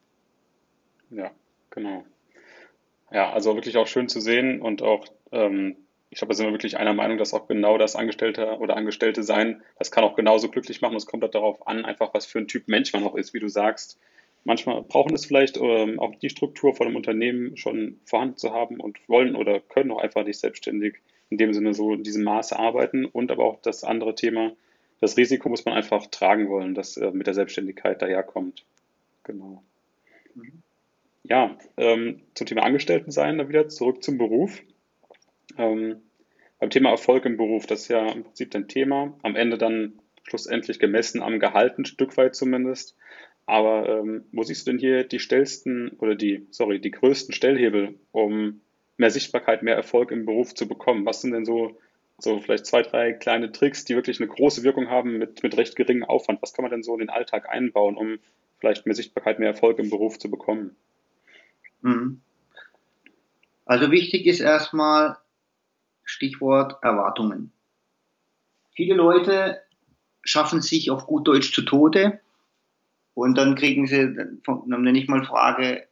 Ja, 1.09 1.31
genau. 1.69 2.05
Ja, 3.11 3.31
also 3.31 3.55
wirklich 3.55 3.77
auch 3.77 3.87
schön 3.87 4.09
zu 4.09 4.19
sehen 4.19 4.61
und 4.61 4.81
auch, 4.81 5.05
ähm, 5.31 5.75
ich 6.09 6.19
glaube, 6.19 6.33
da 6.33 6.37
sind 6.37 6.47
wir 6.47 6.53
wirklich 6.53 6.77
einer 6.77 6.93
Meinung, 6.93 7.17
dass 7.17 7.33
auch 7.33 7.47
genau 7.47 7.77
das 7.77 7.95
Angestellte 7.95 8.57
oder 8.59 8.75
Angestellte 8.75 9.23
sein, 9.23 9.61
das 9.77 9.91
kann 9.91 10.03
auch 10.03 10.15
genauso 10.15 10.49
glücklich 10.49 10.81
machen. 10.81 10.95
Es 10.95 11.05
kommt 11.05 11.23
halt 11.23 11.35
darauf 11.35 11.67
an, 11.67 11.85
einfach 11.85 12.13
was 12.13 12.25
für 12.25 12.39
ein 12.39 12.47
Typ 12.47 12.67
Mensch 12.67 12.93
man 12.93 13.03
auch 13.03 13.15
ist, 13.15 13.33
wie 13.33 13.39
du 13.39 13.47
sagst 13.47 13.99
Manchmal 14.45 14.81
brauchen 14.81 15.15
es 15.15 15.25
vielleicht 15.25 15.57
ähm, 15.57 15.99
auch 15.99 16.15
die 16.15 16.29
Struktur 16.29 16.75
von 16.75 16.87
einem 16.87 16.97
Unternehmen 16.97 17.55
schon 17.55 17.99
vorhanden 18.03 18.37
zu 18.37 18.51
haben 18.51 18.79
und 18.79 18.97
wollen 19.07 19.35
oder 19.35 19.61
können 19.61 19.91
auch 19.91 20.01
einfach 20.01 20.25
nicht 20.25 20.39
selbstständig 20.39 20.95
in 21.29 21.37
dem 21.37 21.53
Sinne 21.53 21.73
so 21.73 21.93
in 21.93 22.03
diesem 22.03 22.23
Maße 22.23 22.57
arbeiten. 22.59 23.05
Und 23.05 23.31
aber 23.31 23.45
auch 23.45 23.61
das 23.61 23.85
andere 23.85 24.15
Thema, 24.15 24.51
das 25.01 25.17
Risiko 25.17 25.49
muss 25.49 25.65
man 25.65 25.73
einfach 25.73 26.07
tragen 26.07 26.49
wollen, 26.49 26.75
das 26.75 26.97
äh, 26.97 27.11
mit 27.11 27.27
der 27.27 27.33
Selbstständigkeit 27.33 28.01
daherkommt. 28.01 28.65
Genau. 29.23 29.63
Mhm. 30.35 30.61
Ja, 31.23 31.57
ähm, 31.77 32.21
zum 32.33 32.47
Thema 32.47 32.63
Angestelltensein 32.63 33.37
dann 33.37 33.49
wieder 33.49 33.69
zurück 33.69 34.03
zum 34.03 34.17
Beruf. 34.17 34.61
Ähm, 35.57 36.01
beim 36.59 36.69
Thema 36.69 36.91
Erfolg 36.91 37.25
im 37.25 37.37
Beruf, 37.37 37.65
das 37.65 37.83
ist 37.83 37.87
ja 37.89 38.09
im 38.11 38.23
Prinzip 38.23 38.51
dein 38.51 38.67
Thema. 38.67 39.17
Am 39.21 39.35
Ende 39.35 39.57
dann 39.57 39.99
schlussendlich 40.23 40.79
gemessen 40.79 41.21
am 41.21 41.39
Gehalt, 41.39 41.77
ein 41.77 41.85
Stück 41.85 42.15
weit 42.17 42.35
zumindest. 42.35 42.95
Aber 43.45 43.89
ähm, 43.89 44.25
wo 44.31 44.43
siehst 44.43 44.65
du 44.65 44.71
denn 44.71 44.79
hier 44.79 45.03
die 45.03 45.19
stellsten 45.19 45.89
oder 45.99 46.15
die, 46.15 46.47
sorry, 46.51 46.79
die 46.79 46.91
größten 46.91 47.33
Stellhebel, 47.33 47.95
um 48.11 48.61
mehr 48.97 49.11
Sichtbarkeit, 49.11 49.63
mehr 49.63 49.75
Erfolg 49.75 50.11
im 50.11 50.25
Beruf 50.25 50.55
zu 50.55 50.67
bekommen? 50.67 51.05
Was 51.05 51.21
sind 51.21 51.33
denn 51.33 51.45
so, 51.45 51.77
so 52.17 52.39
vielleicht 52.39 52.65
zwei, 52.65 52.81
drei 52.83 53.13
kleine 53.13 53.51
Tricks, 53.51 53.85
die 53.85 53.95
wirklich 53.95 54.19
eine 54.19 54.29
große 54.29 54.63
Wirkung 54.63 54.89
haben 54.89 55.17
mit, 55.17 55.43
mit 55.43 55.57
recht 55.57 55.75
geringem 55.75 56.03
Aufwand? 56.03 56.41
Was 56.41 56.53
kann 56.53 56.63
man 56.63 56.71
denn 56.71 56.83
so 56.83 56.93
in 56.93 56.99
den 56.99 57.09
Alltag 57.09 57.49
einbauen, 57.49 57.97
um 57.97 58.19
vielleicht 58.59 58.85
mehr 58.85 58.95
Sichtbarkeit, 58.95 59.39
mehr 59.39 59.49
Erfolg 59.49 59.79
im 59.79 59.89
Beruf 59.89 60.19
zu 60.19 60.29
bekommen? 60.29 60.75
Mhm. 61.81 62.21
Also 63.65 63.91
wichtig 63.91 64.25
ist 64.25 64.39
erstmal 64.39 65.17
Stichwort 66.03 66.81
Erwartungen. 66.81 67.51
Viele 68.75 68.95
Leute 68.95 69.61
schaffen 70.23 70.61
sich 70.61 70.91
auf 70.91 71.05
gut 71.05 71.27
Deutsch 71.27 71.53
zu 71.53 71.61
Tode 71.63 72.19
und 73.13 73.37
dann 73.37 73.55
kriegen 73.55 73.87
sie, 73.87 74.15
wenn 74.15 74.95
ich 74.95 75.07
mal 75.07 75.23
frage, 75.23 75.87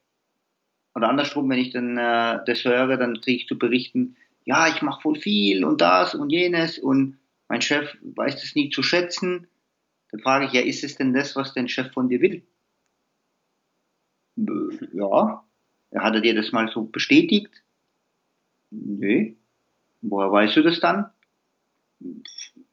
oder 0.96 1.10
andersrum, 1.10 1.50
wenn 1.50 1.60
ich 1.60 1.72
dann 1.72 1.98
äh, 1.98 2.40
das 2.46 2.66
höre, 2.66 2.98
dann 2.98 3.22
kriege 3.22 3.42
ich 3.42 3.48
zu 3.48 3.58
berichten, 3.58 4.18
ja, 4.46 4.68
ich 4.68 4.82
mache 4.82 5.02
voll 5.02 5.20
viel 5.20 5.64
und 5.64 5.82
das 5.82 6.16
und 6.16 6.30
jenes 6.30 6.80
und 6.80 7.20
mein 7.48 7.62
Chef 7.62 7.98
weiß 8.02 8.40
das 8.40 8.56
nie 8.56 8.70
zu 8.70 8.82
schätzen. 8.82 9.48
Dann 10.10 10.22
frage 10.22 10.46
ich, 10.46 10.54
ja, 10.54 10.62
ist 10.62 10.84
es 10.84 10.96
denn 10.96 11.14
das, 11.14 11.36
was 11.36 11.54
dein 11.54 11.68
Chef 11.68 11.92
von 11.92 12.10
dir 12.10 12.22
will? 12.22 12.44
Ja. 14.94 15.46
Hat 15.94 16.16
er 16.16 16.22
dir 16.22 16.34
das 16.36 16.52
mal 16.52 16.70
so 16.70 16.84
bestätigt? 16.84 17.64
Nö. 18.70 19.34
Woher 20.02 20.32
weißt 20.32 20.56
du 20.56 20.64
das 20.64 20.80
dann? 20.80 21.12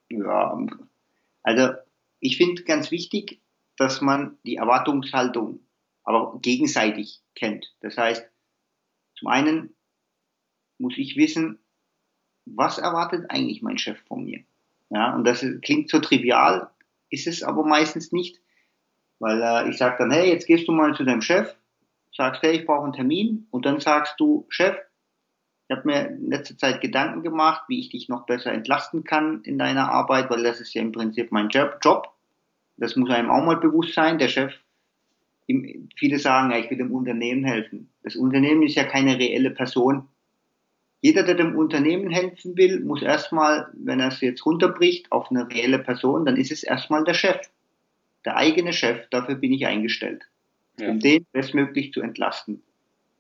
Ja. 0.09 0.67
Also, 1.43 1.75
ich 2.21 2.37
finde 2.37 2.63
ganz 2.63 2.91
wichtig, 2.91 3.41
dass 3.77 4.01
man 4.01 4.39
die 4.45 4.57
Erwartungshaltung 4.57 5.61
aber 6.05 6.39
gegenseitig 6.41 7.21
kennt. 7.35 7.75
Das 7.81 7.97
heißt, 7.97 8.29
zum 9.17 9.29
einen 9.29 9.75
muss 10.79 10.97
ich 10.97 11.17
wissen, 11.17 11.59
was 12.47 12.79
erwartet 12.79 13.31
eigentlich 13.31 13.63
mein 13.63 13.79
Chef 13.79 13.99
von 14.07 14.25
mir? 14.25 14.41
Ja, 14.91 15.15
und 15.15 15.25
das 15.25 15.45
klingt 15.63 15.91
so 15.91 15.99
trivial, 15.99 16.71
ist 17.11 17.27
es 17.27 17.43
aber 17.43 17.65
meistens 17.65 18.13
nicht, 18.13 18.41
weil 19.19 19.43
äh, 19.43 19.69
ich 19.69 19.77
sage 19.77 19.97
dann, 19.99 20.11
hey, 20.11 20.31
jetzt 20.31 20.47
gehst 20.47 20.67
du 20.67 20.73
mal 20.73 20.95
zu 20.95 21.05
deinem 21.05 21.23
Chef, 21.23 21.55
sagst, 22.13 22.43
hey, 22.43 22.53
ich 22.53 22.67
brauche 22.67 22.85
einen 22.85 22.93
Termin 22.93 23.47
und 23.51 23.67
dann 23.67 23.81
sagst 23.81 24.15
du, 24.19 24.47
Chef, 24.49 24.77
ich 25.69 25.77
habe 25.77 25.87
mir 25.87 26.09
in 26.09 26.31
letzter 26.31 26.57
Zeit 26.57 26.81
Gedanken 26.81 27.23
gemacht, 27.23 27.65
wie 27.69 27.81
ich 27.81 27.91
dich 27.91 28.09
noch 28.09 28.25
besser 28.25 28.53
entlasten 28.53 29.05
kann 29.05 29.43
in 29.43 29.59
deiner 29.59 29.93
Arbeit, 29.93 30.31
weil 30.31 30.43
das 30.43 30.61
ist 30.61 30.73
ja 30.73 30.81
im 30.81 30.93
Prinzip 30.93 31.31
mein 31.31 31.51
Job. 31.51 32.15
Das 32.79 32.97
muss 32.97 33.11
einem 33.11 33.31
auch 33.31 33.45
mal 33.45 33.59
bewusst 33.59 33.93
sein. 33.93 34.19
Der 34.19 34.29
Chef, 34.29 34.55
viele 35.97 36.19
sagen, 36.19 36.51
ja, 36.51 36.59
ich 36.59 36.71
will 36.71 36.79
dem 36.79 36.93
Unternehmen 36.93 37.45
helfen. 37.45 37.91
Das 38.03 38.17
Unternehmen 38.17 38.63
ist 38.63 38.77
ja 38.77 38.85
keine 38.85 39.19
reelle 39.19 39.51
Person. 39.51 40.09
Jeder, 41.01 41.23
der 41.23 41.37
dem 41.37 41.57
Unternehmen 41.57 42.11
helfen 42.11 42.57
will, 42.57 42.81
muss 42.81 43.03
erstmal, 43.03 43.71
wenn 43.75 44.01
er 44.01 44.09
es 44.09 44.21
jetzt 44.21 44.45
runterbricht 44.45 45.13
auf 45.13 45.31
eine 45.31 45.49
reelle 45.49 45.79
Person, 45.79 46.25
dann 46.25 46.37
ist 46.37 46.51
es 46.51 46.65
erstmal 46.65 47.05
der 47.05 47.15
Chef. 47.15 47.39
Der 48.25 48.37
eigene 48.37 48.73
Chef, 48.73 49.09
dafür 49.11 49.37
bin 49.37 49.53
ich 49.53 49.67
eingestellt. 49.67 50.25
Ja. 50.79 50.91
Um 50.91 50.99
den 50.99 51.25
bestmöglich 51.33 51.93
zu 51.93 52.01
entlasten. 52.01 52.63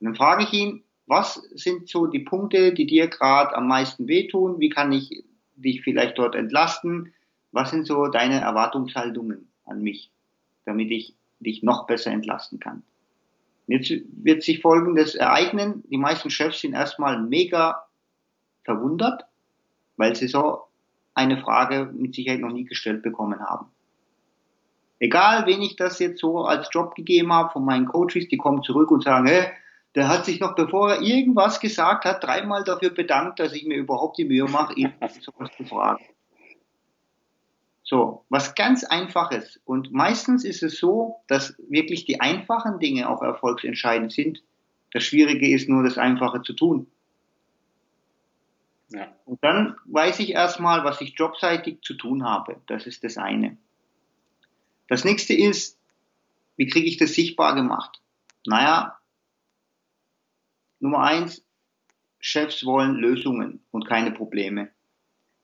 Und 0.00 0.04
dann 0.04 0.14
frage 0.16 0.44
ich 0.44 0.52
ihn, 0.52 0.82
was 1.06 1.34
sind 1.54 1.88
so 1.88 2.06
die 2.06 2.20
Punkte, 2.20 2.74
die 2.74 2.86
dir 2.86 3.08
gerade 3.08 3.56
am 3.56 3.66
meisten 3.68 4.08
wehtun? 4.08 4.60
Wie 4.60 4.68
kann 4.68 4.92
ich 4.92 5.24
dich 5.54 5.82
vielleicht 5.82 6.18
dort 6.18 6.34
entlasten? 6.34 7.14
Was 7.52 7.70
sind 7.70 7.86
so 7.86 8.08
deine 8.08 8.40
Erwartungshaltungen 8.40 9.48
an 9.64 9.82
mich, 9.82 10.10
damit 10.64 10.90
ich 10.90 11.14
dich 11.40 11.62
noch 11.62 11.86
besser 11.86 12.10
entlasten 12.10 12.60
kann? 12.60 12.82
Jetzt 13.68 13.92
wird 14.24 14.42
sich 14.42 14.60
Folgendes 14.60 15.14
ereignen. 15.14 15.84
Die 15.90 15.98
meisten 15.98 16.30
Chefs 16.30 16.62
sind 16.62 16.72
erstmal 16.72 17.20
mega 17.20 17.84
verwundert, 18.64 19.26
weil 19.96 20.16
sie 20.16 20.26
so 20.26 20.62
eine 21.14 21.38
Frage 21.38 21.92
mit 21.94 22.14
Sicherheit 22.14 22.40
noch 22.40 22.52
nie 22.52 22.64
gestellt 22.64 23.02
bekommen 23.02 23.40
haben. 23.40 23.66
Egal, 24.98 25.46
wen 25.46 25.60
ich 25.60 25.76
das 25.76 25.98
jetzt 25.98 26.18
so 26.18 26.44
als 26.44 26.68
Job 26.72 26.94
gegeben 26.94 27.32
habe 27.32 27.52
von 27.52 27.64
meinen 27.64 27.86
Coaches, 27.86 28.28
die 28.28 28.38
kommen 28.38 28.62
zurück 28.62 28.90
und 28.90 29.04
sagen, 29.04 29.26
hey, 29.26 29.48
der 29.94 30.08
hat 30.08 30.24
sich 30.24 30.40
noch, 30.40 30.54
bevor 30.54 30.94
er 30.94 31.02
irgendwas 31.02 31.60
gesagt 31.60 32.04
hat, 32.04 32.24
dreimal 32.24 32.64
dafür 32.64 32.90
bedankt, 32.90 33.38
dass 33.38 33.52
ich 33.52 33.66
mir 33.66 33.76
überhaupt 33.76 34.16
die 34.16 34.24
Mühe 34.24 34.44
mache, 34.44 34.74
ihn 34.74 34.92
sowas 35.20 35.50
zu 35.56 35.64
fragen. 35.64 36.04
So, 37.88 38.26
was 38.28 38.54
ganz 38.54 38.84
einfaches. 38.84 39.62
Und 39.64 39.92
meistens 39.92 40.44
ist 40.44 40.62
es 40.62 40.78
so, 40.78 41.22
dass 41.26 41.56
wirklich 41.70 42.04
die 42.04 42.20
einfachen 42.20 42.78
Dinge 42.78 43.08
auch 43.08 43.22
erfolgsentscheidend 43.22 44.12
sind. 44.12 44.42
Das 44.92 45.04
Schwierige 45.04 45.48
ist 45.48 45.70
nur, 45.70 45.82
das 45.82 45.96
Einfache 45.96 46.42
zu 46.42 46.52
tun. 46.52 46.86
Ja. 48.90 49.10
Und 49.24 49.42
dann 49.42 49.74
weiß 49.86 50.18
ich 50.20 50.32
erstmal, 50.32 50.84
was 50.84 51.00
ich 51.00 51.14
jobseitig 51.18 51.80
zu 51.80 51.94
tun 51.94 52.24
habe. 52.24 52.60
Das 52.66 52.86
ist 52.86 53.04
das 53.04 53.16
eine. 53.16 53.56
Das 54.88 55.06
nächste 55.06 55.32
ist, 55.32 55.78
wie 56.56 56.66
kriege 56.66 56.88
ich 56.88 56.98
das 56.98 57.14
sichtbar 57.14 57.54
gemacht? 57.54 58.02
Naja, 58.44 58.98
Nummer 60.78 61.04
eins, 61.04 61.42
Chefs 62.20 62.66
wollen 62.66 62.96
Lösungen 62.96 63.64
und 63.70 63.88
keine 63.88 64.10
Probleme. 64.10 64.68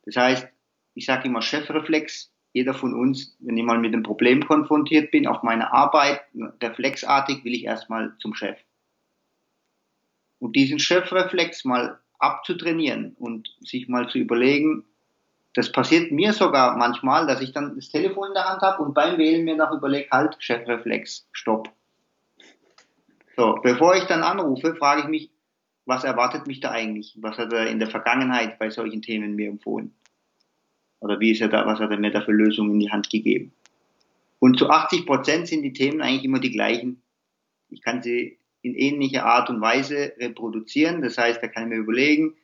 Das 0.03 0.17
heißt, 0.17 0.47
ich 0.93 1.07
sage 1.07 1.29
immer 1.29 1.41
Chefreflex. 1.41 2.34
Jeder 2.55 2.73
von 2.73 2.95
uns, 2.95 3.37
wenn 3.41 3.59
ich 3.59 3.65
mal 3.65 3.81
mit 3.81 3.93
einem 3.93 4.05
Problem 4.05 4.47
konfrontiert 4.47 5.11
bin 5.11 5.27
auf 5.27 5.43
meiner 5.43 5.75
Arbeit, 5.75 6.21
reflexartig 6.63 7.45
will 7.45 7.53
ich 7.53 7.65
erstmal 7.65 8.15
zum 8.21 8.33
Chef. 8.33 8.57
Und 10.39 10.55
diesen 10.55 10.79
Chefreflex 10.79 11.65
mal 11.65 11.99
abzutrainieren 12.21 13.17
und 13.19 13.55
sich 13.61 13.89
mal 13.89 14.09
zu 14.09 14.19
überlegen, 14.19 14.85
das 15.55 15.73
passiert 15.73 16.13
mir 16.13 16.33
sogar 16.33 16.77
manchmal, 16.77 17.27
dass 17.27 17.41
ich 17.41 17.53
dann 17.53 17.75
das 17.75 17.89
Telefon 17.89 18.29
in 18.29 18.35
der 18.35 18.49
Hand 18.49 18.63
habe 18.63 18.85
und 18.85 18.95
beim 18.95 19.19
Wählen 19.19 19.45
mir 19.45 19.57
noch 19.57 19.73
überlege, 19.73 20.09
halt, 20.13 20.37
Chefreflex, 20.39 21.27
stopp. 21.33 21.73
So, 23.37 23.59
bevor 23.65 23.97
ich 23.97 24.05
dann 24.05 24.23
anrufe, 24.23 24.77
frage 24.77 25.03
ich 25.03 25.09
mich, 25.09 25.31
was 25.87 26.05
erwartet 26.05 26.47
mich 26.47 26.61
da 26.61 26.71
eigentlich? 26.71 27.19
Was 27.21 27.37
hat 27.37 27.53
er 27.53 27.67
in 27.67 27.81
der 27.81 27.91
Vergangenheit 27.91 28.61
bei 28.61 28.71
solchen 28.71 29.03
Themen 29.03 29.35
mir 29.35 29.49
empfohlen? 29.49 29.93
Oder 31.05 31.21
wie 31.21 31.33
ist 31.33 31.43
er 31.43 31.49
da, 31.49 31.67
was 31.67 31.81
hat 31.81 31.91
er 31.91 31.99
mir 31.99 32.11
da 32.11 32.23
für 32.23 32.33
Lösungen 32.33 32.73
in 32.73 32.81
die 32.81 32.91
Hand 32.91 33.11
gegeben? 33.11 33.53
Und 34.39 34.59
zu 34.59 34.71
80 34.71 35.05
Prozent 35.05 35.47
sind 35.47 35.61
die 35.61 35.75
Themen 35.75 36.01
eigentlich 36.01 36.25
immer 36.25 36.41
die 36.41 36.51
gleichen. 36.51 37.03
Ich 37.69 37.83
kann 37.83 38.03
sie 38.03 38.39
in 38.63 38.75
ähnlicher 38.75 39.27
Art 39.27 39.51
und 39.51 39.61
Weise 39.61 40.15
reproduzieren. 40.19 41.03
Das 41.03 41.19
heißt, 41.19 41.43
da 41.43 41.49
kann 41.49 41.65
ich 41.65 41.69
mir 41.69 41.83
überlegen, 41.83 42.37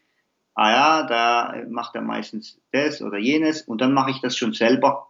ah 0.52 0.70
ja, 0.70 1.02
da 1.04 1.64
macht 1.70 1.94
er 1.94 2.02
meistens 2.02 2.60
das 2.70 3.00
oder 3.00 3.16
jenes 3.16 3.62
und 3.62 3.80
dann 3.80 3.94
mache 3.94 4.10
ich 4.10 4.20
das 4.20 4.36
schon 4.36 4.52
selber, 4.52 5.08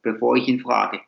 bevor 0.00 0.36
ich 0.36 0.48
ihn 0.48 0.60
frage. 0.60 1.02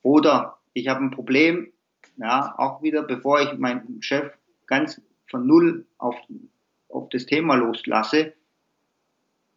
Oder 0.00 0.56
ich 0.72 0.88
habe 0.88 1.04
ein 1.04 1.10
Problem, 1.10 1.74
ja, 2.16 2.54
auch 2.56 2.82
wieder, 2.82 3.02
bevor 3.02 3.42
ich 3.42 3.58
meinen 3.58 4.00
Chef 4.00 4.32
ganz 4.64 4.98
von 5.26 5.46
null 5.46 5.84
auf, 5.98 6.16
auf 6.88 7.10
das 7.10 7.26
Thema 7.26 7.56
loslasse, 7.56 8.32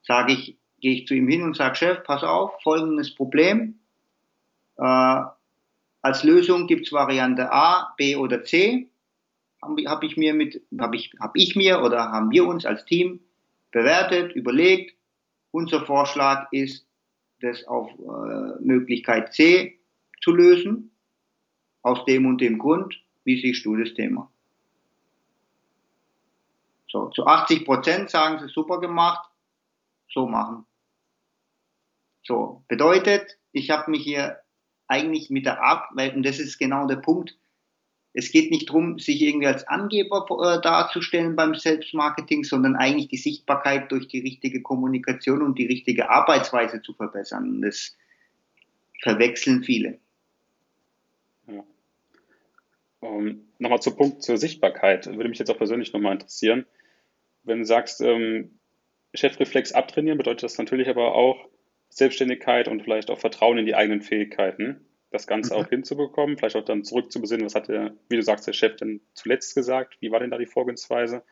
sage 0.04 0.34
ich, 0.34 0.58
gehe 0.80 0.93
ich 0.93 1.08
zu 1.08 1.14
ihm 1.14 1.28
hin 1.28 1.43
und 1.43 1.56
sage, 1.56 1.76
Chef, 1.76 2.04
pass 2.04 2.24
auf, 2.24 2.62
folgendes 2.64 3.14
Problem. 3.14 3.80
Äh, 4.78 5.22
als 6.02 6.24
Lösung 6.24 6.68
gibt 6.68 6.88
es 6.88 6.93
Variante 6.93 7.52
A, 7.52 7.93
B 7.97 8.16
oder 8.16 8.43
C. 8.43 8.89
Habe 9.62 9.84
hab 9.88 10.04
ich 10.04 10.16
mir 10.16 10.34
mit, 10.34 10.62
habe 10.80 10.95
ich, 10.95 11.12
hab 11.20 11.36
ich 11.36 11.56
mir 11.56 11.82
oder 11.82 12.12
haben 12.12 12.32
wir 12.32 12.45
uns 12.45 12.66
als 12.66 12.86
Team 12.86 13.20
bewertet, 13.72 14.34
überlegt. 14.34 14.95
Unser 15.52 15.86
Vorschlag 15.86 16.47
ist, 16.52 16.86
das 17.41 17.66
auf 17.66 17.89
äh, 17.91 18.64
Möglichkeit 18.64 19.34
C 19.34 19.80
zu 20.22 20.32
lösen. 20.32 20.91
Aus 21.82 22.04
dem 22.06 22.26
und 22.26 22.41
dem 22.41 22.60
Grund, 22.60 23.02
wie 23.24 23.39
siehst 23.39 23.66
du 23.66 23.78
das 23.78 23.93
Thema? 23.93 24.30
So, 26.89 27.10
zu 27.10 27.26
80 27.26 27.64
Prozent 27.64 28.10
sagen 28.10 28.39
sie 28.39 28.52
super 28.52 28.82
gemacht, 28.82 29.30
so 30.10 30.28
machen. 30.28 30.66
So, 32.24 32.64
bedeutet, 32.68 33.38
ich 33.51 33.70
habe 33.70 33.91
mich 33.91 34.03
hier 34.03 34.39
eigentlich 34.88 35.30
mit 35.30 35.45
der 35.45 35.62
Art, 35.62 35.89
weil, 35.93 36.16
und 36.16 36.24
das 36.24 36.39
ist 36.39 36.57
genau 36.57 36.88
der 36.88 36.97
Punkt, 36.97 37.38
es 38.14 38.32
geht 38.32 38.49
nicht 38.49 38.70
darum, 38.70 38.97
sich 38.97 39.22
irgendwie 39.22 39.47
als 39.47 39.68
Angeber 39.68 40.26
äh, 40.41 40.62
darzustellen 40.62 41.36
beim 41.36 41.53
Selbstmarketing, 41.53 42.43
sondern 42.43 42.76
eigentlich 42.76 43.07
die 43.07 43.18
Sichtbarkeit 43.18 43.91
durch 43.91 44.07
die 44.07 44.20
richtige 44.20 44.62
Kommunikation 44.62 45.43
und 45.43 45.60
die 45.60 45.68
richtige 45.68 46.10
Arbeitsweise 46.10 46.82
zu 46.82 46.93
verbessern. 46.93 47.62
Das 47.62 47.95
verwechseln 49.01 49.64
viele. 49.64 49.99
Ja. 51.47 51.64
Um, 52.99 53.28
ähm, 53.28 53.47
nochmal 53.60 53.82
zum 53.82 53.95
Punkt 53.95 54.24
zur 54.24 54.38
Sichtbarkeit. 54.38 55.05
Würde 55.05 55.30
mich 55.30 55.39
jetzt 55.39 55.51
auch 55.51 55.57
persönlich 55.57 55.93
nochmal 55.93 56.14
interessieren. 56.14 56.66
Wenn 57.43 57.60
du 57.60 57.66
sagst, 57.66 58.01
ähm, 58.01 58.59
Chefreflex 59.14 59.72
abtrainieren, 59.72 60.18
bedeutet 60.18 60.43
das 60.43 60.57
natürlich 60.57 60.89
aber 60.89 61.16
auch, 61.16 61.49
Selbstständigkeit 61.89 62.68
und 62.68 62.84
vielleicht 62.84 63.10
auch 63.10 63.20
Vertrauen 63.20 63.57
in 63.57 63.66
die 63.66 63.76
eigenen 63.76 64.01
Fähigkeiten, 64.01 64.86
das 65.12 65.26
Ganze 65.26 65.53
mhm. 65.53 65.60
auch 65.60 65.70
hinzubekommen, 65.70 66.38
vielleicht 66.38 66.55
auch 66.55 66.64
dann 66.64 66.84
zurück 66.84 67.12
zu 67.12 67.20
besinnen, 67.20 67.45
was 67.45 67.55
hat 67.55 67.68
der, 67.68 67.93
wie 68.10 68.16
du 68.16 68.22
sagst, 68.22 68.47
der 68.47 68.53
Chef 68.53 68.76
denn 68.76 69.01
zuletzt 69.14 69.55
gesagt, 69.55 69.97
wie 69.99 70.12
war 70.12 70.20
denn 70.20 70.30
da 70.30 70.38
die 70.38 70.45
Vorgehensweise 70.45 71.24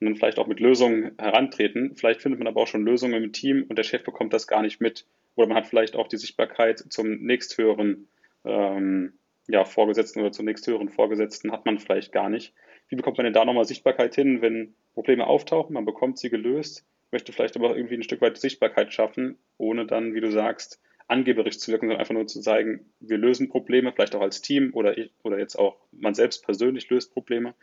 und 0.00 0.06
dann 0.06 0.16
vielleicht 0.16 0.38
auch 0.38 0.48
mit 0.48 0.58
Lösungen 0.58 1.12
herantreten. 1.18 1.94
Vielleicht 1.94 2.22
findet 2.22 2.40
man 2.40 2.48
aber 2.48 2.62
auch 2.62 2.66
schon 2.66 2.84
Lösungen 2.84 3.22
im 3.22 3.32
Team 3.32 3.64
und 3.68 3.76
der 3.76 3.84
Chef 3.84 4.02
bekommt 4.02 4.32
das 4.32 4.48
gar 4.48 4.62
nicht 4.62 4.80
mit 4.80 5.06
oder 5.36 5.46
man 5.46 5.56
hat 5.56 5.66
vielleicht 5.66 5.96
auch 5.96 6.08
die 6.08 6.16
Sichtbarkeit 6.16 6.84
zum 6.90 7.24
nächsthöheren 7.24 8.08
ähm, 8.44 9.14
ja, 9.46 9.64
Vorgesetzten 9.64 10.20
oder 10.20 10.32
zum 10.32 10.46
nächsthöheren 10.46 10.88
Vorgesetzten 10.88 11.52
hat 11.52 11.66
man 11.66 11.78
vielleicht 11.78 12.12
gar 12.12 12.28
nicht. 12.28 12.54
Wie 12.88 12.96
bekommt 12.96 13.18
man 13.18 13.24
denn 13.24 13.32
da 13.32 13.44
nochmal 13.44 13.64
Sichtbarkeit 13.64 14.14
hin, 14.14 14.42
wenn 14.42 14.74
Probleme 14.94 15.26
auftauchen, 15.26 15.74
man 15.74 15.84
bekommt 15.84 16.18
sie 16.18 16.30
gelöst, 16.30 16.84
möchte 17.14 17.32
vielleicht 17.32 17.56
aber 17.56 17.76
irgendwie 17.76 17.94
ein 17.94 18.02
Stück 18.02 18.20
weit 18.20 18.36
Sichtbarkeit 18.36 18.92
schaffen, 18.92 19.38
ohne 19.56 19.86
dann, 19.86 20.14
wie 20.14 20.20
du 20.20 20.32
sagst, 20.32 20.80
angeberisch 21.06 21.58
zu 21.58 21.70
wirken, 21.70 21.86
sondern 21.86 22.00
einfach 22.00 22.14
nur 22.14 22.26
zu 22.26 22.40
zeigen, 22.40 22.86
wir 22.98 23.18
lösen 23.18 23.48
Probleme, 23.48 23.92
vielleicht 23.92 24.16
auch 24.16 24.20
als 24.20 24.42
Team 24.42 24.72
oder 24.74 24.98
ich, 24.98 25.12
oder 25.22 25.38
jetzt 25.38 25.56
auch 25.56 25.76
man 25.92 26.14
selbst 26.14 26.44
persönlich 26.44 26.90
löst 26.90 27.12
Probleme. 27.12 27.54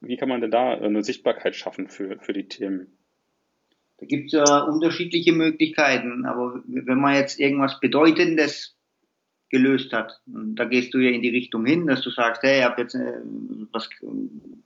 Wie 0.00 0.16
kann 0.16 0.28
man 0.28 0.40
denn 0.40 0.52
da 0.52 0.74
eine 0.74 1.02
Sichtbarkeit 1.02 1.56
schaffen 1.56 1.88
für, 1.88 2.18
für 2.20 2.32
die 2.32 2.46
Themen? 2.46 2.96
Da 3.98 4.06
gibt 4.06 4.26
es 4.26 4.32
ja 4.32 4.60
unterschiedliche 4.62 5.32
Möglichkeiten, 5.32 6.26
aber 6.26 6.62
wenn 6.66 7.00
man 7.00 7.14
jetzt 7.14 7.40
irgendwas 7.40 7.80
Bedeutendes 7.80 8.76
gelöst 9.48 9.92
hat, 9.92 10.20
da 10.26 10.64
gehst 10.64 10.94
du 10.94 10.98
ja 10.98 11.10
in 11.10 11.22
die 11.22 11.30
Richtung 11.30 11.66
hin, 11.66 11.86
dass 11.86 12.02
du 12.02 12.10
sagst, 12.10 12.42
hey, 12.42 12.60
ich 12.60 12.64
habe 12.64 12.82
jetzt 12.82 12.94
äh, 12.94 13.20
was 13.72 13.88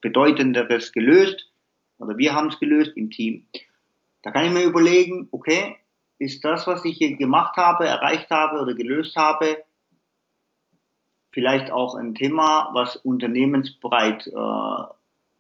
Bedeutenderes 0.01 0.93
gelöst 0.93 1.51
oder 1.99 2.19
wir 2.19 2.35
haben 2.35 2.49
es 2.49 2.59
gelöst 2.59 2.97
im 2.97 3.11
Team. 3.11 3.47
Da 4.23 4.31
kann 4.31 4.45
ich 4.45 4.53
mir 4.53 4.65
überlegen, 4.65 5.29
okay, 5.31 5.77
ist 6.19 6.45
das, 6.45 6.67
was 6.67 6.85
ich 6.85 6.99
hier 6.99 7.17
gemacht 7.17 7.57
habe, 7.57 7.87
erreicht 7.87 8.31
habe 8.31 8.61
oder 8.61 8.75
gelöst 8.75 9.17
habe, 9.17 9.65
vielleicht 11.33 11.71
auch 11.71 11.95
ein 11.95 12.15
Thema, 12.15 12.71
was 12.75 12.97
unternehmensbreit 12.97 14.27
äh, 14.27 14.83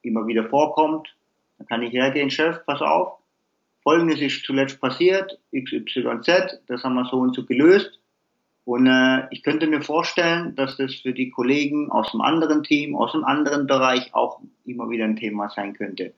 immer 0.02 0.26
wieder 0.26 0.48
vorkommt. 0.48 1.14
Dann 1.58 1.66
kann 1.66 1.82
ich 1.82 1.92
hergehen, 1.92 2.30
Chef, 2.30 2.64
pass 2.64 2.80
auf, 2.80 3.18
Folgendes 3.82 4.20
ist 4.20 4.44
zuletzt 4.44 4.80
passiert, 4.80 5.38
XYZ, 5.54 6.62
das 6.66 6.84
haben 6.84 6.94
wir 6.94 7.04
so 7.06 7.18
und 7.18 7.34
so 7.34 7.44
gelöst. 7.44 7.98
Und 8.64 8.86
äh, 8.86 9.26
ich 9.30 9.42
könnte 9.42 9.66
mir 9.66 9.82
vorstellen, 9.82 10.54
dass 10.54 10.76
das 10.76 10.94
für 10.94 11.12
die 11.12 11.30
Kollegen 11.30 11.90
aus 11.90 12.12
dem 12.12 12.20
anderen 12.20 12.62
Team, 12.62 12.94
aus 12.94 13.12
dem 13.12 13.24
anderen 13.24 13.66
Bereich 13.66 14.14
auch 14.14 14.40
immer 14.64 14.88
wieder 14.90 15.04
ein 15.04 15.16
Thema 15.16 15.50
sein 15.50 15.74
könnte 15.74 16.14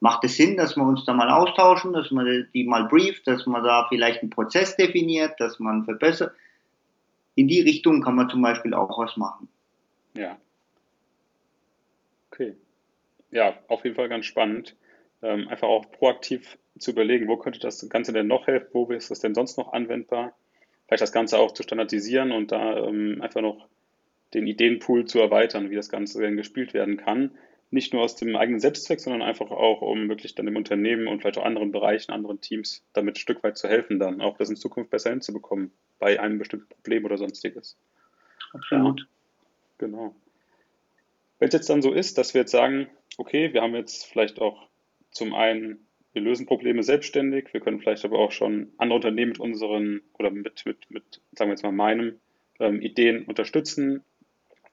macht 0.00 0.24
es 0.24 0.36
Sinn, 0.36 0.56
dass 0.56 0.76
wir 0.76 0.82
uns 0.82 1.04
da 1.04 1.12
mal 1.12 1.30
austauschen, 1.30 1.92
dass 1.92 2.10
man 2.10 2.48
die 2.54 2.64
mal 2.64 2.88
brieft, 2.88 3.26
dass 3.26 3.46
man 3.46 3.62
da 3.62 3.86
vielleicht 3.88 4.22
einen 4.22 4.30
Prozess 4.30 4.76
definiert, 4.76 5.38
dass 5.38 5.58
man 5.60 5.84
verbessert. 5.84 6.34
In 7.34 7.46
die 7.48 7.60
Richtung 7.60 8.02
kann 8.02 8.16
man 8.16 8.28
zum 8.28 8.42
Beispiel 8.42 8.74
auch 8.74 8.98
was 8.98 9.16
machen. 9.16 9.48
Ja. 10.14 10.38
Okay. 12.30 12.56
Ja, 13.30 13.58
auf 13.68 13.84
jeden 13.84 13.94
Fall 13.94 14.08
ganz 14.08 14.26
spannend. 14.26 14.74
Ähm, 15.22 15.48
einfach 15.48 15.68
auch 15.68 15.90
proaktiv 15.92 16.58
zu 16.78 16.92
überlegen, 16.92 17.28
wo 17.28 17.36
könnte 17.36 17.60
das 17.60 17.86
Ganze 17.90 18.12
denn 18.12 18.26
noch 18.26 18.46
helfen, 18.46 18.68
wo 18.72 18.86
ist 18.86 19.10
das 19.10 19.20
denn 19.20 19.34
sonst 19.34 19.58
noch 19.58 19.74
anwendbar? 19.74 20.34
Vielleicht 20.86 21.02
das 21.02 21.12
Ganze 21.12 21.38
auch 21.38 21.52
zu 21.52 21.62
standardisieren 21.62 22.32
und 22.32 22.52
da 22.52 22.86
ähm, 22.86 23.20
einfach 23.20 23.42
noch 23.42 23.68
den 24.32 24.46
Ideenpool 24.46 25.04
zu 25.04 25.20
erweitern, 25.20 25.70
wie 25.70 25.76
das 25.76 25.90
Ganze 25.90 26.20
denn 26.22 26.36
gespielt 26.36 26.72
werden 26.72 26.96
kann 26.96 27.32
nicht 27.70 27.92
nur 27.92 28.02
aus 28.02 28.16
dem 28.16 28.34
eigenen 28.36 28.60
Selbstzweck, 28.60 29.00
sondern 29.00 29.22
einfach 29.22 29.50
auch, 29.50 29.80
um 29.80 30.08
wirklich 30.08 30.34
dann 30.34 30.46
dem 30.46 30.56
Unternehmen 30.56 31.06
und 31.06 31.20
vielleicht 31.20 31.38
auch 31.38 31.44
anderen 31.44 31.70
Bereichen, 31.70 32.12
anderen 32.12 32.40
Teams 32.40 32.84
damit 32.92 33.14
ein 33.16 33.20
Stück 33.20 33.42
weit 33.44 33.58
zu 33.58 33.68
helfen, 33.68 33.98
dann 33.98 34.20
auch 34.20 34.36
das 34.38 34.50
in 34.50 34.56
Zukunft 34.56 34.90
besser 34.90 35.10
hinzubekommen 35.10 35.70
bei 35.98 36.18
einem 36.18 36.38
bestimmten 36.38 36.68
Problem 36.68 37.04
oder 37.04 37.16
sonstiges. 37.16 37.76
Absolut. 38.52 39.00
Ja, 39.00 39.06
genau. 39.78 40.14
Wenn 41.38 41.48
es 41.48 41.54
jetzt 41.54 41.70
dann 41.70 41.82
so 41.82 41.92
ist, 41.92 42.18
dass 42.18 42.34
wir 42.34 42.42
jetzt 42.42 42.50
sagen, 42.50 42.88
okay, 43.18 43.52
wir 43.52 43.62
haben 43.62 43.74
jetzt 43.74 44.06
vielleicht 44.06 44.40
auch 44.40 44.68
zum 45.10 45.34
einen 45.34 45.86
wir 46.12 46.22
lösen 46.22 46.46
Probleme 46.46 46.82
selbstständig, 46.82 47.52
wir 47.52 47.60
können 47.60 47.80
vielleicht 47.80 48.04
aber 48.04 48.18
auch 48.18 48.32
schon 48.32 48.72
andere 48.78 48.96
Unternehmen 48.96 49.30
mit 49.30 49.40
unseren 49.40 50.00
oder 50.18 50.30
mit, 50.30 50.66
mit, 50.66 50.90
mit 50.90 51.20
sagen 51.32 51.50
wir 51.50 51.54
jetzt 51.54 51.62
mal 51.62 51.72
meinem 51.72 52.18
ähm, 52.58 52.80
Ideen 52.82 53.24
unterstützen. 53.24 54.02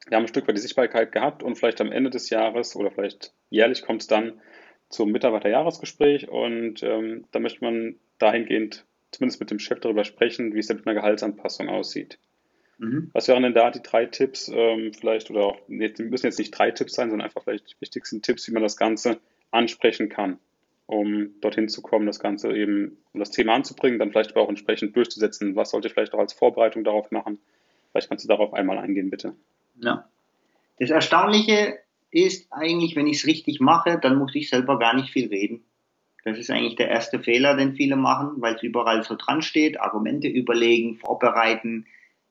Wir 0.07 0.17
haben 0.17 0.23
ein 0.23 0.29
Stück 0.29 0.47
weit 0.47 0.57
die 0.57 0.61
Sichtbarkeit 0.61 1.11
gehabt 1.11 1.43
und 1.43 1.55
vielleicht 1.55 1.81
am 1.81 1.91
Ende 1.91 2.09
des 2.09 2.29
Jahres 2.29 2.75
oder 2.75 2.91
vielleicht 2.91 3.33
jährlich 3.49 3.81
kommt 3.81 4.01
es 4.01 4.07
dann 4.07 4.41
zum 4.89 5.11
Mitarbeiterjahresgespräch 5.11 6.29
und 6.29 6.81
ähm, 6.83 7.25
da 7.31 7.39
möchte 7.39 7.63
man 7.63 7.95
dahingehend 8.19 8.85
zumindest 9.11 9.39
mit 9.39 9.51
dem 9.51 9.59
Chef 9.59 9.79
darüber 9.79 10.03
sprechen, 10.03 10.53
wie 10.53 10.59
es 10.59 10.67
denn 10.67 10.77
mit 10.77 10.87
einer 10.87 10.95
Gehaltsanpassung 10.95 11.69
aussieht. 11.69 12.19
Mhm. 12.77 13.09
Was 13.13 13.27
wären 13.27 13.43
denn 13.43 13.53
da 13.53 13.71
die 13.71 13.81
drei 13.81 14.05
Tipps, 14.05 14.51
ähm, 14.53 14.93
vielleicht, 14.93 15.31
oder 15.31 15.45
auch, 15.45 15.59
die 15.67 16.03
müssen 16.03 16.27
jetzt 16.27 16.39
nicht 16.39 16.51
drei 16.51 16.71
Tipps 16.71 16.93
sein, 16.93 17.09
sondern 17.09 17.25
einfach 17.25 17.43
vielleicht 17.43 17.71
die 17.71 17.81
wichtigsten 17.81 18.21
Tipps, 18.21 18.47
wie 18.47 18.53
man 18.53 18.63
das 18.63 18.77
Ganze 18.77 19.19
ansprechen 19.51 20.09
kann, 20.09 20.39
um 20.85 21.39
dorthin 21.41 21.67
zu 21.69 21.81
kommen, 21.81 22.05
das 22.05 22.19
Ganze 22.19 22.55
eben, 22.55 22.97
um 23.13 23.19
das 23.19 23.31
Thema 23.31 23.55
anzubringen, 23.55 23.99
dann 23.99 24.11
vielleicht 24.11 24.31
aber 24.31 24.41
auch 24.41 24.49
entsprechend 24.49 24.95
durchzusetzen. 24.95 25.55
Was 25.55 25.71
sollte 25.71 25.87
ich 25.87 25.93
vielleicht 25.93 26.13
auch 26.13 26.19
als 26.19 26.33
Vorbereitung 26.33 26.83
darauf 26.83 27.11
machen? 27.11 27.39
Vielleicht 27.91 28.09
kannst 28.09 28.25
du 28.25 28.29
darauf 28.29 28.53
einmal 28.53 28.77
eingehen, 28.77 29.09
bitte. 29.09 29.35
Ja. 29.81 30.07
Das 30.79 30.89
Erstaunliche 30.89 31.79
ist 32.11 32.51
eigentlich, 32.51 32.95
wenn 32.95 33.07
ich 33.07 33.17
es 33.17 33.27
richtig 33.27 33.59
mache, 33.59 33.99
dann 33.99 34.17
muss 34.17 34.35
ich 34.35 34.49
selber 34.49 34.79
gar 34.79 34.95
nicht 34.95 35.11
viel 35.11 35.27
reden. 35.27 35.63
Das 36.23 36.37
ist 36.37 36.49
eigentlich 36.49 36.75
der 36.75 36.89
erste 36.89 37.19
Fehler, 37.19 37.55
den 37.55 37.75
viele 37.75 37.95
machen, 37.95 38.41
weil 38.41 38.55
es 38.55 38.63
überall 38.63 39.03
so 39.03 39.15
dran 39.15 39.41
steht, 39.41 39.79
Argumente 39.79 40.27
überlegen, 40.27 40.97
vorbereiten. 40.97 41.85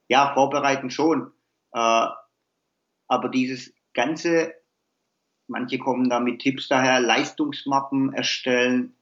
Ja, 0.08 0.34
vorbereiten 0.34 0.90
schon. 0.90 1.32
Äh, 1.72 2.06
aber 3.08 3.28
dieses 3.30 3.72
ganze, 3.94 4.54
manche 5.46 5.78
kommen 5.78 6.10
da 6.10 6.20
mit 6.20 6.40
Tipps 6.40 6.68
daher, 6.68 7.00
Leistungsmappen 7.00 8.12
erstellen, 8.12 8.94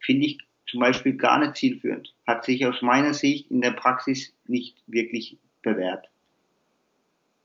finde 0.00 0.26
ich 0.26 0.38
zum 0.66 0.80
Beispiel 0.80 1.16
gar 1.16 1.38
nicht 1.38 1.56
zielführend. 1.56 2.14
Hat 2.26 2.44
sich 2.44 2.66
aus 2.66 2.82
meiner 2.82 3.14
Sicht 3.14 3.50
in 3.50 3.60
der 3.60 3.72
Praxis 3.72 4.34
nicht 4.46 4.82
wirklich 4.86 5.38
bewährt. 5.62 6.08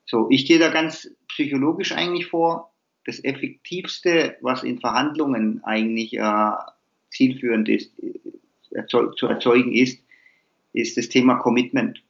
So, 0.07 0.27
ich 0.29 0.45
gehe 0.45 0.57
da 0.57 0.69
ganz 0.69 1.13
psychologisch 1.27 1.91
eigentlich 1.91 2.27
vor. 2.27 2.73
Das 3.05 3.23
Effektivste, 3.23 4.37
was 4.41 4.63
in 4.63 4.79
Verhandlungen 4.79 5.63
eigentlich 5.63 6.13
äh, 6.13 6.51
zielführend 7.11 7.69
ist, 7.69 7.91
erzeug, 8.71 9.17
zu 9.17 9.27
erzeugen 9.27 9.73
ist, 9.73 10.01
ist 10.73 10.97
das 10.97 11.09
Thema 11.09 11.35
Commitment. 11.35 12.01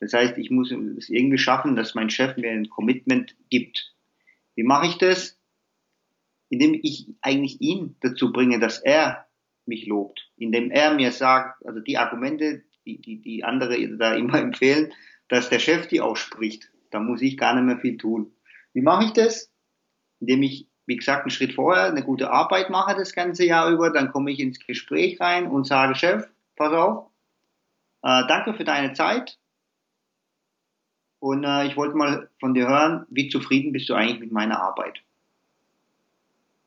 Das 0.00 0.12
heißt, 0.12 0.36
ich 0.38 0.50
muss 0.50 0.70
es 0.70 1.08
irgendwie 1.08 1.38
schaffen, 1.38 1.76
dass 1.76 1.94
mein 1.94 2.10
Chef 2.10 2.36
mir 2.36 2.50
ein 2.50 2.68
Commitment 2.68 3.34
gibt. 3.48 3.94
Wie 4.54 4.62
mache 4.62 4.86
ich 4.86 4.98
das? 4.98 5.38
Indem 6.50 6.78
ich 6.82 7.08
eigentlich 7.20 7.60
ihn 7.60 7.96
dazu 8.00 8.32
bringe, 8.32 8.60
dass 8.60 8.78
er 8.78 9.26
mich 9.66 9.86
lobt. 9.86 10.30
Indem 10.36 10.70
er 10.70 10.94
mir 10.94 11.12
sagt, 11.12 11.64
also 11.66 11.80
die 11.80 11.98
Argumente, 11.98 12.62
die, 12.84 13.00
die, 13.00 13.20
die 13.20 13.44
andere 13.44 13.96
da 13.96 14.14
immer 14.14 14.38
empfehlen, 14.40 14.92
dass 15.28 15.48
der 15.48 15.58
Chef 15.58 15.88
die 15.88 16.00
ausspricht. 16.00 16.70
Da 16.90 17.00
muss 17.00 17.22
ich 17.22 17.36
gar 17.36 17.54
nicht 17.54 17.64
mehr 17.64 17.78
viel 17.78 17.96
tun. 17.96 18.32
Wie 18.72 18.82
mache 18.82 19.04
ich 19.04 19.12
das? 19.12 19.50
Indem 20.20 20.42
ich, 20.42 20.66
wie 20.86 20.96
gesagt, 20.96 21.22
einen 21.22 21.30
Schritt 21.30 21.54
vorher 21.54 21.84
eine 21.84 22.02
gute 22.02 22.30
Arbeit 22.30 22.70
mache 22.70 22.96
das 22.96 23.12
ganze 23.12 23.44
Jahr 23.44 23.70
über, 23.70 23.90
dann 23.90 24.10
komme 24.10 24.30
ich 24.30 24.40
ins 24.40 24.58
Gespräch 24.58 25.20
rein 25.20 25.46
und 25.46 25.66
sage, 25.66 25.94
Chef, 25.94 26.28
pass 26.56 26.72
auf, 26.72 27.06
äh, 28.02 28.26
danke 28.26 28.54
für 28.54 28.64
deine 28.64 28.92
Zeit. 28.92 29.38
Und 31.20 31.44
äh, 31.44 31.66
ich 31.66 31.76
wollte 31.76 31.96
mal 31.96 32.30
von 32.38 32.54
dir 32.54 32.68
hören, 32.68 33.06
wie 33.10 33.28
zufrieden 33.28 33.72
bist 33.72 33.88
du 33.88 33.94
eigentlich 33.94 34.20
mit 34.20 34.32
meiner 34.32 34.60
Arbeit? 34.60 35.02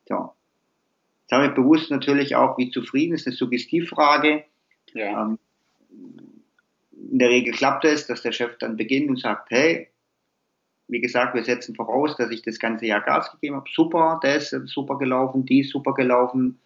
So. 0.08 0.34
Jetzt 1.22 1.32
habe 1.32 1.48
ich 1.48 1.54
bewusst 1.54 1.90
natürlich 1.90 2.36
auch, 2.36 2.58
wie 2.58 2.72
zufrieden 2.72 3.14
ist 3.14 3.26
eine 3.26 3.36
Suggestivfrage. 3.36 4.44
Ja. 4.94 5.24
Ähm, 5.24 5.40
in 5.90 7.20
der 7.20 7.30
Regel 7.30 7.54
klappt 7.54 7.86
es, 7.86 8.08
dass 8.08 8.22
der 8.22 8.34
Chef 8.34 8.58
dann 8.58 8.76
beginnt 8.76 9.10
und 9.10 9.20
sagt, 9.20 9.50
hey, 9.52 9.91
wie 10.92 11.00
gesagt, 11.00 11.34
wir 11.34 11.44
setzen 11.44 11.74
voraus, 11.74 12.18
dass 12.18 12.32
ich 12.32 12.42
das 12.42 12.60
ganze 12.60 12.86
Jahr 12.86 13.02
Gas 13.02 13.32
gegeben 13.32 13.56
habe. 13.56 13.70
Super, 13.74 14.20
das 14.22 14.52
ist 14.52 14.70
super 14.70 14.98
gelaufen, 14.98 15.46
die 15.46 15.62
ist 15.62 15.72
super 15.72 15.94
gelaufen, 15.94 16.60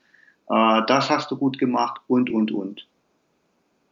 äh, 0.50 0.82
das 0.88 1.10
hast 1.10 1.30
du 1.30 1.38
gut 1.38 1.60
gemacht 1.60 2.02
und, 2.08 2.30
und, 2.32 2.52
und. 2.52 2.88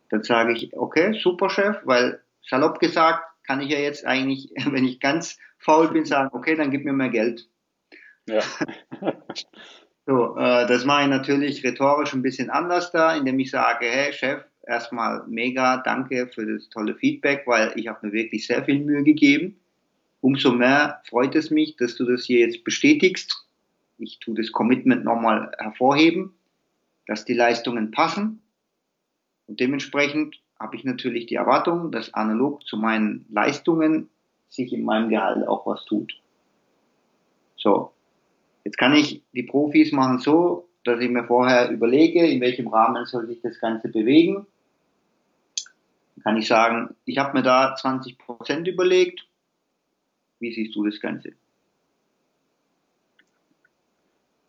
Dann 0.10 0.24
sage 0.24 0.54
ich, 0.54 0.76
okay, 0.76 1.14
super 1.14 1.50
Chef, 1.50 1.78
weil 1.86 2.20
salopp 2.42 2.80
gesagt 2.80 3.24
kann 3.46 3.62
ich 3.62 3.70
ja 3.70 3.78
jetzt 3.78 4.06
eigentlich, 4.06 4.52
wenn 4.66 4.86
ich 4.86 5.00
ganz 5.00 5.38
faul 5.60 5.90
bin, 5.90 6.06
sagen, 6.06 6.30
okay, 6.34 6.56
dann 6.56 6.72
gib 6.72 6.84
mir 6.84 6.94
mehr 6.94 7.10
Geld. 7.10 7.48
Ja. 8.28 8.42
so, 10.08 10.36
äh, 10.36 10.66
das 10.68 10.84
mache 10.86 11.04
ich 11.04 11.10
natürlich 11.10 11.64
rhetorisch 11.64 12.14
ein 12.14 12.24
bisschen 12.24 12.50
anders 12.50 12.92
da, 12.92 13.16
indem 13.16 13.40
ich 13.40 13.52
sage, 13.52 13.86
hey 13.86 14.12
Chef, 14.14 14.44
erstmal 14.66 15.28
mega 15.28 15.78
danke 15.78 16.28
für 16.28 16.46
das 16.46 16.70
tolle 16.70 16.96
Feedback, 16.96 17.44
weil 17.46 17.74
ich 17.76 17.88
habe 17.88 18.08
mir 18.08 18.14
wirklich 18.14 18.48
sehr 18.48 18.64
viel 18.64 18.80
Mühe 18.80 19.04
gegeben. 19.04 19.60
Umso 20.24 20.54
mehr 20.54 21.02
freut 21.04 21.36
es 21.36 21.52
mich, 21.52 21.76
dass 21.76 21.96
du 21.96 22.06
das 22.06 22.24
hier 22.24 22.40
jetzt 22.40 22.64
bestätigst. 22.64 23.46
Ich 23.98 24.20
tue 24.20 24.34
das 24.36 24.54
Commitment 24.54 25.04
nochmal 25.04 25.52
hervorheben, 25.58 26.34
dass 27.08 27.26
die 27.26 27.34
Leistungen 27.34 27.92
passen. 27.92 28.42
Und 29.48 29.60
dementsprechend 29.60 30.40
habe 30.58 30.78
ich 30.78 30.86
natürlich 30.86 31.26
die 31.26 31.36
Erwartung, 31.36 31.92
dass 31.92 32.14
analog 32.14 32.66
zu 32.66 32.78
meinen 32.78 33.26
Leistungen 33.34 34.10
sich 34.48 34.72
in 34.72 34.86
meinem 34.86 35.10
Gehalt 35.10 35.46
auch 35.46 35.66
was 35.66 35.84
tut. 35.84 36.14
So. 37.58 37.92
Jetzt 38.64 38.78
kann 38.78 38.94
ich, 38.94 39.22
die 39.34 39.44
Profis 39.44 39.92
machen 39.92 40.20
so, 40.20 40.70
dass 40.86 41.02
ich 41.02 41.10
mir 41.10 41.26
vorher 41.26 41.70
überlege, 41.70 42.26
in 42.26 42.40
welchem 42.40 42.70
Rahmen 42.70 43.06
soll 43.06 43.28
sich 43.28 43.42
das 43.42 43.60
Ganze 43.60 43.90
bewegen. 43.90 44.48
Dann 46.16 46.24
kann 46.24 46.38
ich 46.38 46.48
sagen, 46.48 46.96
ich 47.04 47.18
habe 47.18 47.38
mir 47.38 47.44
da 47.44 47.76
20 47.76 48.18
Prozent 48.18 48.70
überlegt, 48.70 49.28
wie 50.44 50.54
siehst 50.54 50.76
du 50.76 50.86
das 50.86 51.00
Ganze? 51.00 51.34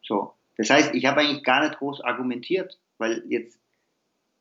So. 0.02 0.34
Das 0.56 0.70
heißt, 0.70 0.94
ich 0.94 1.06
habe 1.06 1.20
eigentlich 1.20 1.42
gar 1.42 1.62
nicht 1.62 1.78
groß 1.78 2.02
argumentiert, 2.02 2.78
weil 2.98 3.24
jetzt, 3.28 3.58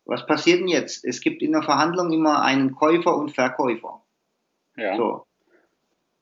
was 0.05 0.25
passiert 0.27 0.59
denn 0.59 0.67
jetzt? 0.67 1.05
Es 1.05 1.21
gibt 1.21 1.41
in 1.41 1.53
der 1.53 1.63
Verhandlung 1.63 2.11
immer 2.11 2.43
einen 2.43 2.75
Käufer 2.75 3.15
und 3.15 3.31
Verkäufer. 3.31 4.03
Ja. 4.75 4.97
So. 4.97 5.25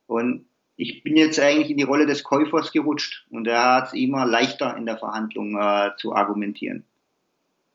Und 0.07 0.45
ich 0.75 1.03
bin 1.03 1.17
jetzt 1.17 1.39
eigentlich 1.39 1.69
in 1.69 1.77
die 1.77 1.84
Rolle 1.84 2.05
des 2.05 2.23
Käufers 2.23 2.71
gerutscht 2.71 3.25
und 3.29 3.47
er 3.47 3.75
hat 3.75 3.88
es 3.88 3.93
immer 3.93 4.25
leichter 4.25 4.75
in 4.77 4.86
der 4.86 4.97
Verhandlung 4.97 5.57
äh, 5.59 5.91
zu 5.97 6.13
argumentieren. 6.13 6.86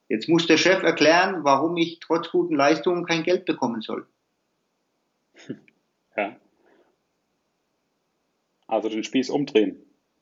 Jetzt 0.09 0.29
muss 0.29 0.47
der 0.47 0.57
Chef 0.57 0.83
erklären, 0.83 1.43
warum 1.43 1.77
ich 1.77 1.99
trotz 2.01 2.31
guten 2.31 2.55
Leistungen 2.55 3.05
kein 3.05 3.25
Geld 3.25 3.45
bekommen 3.45 3.81
soll. 3.81 4.07
Ja. 6.19 6.35
Also 8.67 8.89
den 8.89 9.05
Spieß 9.05 9.31
umdrehen, 9.31 9.77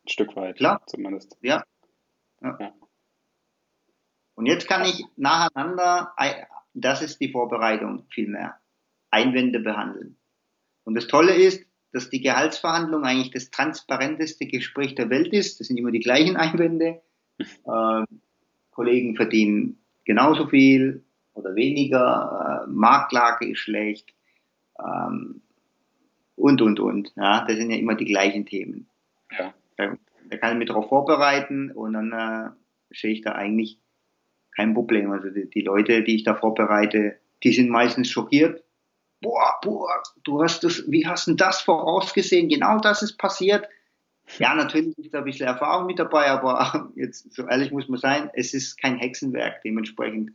ein 0.05 0.09
Stück 0.09 0.37
weit. 0.37 0.57
Klar. 0.57 0.83
Zumindest. 0.87 1.37
Ja. 1.41 1.65
ja. 2.43 2.57
ja. 2.61 2.75
Und 4.35 4.47
jetzt 4.47 4.69
kann 4.69 4.85
ich 4.85 5.05
nacheinander, 5.17 6.15
das 6.75 7.03
ist 7.03 7.21
die 7.21 7.31
Vorbereitung 7.31 8.07
vielmehr, 8.11 8.61
Einwände 9.11 9.61
behandeln. 9.61 10.17
Und 10.85 10.95
das 10.95 11.07
Tolle 11.07 11.35
ist, 11.35 11.65
dass 11.93 12.11
die 12.11 12.21
Gehaltsverhandlung 12.21 13.05
eigentlich 13.05 13.31
das 13.31 13.51
transparenteste 13.51 14.47
Gespräch 14.47 14.97
der 14.97 15.11
Welt 15.11 15.33
ist. 15.33 15.61
Das 15.61 15.69
sind 15.69 15.77
immer 15.77 15.93
die 15.93 16.01
gleichen 16.01 16.37
Einwände. 16.37 17.01
Ähm, 17.67 18.07
Kollegen 18.71 19.17
verdienen 19.17 19.85
genauso 20.05 20.47
viel 20.47 21.05
oder 21.33 21.57
weniger, 21.57 22.65
äh, 22.65 22.71
Marktlage 22.71 23.51
ist 23.51 23.59
schlecht. 23.59 24.15
Ähm, 24.79 25.43
und, 26.45 26.61
und, 26.61 26.79
und. 26.79 27.13
Ja, 27.17 27.47
das 27.47 27.57
sind 27.57 27.71
ja 27.71 27.79
immer 27.79 27.95
die 27.95 28.05
gleichen 28.05 28.45
Themen. 28.45 28.87
Ja. 29.39 29.55
Da, 29.79 29.97
da 30.29 30.37
kann 30.37 30.53
ich 30.53 30.59
mich 30.59 30.69
darauf 30.69 30.91
vorbereiten 30.91 31.71
und 31.71 31.95
dann 31.95 32.13
äh, 32.13 32.51
sehe 32.95 33.13
ich 33.13 33.23
da 33.23 33.33
eigentlich 33.33 33.79
kein 34.55 34.75
Problem. 34.75 35.11
Also 35.11 35.31
die, 35.31 35.49
die, 35.49 35.63
Leute, 35.63 36.03
die 36.03 36.17
ich 36.17 36.23
da 36.23 36.35
vorbereite, 36.35 37.17
die 37.43 37.53
sind 37.53 37.71
meistens 37.71 38.11
schockiert. 38.11 38.63
Boah, 39.23 39.59
boah, 39.63 40.03
du 40.23 40.43
hast 40.43 40.65
das, 40.65 40.85
wie 40.87 41.07
hast 41.07 41.29
du 41.29 41.33
das 41.33 41.63
vorausgesehen? 41.63 42.51
Genau 42.51 42.79
das 42.79 43.01
ist 43.01 43.17
passiert. 43.17 43.67
Ja, 44.39 44.55
natürlich 44.55 44.99
ist 44.99 45.15
da 45.15 45.21
ein 45.21 45.25
bisschen 45.25 45.47
Erfahrung 45.47 45.87
mit 45.87 45.99
dabei, 45.99 46.27
aber 46.27 46.91
jetzt 46.95 47.33
so 47.33 47.47
ehrlich 47.47 47.73
muss 47.73 47.89
man 47.89 47.99
sein, 47.99 48.29
es 48.35 48.53
ist 48.53 48.77
kein 48.77 48.99
Hexenwerk. 48.99 49.63
Dementsprechend 49.63 50.33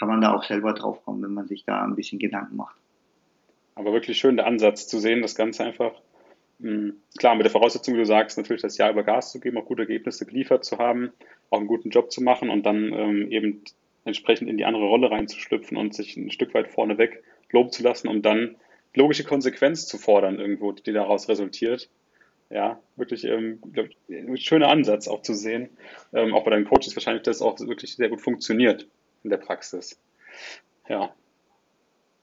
kann 0.00 0.08
man 0.08 0.20
da 0.20 0.34
auch 0.34 0.42
selber 0.42 0.72
drauf 0.72 1.04
kommen, 1.04 1.22
wenn 1.22 1.34
man 1.34 1.46
sich 1.46 1.64
da 1.64 1.84
ein 1.84 1.94
bisschen 1.94 2.18
Gedanken 2.18 2.56
macht. 2.56 2.74
Aber 3.74 3.92
wirklich 3.92 4.18
schön 4.18 4.36
der 4.36 4.46
Ansatz 4.46 4.86
zu 4.86 4.98
sehen, 4.98 5.22
das 5.22 5.34
Ganze 5.34 5.64
einfach, 5.64 5.92
mh, 6.58 6.70
hm, 6.70 6.96
klar, 7.18 7.34
mit 7.34 7.44
der 7.44 7.52
Voraussetzung, 7.52 7.94
wie 7.94 7.98
du 7.98 8.06
sagst, 8.06 8.36
natürlich 8.36 8.62
das 8.62 8.78
Jahr 8.78 8.90
über 8.90 9.02
Gas 9.02 9.32
zu 9.32 9.40
geben, 9.40 9.58
auch 9.58 9.64
gute 9.64 9.82
Ergebnisse 9.82 10.26
geliefert 10.26 10.64
zu 10.64 10.78
haben, 10.78 11.12
auch 11.50 11.58
einen 11.58 11.68
guten 11.68 11.90
Job 11.90 12.12
zu 12.12 12.22
machen 12.22 12.50
und 12.50 12.64
dann 12.64 12.92
ähm, 12.92 13.30
eben 13.30 13.62
entsprechend 14.04 14.48
in 14.48 14.56
die 14.56 14.64
andere 14.64 14.84
Rolle 14.84 15.10
reinzuschlüpfen 15.10 15.76
und 15.76 15.94
sich 15.94 16.16
ein 16.16 16.30
Stück 16.30 16.54
weit 16.54 16.68
vorneweg 16.68 17.22
loben 17.50 17.70
zu 17.70 17.82
lassen, 17.82 18.08
um 18.08 18.22
dann 18.22 18.56
logische 18.94 19.24
Konsequenz 19.24 19.86
zu 19.86 19.98
fordern 19.98 20.38
irgendwo, 20.38 20.72
die 20.72 20.92
daraus 20.92 21.28
resultiert. 21.28 21.88
Ja, 22.50 22.80
wirklich 22.96 23.24
ähm, 23.24 23.60
glaub, 23.72 23.86
ein 24.10 24.36
schöner 24.36 24.68
Ansatz 24.68 25.08
auch 25.08 25.22
zu 25.22 25.32
sehen. 25.32 25.70
Ähm, 26.12 26.34
auch 26.34 26.44
bei 26.44 26.50
deinen 26.50 26.66
Coaches 26.66 26.94
wahrscheinlich, 26.94 27.22
dass 27.22 27.36
es 27.36 27.42
auch 27.42 27.58
wirklich 27.60 27.96
sehr 27.96 28.10
gut 28.10 28.20
funktioniert 28.20 28.86
in 29.24 29.30
der 29.30 29.38
Praxis. 29.38 29.98
Ja. 30.88 31.14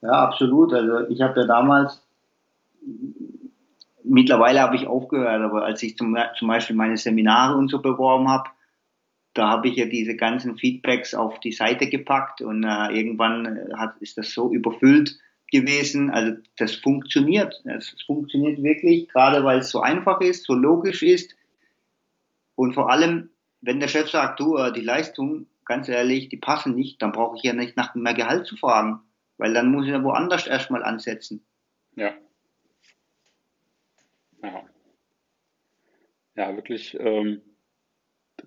Ja, 0.02 0.12
absolut. 0.12 0.74
Also 0.74 1.08
ich 1.10 1.22
habe 1.22 1.41
ja 1.41 1.47
damals, 1.47 2.02
mittlerweile 4.04 4.62
habe 4.62 4.76
ich 4.76 4.88
aufgehört, 4.88 5.41
aber 5.41 5.66
als 5.66 5.84
ich 5.84 5.97
zum, 5.97 6.18
zum 6.38 6.47
Beispiel 6.47 6.76
meine 6.76 6.97
Seminare 6.97 7.58
und 7.58 7.70
so 7.70 7.82
beworben 7.82 8.30
habe, 8.30 8.50
da 9.34 9.50
habe 9.50 9.68
ich 9.68 9.76
ja 9.76 9.86
diese 9.86 10.16
ganzen 10.16 10.58
Feedbacks 10.58 11.14
auf 11.14 11.39
die 11.39 11.52
Seite 11.52 11.88
gepackt 11.88 12.41
und 12.41 12.64
äh, 12.64 12.88
irgendwann 12.91 13.45
äh, 13.45 13.74
hat, 13.76 13.97
ist 14.00 14.18
das 14.18 14.34
so 14.34 14.52
überfüllt 14.52 15.18
gewesen. 15.52 16.10
Also 16.10 16.38
das 16.58 16.76
funktioniert. 16.76 17.62
Es 17.66 17.95
funktioniert 18.06 18.62
wirklich, 18.64 19.08
gerade 19.10 19.43
weil 19.43 19.60
es 19.60 19.70
so 19.70 19.82
einfach 19.82 20.22
ist, 20.22 20.45
so 20.45 20.54
logisch 20.54 21.04
ist. 21.04 21.36
Und 22.56 22.74
vor 22.74 22.91
allem, 22.91 23.30
wenn 23.62 23.80
der 23.80 23.88
Chef 23.88 24.10
sagt, 24.10 24.39
du, 24.39 24.58
äh, 24.58 24.74
die 24.74 24.82
Leistung, 24.82 25.45
ganz 25.64 25.88
ehrlich, 25.88 26.30
die 26.30 26.38
passen 26.38 26.76
nicht, 26.76 27.02
dann 27.02 27.12
brauche 27.12 27.38
ich 27.38 27.43
ja 27.43 27.54
nicht 27.54 27.78
nach 27.78 27.93
mehr 27.95 28.16
Gehalt 28.16 28.47
zu 28.47 28.58
fragen, 28.58 29.02
weil 29.39 29.53
dann 29.53 29.71
muss 29.71 29.85
ich 29.85 29.91
ja 29.91 30.03
woanders 30.03 30.45
erstmal 30.45 30.83
ansetzen. 30.83 31.43
Ja. 31.95 32.13
Ja. 34.43 34.69
Ja, 36.35 36.55
wirklich 36.55 36.97
ähm, 36.99 37.41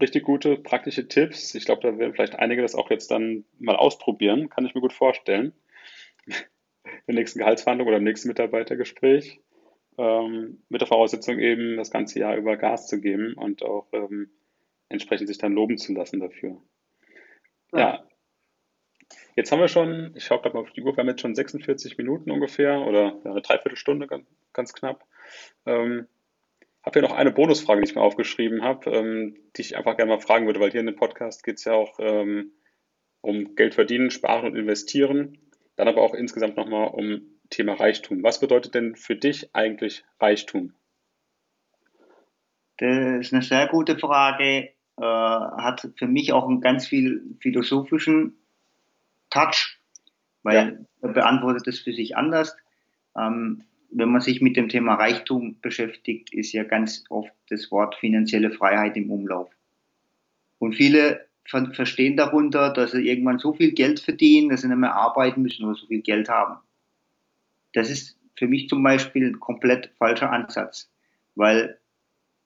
richtig 0.00 0.22
gute 0.22 0.56
praktische 0.56 1.08
Tipps. 1.08 1.54
Ich 1.54 1.64
glaube, 1.64 1.82
da 1.82 1.98
werden 1.98 2.14
vielleicht 2.14 2.36
einige 2.36 2.62
das 2.62 2.74
auch 2.74 2.90
jetzt 2.90 3.10
dann 3.10 3.44
mal 3.58 3.76
ausprobieren, 3.76 4.50
kann 4.50 4.66
ich 4.66 4.74
mir 4.74 4.80
gut 4.80 4.92
vorstellen. 4.92 5.52
der 6.26 7.14
nächsten 7.14 7.38
Gehaltsverhandlung 7.38 7.88
oder 7.88 7.96
im 7.96 8.04
nächsten 8.04 8.28
Mitarbeitergespräch. 8.28 9.40
Ähm, 9.98 10.62
mit 10.68 10.80
der 10.80 10.88
Voraussetzung 10.88 11.38
eben, 11.38 11.76
das 11.76 11.90
ganze 11.90 12.18
Jahr 12.18 12.36
über 12.36 12.56
Gas 12.56 12.86
zu 12.86 13.00
geben 13.00 13.34
und 13.34 13.62
auch 13.62 13.88
ähm, 13.92 14.30
entsprechend 14.88 15.28
sich 15.28 15.38
dann 15.38 15.52
loben 15.52 15.78
zu 15.78 15.92
lassen 15.94 16.20
dafür. 16.20 16.62
Ja. 17.72 17.78
ja. 17.78 18.04
Jetzt 19.34 19.50
haben 19.50 19.60
wir 19.60 19.68
schon, 19.68 20.12
ich 20.14 20.24
schaue 20.24 20.40
gerade 20.40 20.54
mal 20.54 20.62
auf 20.62 20.72
die 20.72 20.82
Uhr, 20.82 20.94
wir 20.94 21.00
haben 21.00 21.08
jetzt 21.08 21.22
schon 21.22 21.34
46 21.34 21.96
Minuten 21.96 22.30
ungefähr 22.30 22.80
oder 22.80 23.16
eine 23.24 23.40
Dreiviertelstunde 23.40 24.06
ganz, 24.06 24.26
ganz 24.52 24.74
knapp. 24.74 25.06
Ähm, 25.64 26.06
habe 26.84 27.00
hier 27.00 27.08
noch 27.08 27.16
eine 27.16 27.30
Bonusfrage, 27.30 27.80
die 27.80 27.88
ich 27.88 27.94
mir 27.94 28.02
aufgeschrieben 28.02 28.62
habe, 28.62 28.90
ähm, 28.90 29.36
die 29.56 29.62
ich 29.62 29.76
einfach 29.76 29.96
gerne 29.96 30.12
mal 30.12 30.20
fragen 30.20 30.46
würde, 30.46 30.60
weil 30.60 30.70
hier 30.70 30.80
in 30.80 30.86
dem 30.86 30.96
Podcast 30.96 31.44
geht 31.44 31.58
es 31.58 31.64
ja 31.64 31.72
auch 31.72 31.98
ähm, 31.98 32.52
um 33.20 33.54
Geld 33.54 33.74
verdienen, 33.74 34.10
sparen 34.10 34.46
und 34.46 34.56
investieren. 34.56 35.38
Dann 35.76 35.88
aber 35.88 36.02
auch 36.02 36.12
insgesamt 36.12 36.56
nochmal 36.56 36.88
um 36.88 37.22
Thema 37.48 37.74
Reichtum. 37.74 38.22
Was 38.22 38.40
bedeutet 38.40 38.74
denn 38.74 38.96
für 38.96 39.16
dich 39.16 39.54
eigentlich 39.54 40.04
Reichtum? 40.20 40.74
Das 42.78 43.26
ist 43.26 43.32
eine 43.32 43.42
sehr 43.42 43.68
gute 43.68 43.98
Frage. 43.98 44.70
Äh, 44.98 45.04
hat 45.04 45.88
für 45.96 46.08
mich 46.08 46.32
auch 46.32 46.48
einen 46.48 46.60
ganz 46.60 46.86
viel 46.86 47.36
philosophischen 47.40 48.41
Touch, 49.32 49.78
weil 50.42 50.54
ja. 50.54 51.08
er 51.08 51.12
beantwortet 51.12 51.66
es 51.66 51.80
für 51.80 51.92
sich 51.92 52.16
anders. 52.16 52.56
Ähm, 53.16 53.64
wenn 53.90 54.10
man 54.10 54.20
sich 54.20 54.40
mit 54.40 54.56
dem 54.56 54.68
Thema 54.68 54.94
Reichtum 54.94 55.56
beschäftigt, 55.60 56.32
ist 56.32 56.52
ja 56.52 56.64
ganz 56.64 57.04
oft 57.08 57.32
das 57.48 57.70
Wort 57.70 57.96
finanzielle 57.96 58.50
Freiheit 58.50 58.96
im 58.96 59.10
Umlauf. 59.10 59.50
Und 60.58 60.74
viele 60.74 61.26
ver 61.44 61.72
verstehen 61.74 62.16
darunter, 62.16 62.72
dass 62.72 62.92
sie 62.92 63.06
irgendwann 63.06 63.38
so 63.38 63.52
viel 63.52 63.72
Geld 63.72 64.00
verdienen, 64.00 64.48
dass 64.48 64.62
sie 64.62 64.68
nicht 64.68 64.76
mehr 64.76 64.94
arbeiten 64.94 65.42
müssen 65.42 65.64
oder 65.64 65.74
so 65.74 65.86
viel 65.86 66.02
Geld 66.02 66.28
haben. 66.28 66.58
Das 67.72 67.90
ist 67.90 68.18
für 68.36 68.46
mich 68.46 68.68
zum 68.68 68.82
Beispiel 68.82 69.26
ein 69.26 69.40
komplett 69.40 69.90
falscher 69.98 70.30
Ansatz, 70.30 70.90
weil 71.34 71.78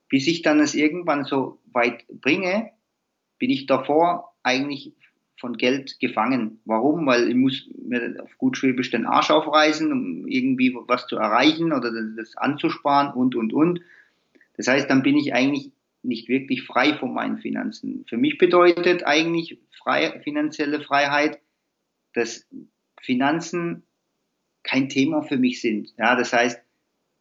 bis 0.09 0.27
ich 0.27 0.43
dann 0.43 0.61
es 0.61 0.75
irgendwann 0.75 1.25
so 1.25 1.59
weit 1.73 2.07
bringe, 2.09 2.71
bin 3.39 3.51
ich 3.51 3.67
davor 3.67 4.35
eigentlich 4.43 4.95
von 5.47 5.57
Geld 5.57 6.01
gefangen. 6.01 6.59
Warum? 6.65 7.07
Weil 7.07 7.29
ich 7.29 7.37
muss 7.37 7.69
mir 7.79 8.17
auf 8.21 8.37
gut 8.37 8.57
Schwäbisch 8.57 8.91
den 8.91 9.07
Arsch 9.07 9.31
aufreißen, 9.31 9.93
um 9.93 10.27
irgendwie 10.27 10.77
was 10.89 11.07
zu 11.07 11.17
erreichen 11.17 11.73
oder 11.73 11.93
das 12.17 12.37
anzusparen 12.37 13.15
und, 13.15 13.37
und, 13.37 13.53
und. 13.53 13.81
Das 14.57 14.67
heißt, 14.67 14.91
dann 14.91 15.05
bin 15.05 15.17
ich 15.17 15.35
eigentlich 15.35 15.71
nicht 16.03 16.29
wirklich 16.29 16.65
frei 16.65 16.95
von 16.95 17.15
meinen 17.15 17.39
Finanzen. 17.39 18.05
Für 18.09 18.17
mich 18.17 18.39
bedeutet 18.39 19.05
eigentlich 19.05 19.59
frei, 19.71 20.21
finanzielle 20.25 20.81
Freiheit, 20.81 21.39
dass 22.13 22.45
Finanzen 23.01 23.85
kein 24.65 24.89
Thema 24.89 25.23
für 25.23 25.37
mich 25.37 25.61
sind. 25.61 25.95
Ja, 25.97 26.17
das 26.17 26.33
heißt, 26.33 26.61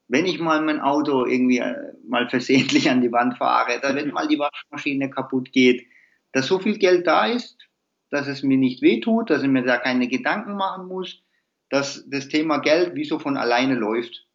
wenn 0.07 0.25
ich 0.25 0.39
mal 0.39 0.63
mein 0.63 0.79
Auto 0.79 1.25
irgendwie 1.25 1.59
äh, 1.59 1.93
mal 2.07 2.27
versehentlich 2.27 2.89
an 2.89 3.01
die 3.01 3.11
Wand 3.11 3.37
fahre, 3.37 3.79
da 3.81 3.93
wenn 3.93 4.09
mal 4.09 4.27
die 4.27 4.39
Waschmaschine 4.39 5.11
kaputt 5.11 5.51
geht, 5.51 5.85
dass 6.31 6.47
so 6.47 6.57
viel 6.57 6.79
Geld 6.79 7.05
da 7.05 7.27
ist, 7.27 7.65
dass 8.09 8.27
es 8.27 8.43
mir 8.43 8.57
nicht 8.57 8.81
wehtut, 8.81 9.29
dass 9.29 9.43
ich 9.43 9.49
mir 9.49 9.63
da 9.63 9.77
keine 9.77 10.07
Gedanken 10.07 10.55
machen 10.55 10.87
muss, 10.87 11.21
dass 11.69 12.07
das 12.07 12.27
Thema 12.27 12.59
Geld 12.59 12.95
wie 12.95 13.05
so 13.05 13.19
von 13.19 13.37
alleine 13.37 13.75
läuft, 13.75 14.27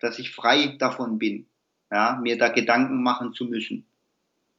dass 0.00 0.18
ich 0.18 0.34
frei 0.34 0.76
davon 0.78 1.18
bin, 1.18 1.46
ja, 1.90 2.18
mir 2.22 2.38
da 2.38 2.48
Gedanken 2.48 3.02
machen 3.02 3.32
zu 3.32 3.44
müssen. 3.44 3.86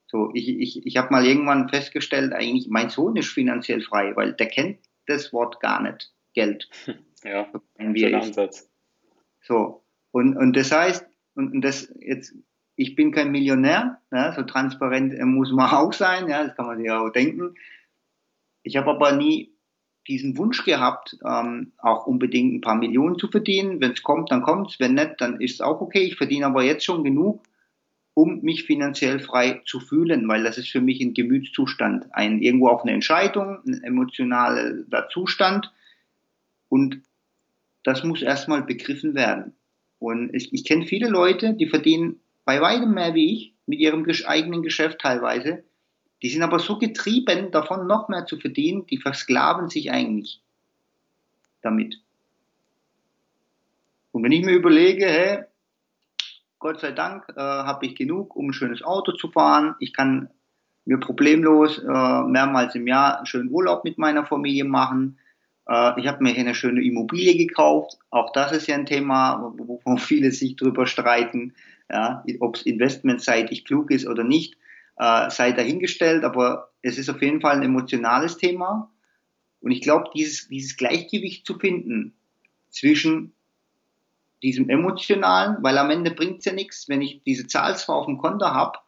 So, 0.07 0.31
ich, 0.33 0.49
ich, 0.49 0.85
ich 0.85 0.97
habe 0.97 1.09
mal 1.11 1.25
irgendwann 1.25 1.69
festgestellt, 1.69 2.33
eigentlich, 2.33 2.67
mein 2.69 2.89
Sohn 2.89 3.15
ist 3.15 3.29
finanziell 3.29 3.81
frei, 3.81 4.13
weil 4.15 4.33
der 4.33 4.47
kennt 4.47 4.79
das 5.07 5.31
Wort 5.31 5.59
gar 5.59 5.81
nicht, 5.81 6.13
Geld. 6.33 6.69
Ja, 7.23 7.47
ein 7.77 8.15
Ansatz. 8.15 8.67
So, 9.41 9.83
und, 10.09 10.35
und 10.35 10.55
das 10.55 10.71
heißt, 10.71 11.05
und, 11.35 11.53
und 11.53 11.61
das 11.61 11.93
jetzt, 11.99 12.33
ich 12.75 12.95
bin 12.95 13.11
kein 13.11 13.31
Millionär, 13.31 14.01
ja, 14.11 14.33
so 14.33 14.41
transparent 14.41 15.15
muss 15.25 15.51
man 15.51 15.69
auch 15.71 15.93
sein, 15.93 16.27
ja, 16.27 16.43
das 16.43 16.55
kann 16.55 16.65
man 16.65 16.79
sich 16.79 16.89
auch 16.89 17.11
denken. 17.11 17.53
Ich 18.63 18.77
habe 18.77 18.91
aber 18.91 19.13
nie 19.13 19.53
diesen 20.07 20.37
Wunsch 20.37 20.65
gehabt, 20.65 21.17
ähm, 21.25 21.73
auch 21.77 22.07
unbedingt 22.07 22.55
ein 22.55 22.61
paar 22.61 22.75
Millionen 22.75 23.17
zu 23.17 23.27
verdienen. 23.27 23.81
Wenn 23.81 23.91
es 23.91 24.03
kommt, 24.03 24.31
dann 24.31 24.41
kommt 24.41 24.71
es. 24.71 24.79
Wenn 24.79 24.95
nicht, 24.95 25.15
dann 25.19 25.39
ist 25.39 25.55
es 25.55 25.61
auch 25.61 25.81
okay. 25.81 26.01
Ich 26.01 26.15
verdiene 26.15 26.47
aber 26.47 26.63
jetzt 26.63 26.85
schon 26.85 27.03
genug, 27.03 27.43
um 28.13 28.41
mich 28.41 28.63
finanziell 28.63 29.19
frei 29.19 29.61
zu 29.65 29.79
fühlen, 29.79 30.27
weil 30.27 30.43
das 30.43 30.57
ist 30.57 30.69
für 30.69 30.81
mich 30.81 31.01
ein 31.01 31.13
Gemütszustand, 31.13 32.07
ein 32.11 32.41
irgendwo 32.41 32.67
auch 32.67 32.83
eine 32.83 32.91
Entscheidung, 32.91 33.59
ein 33.65 33.83
emotionaler 33.83 35.07
Zustand 35.09 35.71
und 36.67 37.01
das 37.83 38.03
muss 38.03 38.21
erstmal 38.21 38.63
begriffen 38.63 39.15
werden. 39.15 39.53
Und 39.97 40.33
ich, 40.33 40.53
ich 40.53 40.65
kenne 40.65 40.85
viele 40.85 41.07
Leute, 41.07 41.53
die 41.53 41.67
verdienen 41.67 42.19
bei 42.43 42.59
weitem 42.61 42.93
mehr 42.93 43.13
wie 43.13 43.33
ich, 43.33 43.55
mit 43.65 43.79
ihrem 43.79 44.05
eigenen 44.25 44.61
Geschäft 44.61 44.99
teilweise, 44.99 45.63
die 46.21 46.29
sind 46.29 46.43
aber 46.43 46.59
so 46.59 46.77
getrieben, 46.77 47.51
davon 47.51 47.87
noch 47.87 48.07
mehr 48.07 48.25
zu 48.25 48.37
verdienen, 48.37 48.85
die 48.85 48.97
versklaven 48.97 49.69
sich 49.69 49.91
eigentlich 49.91 50.41
damit. 51.61 52.01
Und 54.11 54.23
wenn 54.23 54.31
ich 54.31 54.43
mir 54.43 54.53
überlege, 54.53 55.05
hey, 55.05 55.43
Gott 56.59 56.79
sei 56.79 56.91
Dank 56.91 57.25
äh, 57.35 57.41
habe 57.41 57.87
ich 57.87 57.95
genug, 57.95 58.35
um 58.35 58.49
ein 58.49 58.53
schönes 58.53 58.83
Auto 58.83 59.13
zu 59.13 59.29
fahren. 59.31 59.75
Ich 59.79 59.93
kann 59.93 60.29
mir 60.85 60.99
problemlos 60.99 61.79
äh, 61.79 62.21
mehrmals 62.23 62.75
im 62.75 62.87
Jahr 62.87 63.17
einen 63.17 63.25
schönen 63.25 63.49
Urlaub 63.49 63.83
mit 63.83 63.97
meiner 63.97 64.25
Familie 64.25 64.63
machen. 64.63 65.17
Äh, 65.67 65.99
ich 65.99 66.07
habe 66.07 66.21
mir 66.23 66.31
hier 66.31 66.41
eine 66.41 66.53
schöne 66.53 66.83
Immobilie 66.83 67.35
gekauft. 67.35 67.97
Auch 68.11 68.31
das 68.31 68.51
ist 68.51 68.67
ja 68.67 68.75
ein 68.75 68.85
Thema, 68.85 69.53
wo, 69.57 69.81
wo 69.83 69.97
viele 69.97 70.31
sich 70.31 70.55
drüber 70.55 70.85
streiten, 70.85 71.55
ja, 71.89 72.23
ob 72.39 72.55
es 72.55 72.61
investmentseitig 72.61 73.65
klug 73.65 73.89
ist 73.89 74.07
oder 74.07 74.23
nicht, 74.23 74.55
äh, 74.97 75.29
sei 75.29 75.51
dahingestellt. 75.51 76.23
Aber 76.23 76.71
es 76.81 76.97
ist 76.97 77.09
auf 77.09 77.21
jeden 77.21 77.41
Fall 77.41 77.57
ein 77.57 77.63
emotionales 77.63 78.37
Thema. 78.37 78.91
Und 79.61 79.71
ich 79.71 79.81
glaube, 79.81 80.09
dieses, 80.15 80.47
dieses 80.47 80.75
Gleichgewicht 80.75 81.45
zu 81.45 81.57
finden 81.59 82.15
zwischen 82.69 83.33
diesem 84.41 84.69
emotionalen, 84.69 85.57
weil 85.61 85.77
am 85.77 85.91
Ende 85.91 86.11
bringt 86.11 86.39
es 86.39 86.45
ja 86.45 86.53
nichts, 86.53 86.89
wenn 86.89 87.01
ich 87.01 87.21
diese 87.23 87.45
Zahl 87.47 87.77
zwar 87.77 87.97
auf 87.97 88.07
dem 88.07 88.17
Konto 88.17 88.45
habe, 88.45 88.79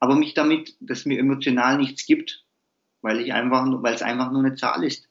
aber 0.00 0.14
mich 0.14 0.34
damit, 0.34 0.76
dass 0.80 1.04
mir 1.04 1.18
emotional 1.18 1.76
nichts 1.76 2.06
gibt, 2.06 2.44
weil 3.02 3.20
ich 3.20 3.32
einfach, 3.32 3.66
weil 3.82 3.94
es 3.94 4.02
einfach 4.02 4.30
nur 4.30 4.44
eine 4.44 4.54
Zahl 4.54 4.84
ist. 4.84 5.08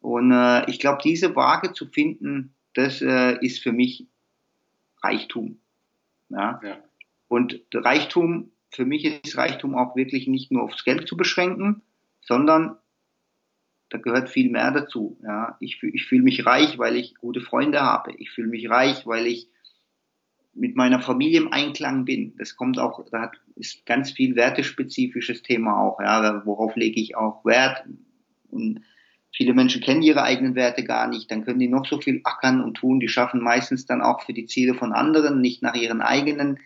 Und 0.00 0.30
äh, 0.30 0.70
ich 0.70 0.78
glaube, 0.78 1.00
diese 1.02 1.34
Waage 1.34 1.72
zu 1.72 1.86
finden, 1.86 2.54
das 2.74 3.02
äh, 3.02 3.36
ist 3.44 3.62
für 3.62 3.72
mich 3.72 4.06
Reichtum. 5.02 5.58
Ja? 6.28 6.60
ja. 6.62 6.78
Und 7.28 7.60
Reichtum, 7.74 8.52
für 8.70 8.84
mich 8.84 9.04
ist 9.04 9.36
Reichtum 9.36 9.74
auch 9.74 9.96
wirklich 9.96 10.26
nicht 10.26 10.50
nur 10.52 10.62
aufs 10.62 10.84
Geld 10.84 11.08
zu 11.08 11.16
beschränken, 11.16 11.82
sondern 12.20 12.76
da 13.90 13.98
gehört 13.98 14.28
viel 14.28 14.50
mehr 14.50 14.70
dazu. 14.72 15.18
Ja. 15.22 15.56
Ich, 15.60 15.82
ich 15.82 16.06
fühle 16.06 16.22
mich 16.22 16.44
reich, 16.44 16.78
weil 16.78 16.96
ich 16.96 17.14
gute 17.16 17.40
Freunde 17.40 17.80
habe. 17.80 18.12
Ich 18.18 18.30
fühle 18.30 18.48
mich 18.48 18.68
reich, 18.68 19.06
weil 19.06 19.26
ich 19.26 19.48
mit 20.54 20.74
meiner 20.74 21.00
Familie 21.00 21.40
im 21.40 21.52
Einklang 21.52 22.04
bin. 22.04 22.34
Das 22.38 22.56
kommt 22.56 22.78
auch, 22.78 23.04
da 23.10 23.30
ist 23.54 23.86
ganz 23.86 24.10
viel 24.10 24.34
wertespezifisches 24.34 25.42
Thema 25.42 25.80
auch. 25.80 26.00
Ja. 26.00 26.42
Worauf 26.44 26.74
lege 26.76 27.00
ich 27.00 27.16
auch 27.16 27.44
Wert? 27.44 27.84
Und 28.50 28.80
viele 29.32 29.54
Menschen 29.54 29.82
kennen 29.82 30.02
ihre 30.02 30.22
eigenen 30.22 30.54
Werte 30.54 30.82
gar 30.82 31.08
nicht. 31.08 31.30
Dann 31.30 31.44
können 31.44 31.60
die 31.60 31.68
noch 31.68 31.86
so 31.86 32.00
viel 32.00 32.20
ackern 32.24 32.62
und 32.62 32.74
tun. 32.74 33.00
Die 33.00 33.08
schaffen 33.08 33.40
meistens 33.40 33.86
dann 33.86 34.02
auch 34.02 34.22
für 34.22 34.32
die 34.32 34.46
Ziele 34.46 34.74
von 34.74 34.92
anderen, 34.92 35.40
nicht 35.40 35.62
nach 35.62 35.74
ihren 35.74 36.00
eigenen. 36.00 36.58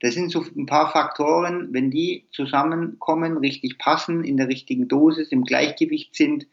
Das 0.00 0.14
sind 0.14 0.30
so 0.30 0.42
ein 0.56 0.66
paar 0.66 0.90
Faktoren, 0.90 1.72
wenn 1.72 1.90
die 1.90 2.26
zusammenkommen, 2.32 3.36
richtig 3.36 3.78
passen, 3.78 4.24
in 4.24 4.36
der 4.36 4.48
richtigen 4.48 4.88
Dosis, 4.88 5.28
im 5.28 5.44
Gleichgewicht 5.44 6.16
sind, 6.16 6.46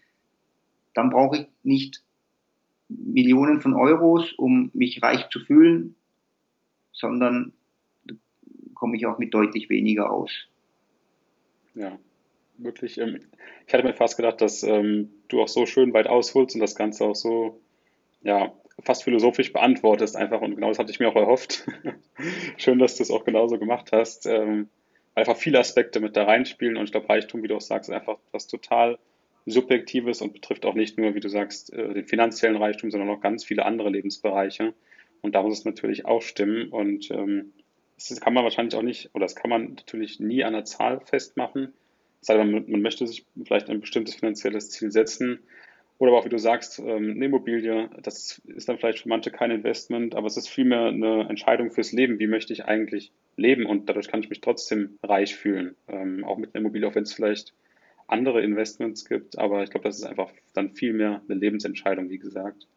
dann 0.94 1.10
brauche 1.10 1.38
ich 1.38 1.48
nicht 1.64 2.04
Millionen 2.90 3.62
von 3.62 3.74
Euros, 3.74 4.34
um 4.34 4.70
mich 4.74 5.02
reich 5.02 5.30
zu 5.30 5.40
fühlen, 5.40 5.96
sondern 6.92 7.54
komme 8.74 8.98
ich 8.98 9.06
auch 9.06 9.18
mit 9.18 9.34
deutlich 9.34 9.70
weniger 9.70 10.12
aus. 10.12 10.32
Ja, 11.76 11.98
wirklich. 12.58 12.98
Ähm, 12.98 13.20
ich 13.66 13.74
hatte 13.74 13.84
mir 13.84 13.94
fast 13.94 14.18
gedacht, 14.18 14.42
dass 14.42 14.64
ähm, 14.64 15.10
du 15.28 15.42
auch 15.42 15.48
so 15.48 15.66
schön 15.66 15.94
weit 15.94 16.08
ausholst 16.08 16.56
und 16.56 16.62
das 16.62 16.76
Ganze 16.76 17.06
auch 17.06 17.16
so, 17.16 17.60
ja, 18.24 18.54
fast 18.84 19.04
philosophisch 19.04 19.54
beantwortest 19.54 20.16
einfach 20.16 20.42
und 20.42 20.56
genau 20.56 20.70
das 20.70 20.80
hatte 20.80 20.92
ich 20.92 21.00
mir 21.00 21.10
auch 21.10 21.16
erhofft. 21.16 21.66
Schön, 22.58 22.80
dass 22.80 22.96
du 22.96 23.04
es 23.04 23.12
auch 23.12 23.26
genauso 23.26 23.58
gemacht 23.58 23.92
hast. 23.92 24.26
Ähm, 24.26 24.70
einfach 25.16 25.36
viele 25.36 25.60
Aspekte 25.60 26.00
mit 26.00 26.16
da 26.16 26.26
reinspielen 26.26 26.78
und 26.78 26.86
ich 26.86 26.92
glaube, 26.92 27.10
Reichtum, 27.10 27.44
wie 27.44 27.48
du 27.48 27.56
auch 27.56 27.62
sagst, 27.62 27.90
ist 27.90 27.96
einfach 27.96 28.18
was 28.32 28.48
total 28.48 29.00
Subjektives 29.48 30.22
und 30.22 30.34
betrifft 30.34 30.66
auch 30.66 30.76
nicht 30.76 30.98
nur, 30.98 31.16
wie 31.16 31.22
du 31.22 31.30
sagst, 31.30 31.74
äh, 31.74 31.94
den 31.94 32.06
finanziellen 32.06 32.58
Reichtum, 32.58 32.92
sondern 32.92 33.10
auch 33.10 33.22
ganz 33.22 33.46
viele 33.46 33.66
andere 33.66 33.90
Lebensbereiche. 33.90 34.74
Und 35.22 35.36
da 35.36 35.42
muss 35.42 35.60
es 35.60 35.66
natürlich 35.66 36.06
auch 36.06 36.22
stimmen. 36.22 36.70
Und 36.70 37.10
ähm, 37.12 37.54
das 37.96 38.20
kann 38.20 38.34
man 38.34 38.44
wahrscheinlich 38.44 38.76
auch 38.76 38.84
nicht, 38.84 39.10
oder 39.14 39.26
das 39.26 39.36
kann 39.36 39.50
man 39.50 39.74
natürlich 39.74 40.20
nie 40.20 40.44
an 40.44 40.54
einer 40.54 40.66
Zahl 40.66 41.00
festmachen. 41.00 41.74
Sei 42.22 42.36
denn, 42.38 42.52
man, 42.52 42.70
man 42.70 42.82
möchte 42.82 43.08
sich 43.08 43.26
vielleicht 43.44 43.70
ein 43.70 43.80
bestimmtes 43.80 44.16
finanzielles 44.16 44.70
Ziel 44.70 44.92
setzen. 44.92 45.40
Oder 46.00 46.12
aber 46.12 46.20
auch, 46.20 46.26
wie 46.26 46.30
du 46.30 46.38
sagst, 46.38 46.80
ähm, 46.80 47.12
eine 47.12 47.26
Immobilie, 47.26 47.90
das 48.02 48.40
ist 48.46 48.70
dann 48.70 48.78
vielleicht 48.78 49.00
für 49.00 49.10
manche 49.10 49.32
kein 49.32 49.50
Investment, 49.50 50.16
aber 50.16 50.28
es 50.28 50.38
ist 50.38 50.48
vielmehr 50.48 50.86
eine 50.86 51.28
Entscheidung 51.28 51.72
fürs 51.72 51.92
Leben. 51.92 52.20
Wie 52.20 52.28
möchte 52.28 52.54
ich 52.54 52.66
eigentlich 52.66 53.12
leben? 53.36 53.66
Und 53.66 53.90
dadurch 53.90 54.08
kann 54.08 54.20
ich 54.20 54.30
mich 54.30 54.42
trotzdem 54.42 55.00
reich 55.02 55.36
fühlen. 55.36 55.76
Ähm, 55.88 56.24
auch 56.24 56.38
mit 56.38 56.54
einer 56.54 56.62
Immobilie, 56.62 56.88
auch 56.88 56.96
wenn 56.96 57.04
es 57.04 57.14
vielleicht 57.14 57.54
andere 58.06 58.42
Investments 58.42 59.06
gibt. 59.06 59.40
Aber 59.40 59.64
ich 59.64 59.72
glaube, 59.72 59.88
das 59.88 59.98
ist 59.98 60.06
einfach 60.06 60.30
dann 60.54 60.72
viel 60.72 60.94
mehr 60.94 61.22
eine 61.28 61.40
Lebensentscheidung, 61.40 62.10
wie 62.10 62.20
gesagt. 62.20 62.68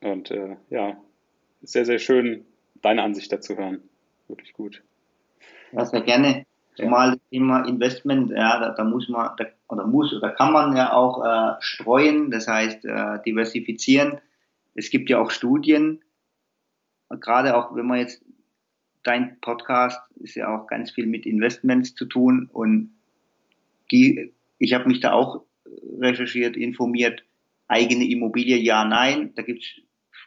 Und 0.00 0.30
äh, 0.30 0.56
ja, 0.70 0.96
sehr, 1.62 1.84
sehr 1.84 1.98
schön, 1.98 2.44
deine 2.80 3.02
Ansicht 3.02 3.32
dazu 3.32 3.56
hören. 3.56 3.82
Wirklich 4.28 4.52
gut. 4.52 4.82
Ja, 5.72 5.84
sehr 5.84 6.02
gerne. 6.02 6.46
Zumal 6.76 7.15
Thema 7.36 7.66
Investment, 7.68 8.30
ja, 8.30 8.58
da, 8.58 8.70
da 8.70 8.82
muss 8.82 9.10
man, 9.10 9.36
da, 9.36 9.44
oder 9.68 9.86
muss, 9.86 10.14
oder 10.14 10.30
kann 10.30 10.54
man 10.54 10.74
ja 10.74 10.94
auch 10.94 11.22
äh, 11.22 11.60
streuen, 11.60 12.30
das 12.30 12.48
heißt 12.48 12.86
äh, 12.86 13.18
diversifizieren. 13.26 14.18
Es 14.74 14.88
gibt 14.88 15.10
ja 15.10 15.20
auch 15.20 15.30
Studien, 15.30 16.02
gerade 17.10 17.54
auch 17.54 17.76
wenn 17.76 17.86
man 17.86 17.98
jetzt, 17.98 18.24
dein 19.02 19.38
Podcast 19.40 20.00
ist 20.16 20.34
ja 20.34 20.48
auch 20.48 20.66
ganz 20.66 20.92
viel 20.92 21.06
mit 21.06 21.26
Investments 21.26 21.94
zu 21.94 22.06
tun 22.06 22.48
und 22.50 22.94
die, 23.92 24.32
ich 24.56 24.72
habe 24.72 24.88
mich 24.88 25.00
da 25.00 25.12
auch 25.12 25.42
recherchiert, 26.00 26.56
informiert, 26.56 27.22
eigene 27.68 28.08
Immobilie, 28.08 28.56
ja, 28.56 28.86
nein, 28.86 29.32
da 29.34 29.42
gibt 29.42 29.62
es 29.62 29.82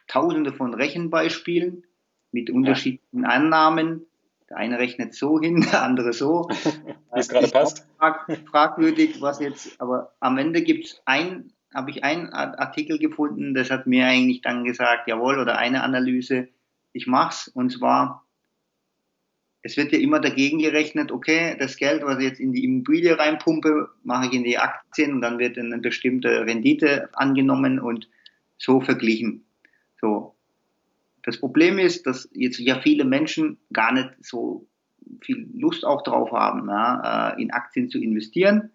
tausende 0.06 0.52
von 0.52 0.74
Rechenbeispielen 0.74 1.82
mit 2.30 2.50
unterschiedlichen 2.50 3.24
Annahmen 3.24 4.06
der 4.50 4.58
eine 4.58 4.78
rechnet 4.78 5.14
so 5.14 5.40
hin, 5.40 5.60
der 5.72 5.82
andere 5.82 6.12
so. 6.12 6.48
Wie 6.48 7.18
es 7.18 7.28
gerade 7.28 7.48
passt. 7.48 7.86
Frag, 7.98 8.26
fragwürdig, 8.50 9.20
was 9.20 9.40
jetzt, 9.40 9.80
aber 9.80 10.12
am 10.20 10.36
Ende 10.38 10.62
gibt's 10.62 11.00
ein, 11.06 11.52
habe 11.72 11.90
ich 11.90 12.04
einen 12.04 12.30
Artikel 12.30 12.98
gefunden, 12.98 13.54
das 13.54 13.70
hat 13.70 13.86
mir 13.86 14.06
eigentlich 14.06 14.42
dann 14.42 14.64
gesagt, 14.64 15.08
jawohl, 15.08 15.38
oder 15.38 15.56
eine 15.58 15.82
Analyse, 15.82 16.48
ich 16.92 17.06
mach's, 17.06 17.48
und 17.48 17.70
zwar, 17.70 18.26
es 19.62 19.76
wird 19.76 19.92
ja 19.92 19.98
immer 19.98 20.20
dagegen 20.20 20.58
gerechnet, 20.58 21.12
okay, 21.12 21.56
das 21.58 21.76
Geld, 21.76 22.02
was 22.02 22.18
ich 22.18 22.24
jetzt 22.24 22.40
in 22.40 22.52
die 22.52 22.64
Immobilie 22.64 23.18
reinpumpe, 23.18 23.90
mache 24.02 24.26
ich 24.26 24.32
in 24.32 24.44
die 24.44 24.58
Aktien 24.58 25.14
und 25.14 25.20
dann 25.20 25.38
wird 25.38 25.58
eine 25.58 25.78
bestimmte 25.78 26.46
Rendite 26.46 27.10
angenommen 27.12 27.78
und 27.78 28.08
so 28.58 28.80
verglichen. 28.80 29.44
So. 30.00 30.34
Das 31.22 31.38
Problem 31.38 31.78
ist, 31.78 32.06
dass 32.06 32.28
jetzt 32.32 32.58
ja 32.58 32.80
viele 32.80 33.04
Menschen 33.04 33.58
gar 33.72 33.92
nicht 33.92 34.10
so 34.20 34.66
viel 35.22 35.48
Lust 35.54 35.84
auch 35.84 36.02
drauf 36.02 36.32
haben, 36.32 36.68
ja, 36.68 37.30
äh, 37.30 37.42
in 37.42 37.52
Aktien 37.52 37.90
zu 37.90 37.98
investieren. 37.98 38.70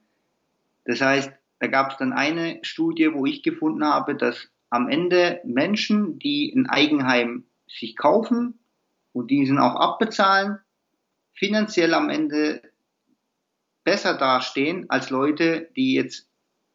Das 0.86 1.02
heißt, 1.02 1.32
da 1.60 1.68
gab 1.68 1.92
es 1.92 1.98
dann 1.98 2.14
eine 2.14 2.60
Studie, 2.62 3.14
wo 3.14 3.26
ich 3.26 3.44
gefunden 3.44 3.84
habe, 3.84 4.16
dass 4.16 4.50
am 4.70 4.90
Ende 4.90 5.42
Menschen, 5.46 6.20
die 6.20 6.54
ein 6.56 6.68
Eigenheim 6.68 7.46
sich 7.68 7.96
kaufen 7.96 8.60
und 9.14 9.32
diesen 9.32 9.58
auch 9.58 9.76
abbezahlen, 9.76 10.60
finanziell 11.34 11.94
am 11.94 12.10
Ende 12.10 12.62
besser 13.84 14.18
dastehen 14.18 14.90
als 14.90 15.10
Leute, 15.10 15.70
die 15.76 15.94
jetzt 15.94 16.28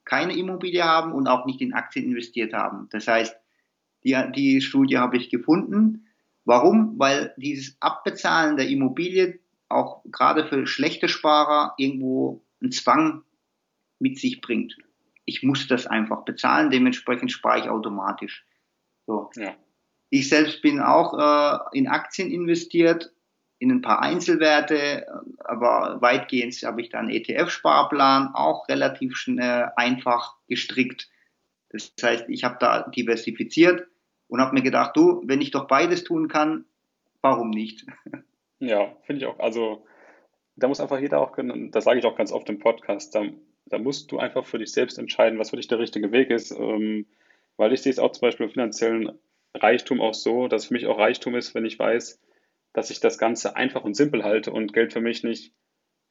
keine 0.05 0.37
Immobilie 0.37 0.83
haben 0.83 1.13
und 1.13 1.29
auch 1.29 1.47
nicht 1.47 1.61
in 1.61 1.75
Aktien 1.75 2.07
investiert 2.07 2.53
haben. 2.53 2.89
Das 2.91 3.07
heißt, 3.07 3.37
die, 4.05 4.17
die 4.35 4.61
Studie 4.61 4.99
habe 4.99 5.17
ich 5.17 5.31
gefunden. 5.31 6.07
Warum? 6.45 6.99
Weil 6.99 7.35
dieses 7.37 7.77
Abbezahlen 7.81 8.57
der 8.57 8.69
Immobilie 8.69 9.39
auch 9.69 10.03
gerade 10.11 10.47
für 10.47 10.67
schlechte 10.67 11.09
Sparer 11.09 11.75
irgendwo 11.79 12.43
einen 12.61 12.73
Zwang 12.73 13.23
mit 13.99 14.19
sich 14.19 14.41
bringt. 14.41 14.77
Ich 15.25 15.43
muss 15.43 15.69
das 15.69 15.87
einfach 15.87 16.25
bezahlen, 16.25 16.71
dementsprechend 16.71 17.31
spare 17.31 17.61
ich 17.61 17.69
automatisch. 17.69 18.45
So. 19.07 19.31
Ja. 19.37 19.55
Ich 20.09 20.29
selbst 20.29 20.61
bin 20.63 20.81
auch 20.81 21.15
äh, 21.17 21.79
in 21.79 21.87
Aktien 21.87 22.33
investiert, 22.33 23.13
in 23.61 23.71
ein 23.71 23.83
paar 23.83 24.01
Einzelwerte, 24.01 25.07
aber 25.45 25.99
weitgehend 26.01 26.55
habe 26.65 26.81
ich 26.81 26.89
dann 26.89 27.11
ETF-Sparplan, 27.11 28.35
auch 28.35 28.69
relativ 28.69 29.17
schnell 29.17 29.71
einfach 29.77 30.35
gestrickt. 30.49 31.09
Das 31.69 31.93
heißt, 32.03 32.25
ich 32.29 32.43
habe 32.43 32.57
da 32.59 32.89
diversifiziert 32.89 33.87
und 34.31 34.41
habe 34.41 34.55
mir 34.55 34.63
gedacht, 34.63 34.97
du, 34.97 35.23
wenn 35.25 35.41
ich 35.41 35.51
doch 35.51 35.67
beides 35.67 36.05
tun 36.05 36.29
kann, 36.29 36.65
warum 37.21 37.51
nicht? 37.51 37.85
Ja, 38.63 38.95
finde 39.05 39.23
ich 39.23 39.27
auch. 39.27 39.39
Also 39.39 39.87
da 40.55 40.69
muss 40.69 40.81
einfach 40.81 41.01
jeder 41.01 41.19
auch, 41.19 41.35
das 41.71 41.85
sage 41.85 41.99
ich 41.99 42.05
auch 42.05 42.15
ganz 42.15 42.31
oft 42.31 42.47
im 42.51 42.59
Podcast, 42.59 43.15
da, 43.15 43.25
da, 43.65 43.79
musst 43.79 44.13
du 44.13 44.19
einfach 44.19 44.45
für 44.45 44.59
dich 44.59 44.73
selbst 44.73 44.99
entscheiden, 44.99 45.39
was 45.39 45.49
für 45.49 45.57
dich 45.57 45.69
der 45.69 45.79
richtige 45.79 46.13
Weg 46.13 46.29
ist. 46.29 46.51
Ähm, 46.51 47.07
weil 47.57 47.73
ich 47.73 47.81
sehe 47.81 47.91
es 47.91 47.99
auch 47.99 48.13
zum 48.13 48.21
Beispiel 48.21 48.45
im 48.45 48.53
finanziellen 48.53 49.19
Reichtum 49.55 50.01
auch 50.01 50.13
so, 50.13 50.47
dass 50.47 50.67
für 50.67 50.75
mich 50.75 50.87
auch 50.87 50.99
Reichtum 50.99 51.35
ist, 51.35 51.55
wenn 51.55 51.65
ich 51.65 51.79
weiß, 51.79 52.21
dass 52.73 52.91
ich 52.91 53.01
das 53.01 53.19
Ganze 53.19 53.57
einfach 53.57 53.83
und 53.83 53.95
simpel 53.95 54.25
halte 54.25 54.53
und 54.53 54.73
Geld 54.73 54.93
für 54.93 55.01
mich 55.01 55.25
nicht 55.25 55.53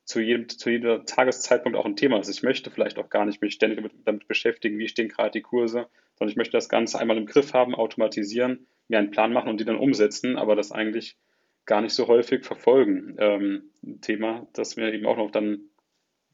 zu 0.05 0.20
jedem, 0.20 0.49
zu 0.49 0.72
jeder 0.72 1.05
Tageszeitpunkt 1.05 1.78
auch 1.78 1.86
ein 1.86 1.95
Thema 1.95 2.20
ist. 2.20 2.30
Ich 2.30 2.41
möchte 2.41 2.72
vielleicht 2.72 2.97
auch 2.97 3.09
gar 3.09 3.26
nicht 3.26 3.41
mich 3.41 3.53
ständig 3.53 3.88
damit 4.05 4.28
beschäftigen, 4.28 4.80
wie 4.80 4.88
stehen 4.88 5.07
gerade 5.07 5.32
die 5.32 5.41
Kurse, 5.41 5.88
sondern 6.20 6.32
ich 6.32 6.38
möchte 6.38 6.57
das 6.57 6.70
Ganze 6.70 6.99
einmal 6.99 7.17
im 7.17 7.26
Griff 7.26 7.53
haben, 7.53 7.74
automatisieren, 7.74 8.67
mir 8.89 8.99
einen 8.99 9.11
Plan 9.11 9.34
machen 9.34 9.49
und 9.49 9.59
die 9.59 9.65
dann 9.65 9.78
umsetzen, 9.78 10.38
aber 10.38 10.55
das 10.55 10.72
eigentlich 10.72 11.17
gar 11.65 11.82
nicht 11.82 11.93
so 11.93 12.07
häufig 12.07 12.45
verfolgen. 12.45 13.15
Ähm, 13.20 13.72
ein 13.84 14.01
Thema, 14.01 14.47
das 14.53 14.76
mir 14.76 14.93
eben 14.93 15.05
auch 15.05 15.17
noch 15.17 15.32
dann, 15.32 15.61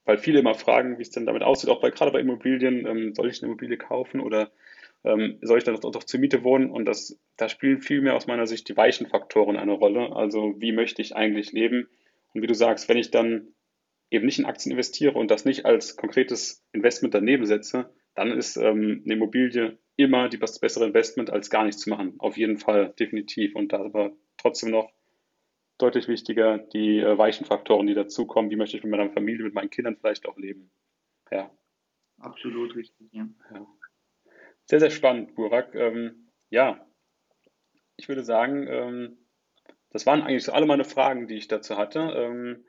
weil 0.05 0.17
viele 0.17 0.39
immer 0.39 0.55
fragen, 0.55 0.97
wie 0.97 1.03
es 1.03 1.11
denn 1.11 1.25
damit 1.25 1.43
aussieht, 1.43 1.69
auch 1.69 1.81
bei, 1.81 1.91
gerade 1.91 2.11
bei 2.11 2.19
Immobilien, 2.19 2.85
ähm, 2.87 3.13
soll 3.13 3.29
ich 3.29 3.41
eine 3.41 3.51
Immobilie 3.51 3.77
kaufen 3.77 4.21
oder 4.21 4.51
ähm, 5.03 5.37
soll 5.41 5.59
ich 5.59 5.63
dann 5.63 5.75
doch, 5.75 5.91
doch 5.91 6.03
zur 6.03 6.19
Miete 6.19 6.43
wohnen? 6.43 6.71
Und 6.71 6.85
das, 6.85 7.19
da 7.37 7.47
spielen 7.47 7.81
viel 7.81 8.01
mehr 8.01 8.15
aus 8.15 8.27
meiner 8.27 8.47
Sicht 8.47 8.67
die 8.69 8.77
weichen 8.77 9.07
Faktoren 9.07 9.57
eine 9.57 9.73
Rolle. 9.73 10.15
Also 10.15 10.55
wie 10.57 10.71
möchte 10.71 11.01
ich 11.01 11.15
eigentlich 11.15 11.51
leben? 11.51 11.87
Und 12.33 12.41
wie 12.41 12.47
du 12.47 12.55
sagst, 12.55 12.89
wenn 12.89 12.97
ich 12.97 13.11
dann 13.11 13.49
eben 14.09 14.25
nicht 14.25 14.39
in 14.39 14.45
Aktien 14.45 14.71
investiere 14.71 15.13
und 15.13 15.29
das 15.29 15.45
nicht 15.45 15.65
als 15.65 15.95
konkretes 15.95 16.63
Investment 16.71 17.13
daneben 17.13 17.45
setze, 17.45 17.89
dann 18.15 18.31
ist 18.31 18.57
ähm, 18.57 19.01
eine 19.05 19.13
Immobilie 19.13 19.77
immer 19.97 20.29
die, 20.29 20.39
das 20.39 20.59
bessere 20.59 20.85
Investment, 20.85 21.29
als 21.29 21.49
gar 21.49 21.63
nichts 21.63 21.81
zu 21.81 21.89
machen. 21.89 22.15
Auf 22.17 22.37
jeden 22.37 22.57
Fall, 22.57 22.93
definitiv. 22.99 23.55
Und 23.55 23.71
da 23.71 23.79
aber 23.79 24.13
trotzdem 24.37 24.71
noch 24.71 24.91
deutlich 25.77 26.07
wichtiger 26.07 26.57
die 26.57 26.99
äh, 26.99 27.17
weichen 27.17 27.45
Faktoren, 27.45 27.87
die 27.87 27.93
dazukommen. 27.93 28.51
Wie 28.51 28.55
möchte 28.55 28.77
ich 28.77 28.83
mit 28.83 28.91
meiner 28.91 29.09
Familie, 29.09 29.43
mit 29.43 29.53
meinen 29.53 29.69
Kindern 29.69 29.97
vielleicht 29.97 30.25
auch 30.25 30.37
leben? 30.37 30.71
Ja. 31.31 31.51
Absolut 32.17 32.75
richtig, 32.75 33.07
ja. 33.11 33.27
ja. 33.53 33.67
Sehr, 34.65 34.79
sehr 34.79 34.89
spannend, 34.89 35.35
Burak. 35.35 35.75
Ähm, 35.75 36.31
ja, 36.49 36.85
ich 37.97 38.07
würde 38.07 38.23
sagen, 38.23 38.67
ähm, 38.67 39.17
das 39.91 40.05
waren 40.05 40.21
eigentlich 40.21 40.43
so 40.43 40.53
alle 40.53 40.65
meine 40.65 40.85
Fragen, 40.85 41.27
die 41.27 41.35
ich 41.35 41.47
dazu 41.47 41.77
hatte. 41.77 41.99
Ähm, 41.99 42.65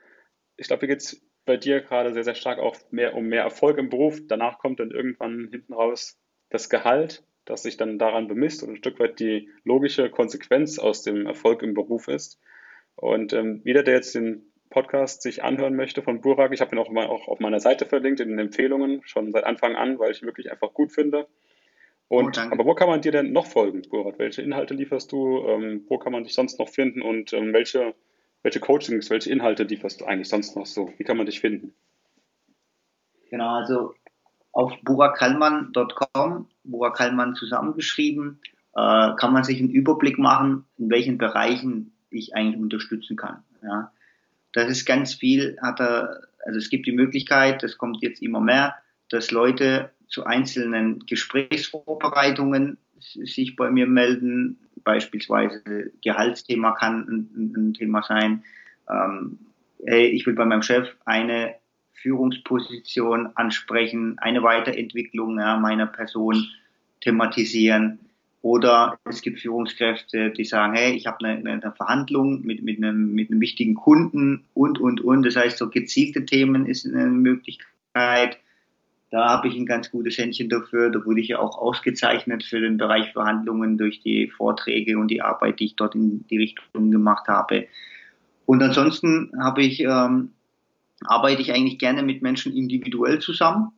ich 0.57 0.67
glaube, 0.67 0.81
hier 0.81 0.89
geht 0.89 1.03
es 1.03 1.26
bei 1.47 1.57
dir 1.57 1.81
gerade 1.81 2.13
sehr, 2.13 2.25
sehr 2.25 2.35
stark 2.35 2.59
auch 2.59 2.77
mehr 2.91 3.15
um 3.15 3.27
mehr 3.27 3.43
Erfolg 3.43 3.79
im 3.79 3.89
Beruf. 3.89 4.21
Danach 4.27 4.59
kommt 4.59 4.81
dann 4.81 4.91
irgendwann 4.91 5.49
hinten 5.51 5.73
raus 5.73 6.19
das 6.51 6.69
Gehalt, 6.69 7.25
das 7.45 7.63
sich 7.63 7.77
dann 7.77 7.99
daran 7.99 8.29
bemisst 8.29 8.63
und 8.63 8.71
ein 8.71 8.77
Stück 8.77 9.01
weit 9.01 9.19
die 9.21 9.49
logische 9.65 10.11
Konsequenz 10.11 10.79
aus 10.79 11.03
dem 11.03 11.27
Erfolg 11.27 11.63
im 11.63 11.75
Beruf 11.75 12.09
ist. 12.09 12.39
Und 12.97 13.33
ähm, 13.33 13.63
jeder, 13.65 13.83
der 13.83 13.95
jetzt 13.95 14.15
den 14.15 14.53
Podcast 14.71 15.23
sich 15.23 15.45
anhören 15.45 15.77
möchte 15.77 16.03
von 16.03 16.21
Burak, 16.21 16.53
ich 16.53 16.61
habe 16.61 16.75
ihn 16.75 16.79
auch, 16.79 16.91
mal, 16.91 17.07
auch 17.07 17.29
auf 17.29 17.39
meiner 17.39 17.61
Seite 17.61 17.87
verlinkt 17.87 18.21
in 18.21 18.29
den 18.31 18.39
Empfehlungen, 18.39 19.01
schon 19.05 19.33
seit 19.33 19.45
Anfang 19.45 19.77
an, 19.77 19.99
weil 19.99 20.11
ich 20.11 20.23
ihn 20.23 20.27
wirklich 20.27 20.51
einfach 20.51 20.75
gut 20.75 20.93
finde. 20.93 21.29
Und, 22.09 22.39
oh, 22.39 22.53
aber 22.53 22.65
wo 22.65 22.75
kann 22.75 22.89
man 22.89 23.01
dir 23.01 23.13
denn 23.13 23.33
noch 23.33 23.47
folgen, 23.47 23.83
Burak? 23.83 24.19
Welche 24.19 24.43
Inhalte 24.43 24.75
lieferst 24.75 25.11
du? 25.13 25.47
Ähm, 25.47 25.85
wo 25.89 25.99
kann 25.99 26.13
man 26.13 26.25
dich 26.25 26.35
sonst 26.35 26.59
noch 26.59 26.69
finden? 26.69 27.03
Und 27.03 27.33
ähm, 27.33 27.53
welche 27.53 27.95
welche 28.47 28.61
Coachings, 28.61 29.11
welche 29.11 29.29
Inhalte 29.29 29.65
lieferst 29.65 30.01
du 30.01 30.05
eigentlich 30.05 30.29
sonst 30.29 30.55
noch 30.55 30.67
so? 30.67 30.93
Wie 30.99 31.03
kann 31.03 31.17
man 31.17 31.27
dich 31.27 31.41
finden? 31.41 31.75
Genau, 33.29 33.57
also 33.57 33.95
auf 34.53 34.73
burakalman.com, 34.85 36.49
burakalman 36.63 37.35
zusammengeschrieben, 37.35 38.41
äh, 38.77 39.17
kann 39.17 39.33
man 39.33 39.43
sich 39.43 39.59
einen 39.59 39.71
Überblick 39.71 40.17
machen, 40.19 40.65
in 40.79 40.89
welchen 40.91 41.19
Bereichen 41.19 41.93
ich 42.09 42.37
eigentlich 42.37 42.63
unterstützen 42.63 43.17
kann. 43.17 43.43
Ja. 43.65 43.91
Das 44.53 44.71
ist 44.71 44.87
ganz 44.87 45.15
viel, 45.15 45.59
hat 45.61 45.81
er, 45.81 46.21
also 46.45 46.57
es 46.57 46.71
gibt 46.71 46.87
die 46.87 46.93
Möglichkeit, 46.93 47.65
das 47.65 47.77
kommt 47.77 48.01
jetzt 48.01 48.23
immer 48.23 48.41
mehr, 48.41 48.77
dass 49.09 49.33
Leute 49.33 49.91
zu 50.07 50.25
einzelnen 50.25 51.01
Gesprächsvorbereitungen 51.01 52.79
sich 53.01 53.57
bei 53.57 53.73
mir 53.73 53.89
melden. 53.89 54.66
Beispielsweise 54.87 55.91
Gehaltsthema 56.01 56.71
kann 56.71 57.09
ein, 57.09 57.53
ein 57.57 57.75
Thema 57.75 58.05
sein. 58.05 58.45
Ähm, 58.89 59.39
hey, 59.85 60.07
ich 60.07 60.25
will 60.27 60.35
bei 60.35 60.45
meinem 60.45 60.63
Chef 60.63 60.89
eine 61.05 61.57
Führungsposition 61.95 63.31
ansprechen, 63.35 64.17
eine 64.21 64.45
Weiterentwicklung 64.45 65.41
ja, 65.41 65.57
meiner 65.57 65.87
Person 65.87 66.47
thematisieren. 67.01 67.99
Oder 68.43 68.97
es 69.05 69.23
gibt 69.23 69.41
Führungskräfte, 69.41 70.31
die 70.31 70.45
sagen, 70.45 70.77
hey, 70.77 70.95
ich 70.95 71.09
habe 71.09 71.27
eine, 71.27 71.51
eine 71.51 71.73
Verhandlung 71.73 72.43
mit, 72.43 72.63
mit, 72.63 72.77
einem, 72.77 73.13
mit 73.13 73.29
einem 73.29 73.41
wichtigen 73.41 73.75
Kunden 73.75 74.45
und, 74.55 74.79
und, 74.79 75.01
und. 75.01 75.25
Das 75.25 75.35
heißt, 75.35 75.59
so 75.59 75.69
gezielte 75.69 76.25
Themen 76.27 76.65
ist 76.65 76.87
eine 76.87 77.07
Möglichkeit. 77.07 78.39
Da 79.17 79.31
habe 79.31 79.49
ich 79.49 79.57
ein 79.57 79.65
ganz 79.65 79.91
gutes 79.91 80.19
Händchen 80.19 80.51
dafür. 80.51 80.91
Da 80.91 81.03
wurde 81.07 81.23
ich 81.23 81.29
ja 81.29 81.39
auch 81.39 81.57
ausgezeichnet 81.57 82.45
für 82.45 82.61
den 82.61 82.77
Bereich 82.77 83.15
Verhandlungen 83.15 83.79
durch 83.79 84.03
die 84.03 84.29
Vorträge 84.29 84.99
und 84.99 85.09
die 85.09 85.23
Arbeit, 85.23 85.59
die 85.59 85.65
ich 85.65 85.77
dort 85.77 85.95
in 85.95 86.27
die 86.27 86.37
Richtung 86.37 86.91
gemacht 86.91 87.27
habe. 87.27 87.67
Und 88.45 88.63
ansonsten 88.63 89.33
habe 89.43 89.63
ich, 89.63 89.81
ähm, 89.81 90.33
arbeite 91.07 91.41
ich 91.41 91.55
eigentlich 91.55 91.79
gerne 91.79 92.03
mit 92.03 92.21
Menschen 92.21 92.55
individuell 92.55 93.19
zusammen, 93.19 93.73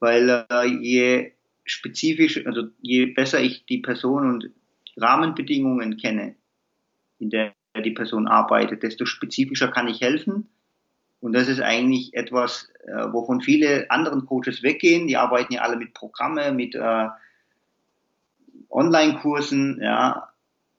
weil 0.00 0.44
äh, 0.50 0.66
je 0.66 1.32
spezifisch, 1.64 2.46
also 2.46 2.64
je 2.82 3.06
besser 3.06 3.40
ich 3.40 3.64
die 3.64 3.78
Person 3.78 4.28
und 4.28 4.50
Rahmenbedingungen 4.98 5.96
kenne, 5.96 6.34
in 7.18 7.30
der 7.30 7.54
die 7.82 7.92
Person 7.92 8.28
arbeitet, 8.28 8.82
desto 8.82 9.06
spezifischer 9.06 9.68
kann 9.68 9.88
ich 9.88 10.02
helfen 10.02 10.50
und 11.20 11.32
das 11.32 11.48
ist 11.48 11.60
eigentlich 11.60 12.14
etwas, 12.14 12.70
äh, 12.86 13.12
wovon 13.12 13.40
viele 13.40 13.90
anderen 13.90 14.26
Coaches 14.26 14.62
weggehen. 14.62 15.06
Die 15.06 15.16
arbeiten 15.16 15.54
ja 15.54 15.62
alle 15.62 15.76
mit 15.76 15.94
Programme, 15.94 16.52
mit 16.52 16.74
äh, 16.74 17.08
Online-Kursen. 18.70 19.80
Ja, 19.82 20.28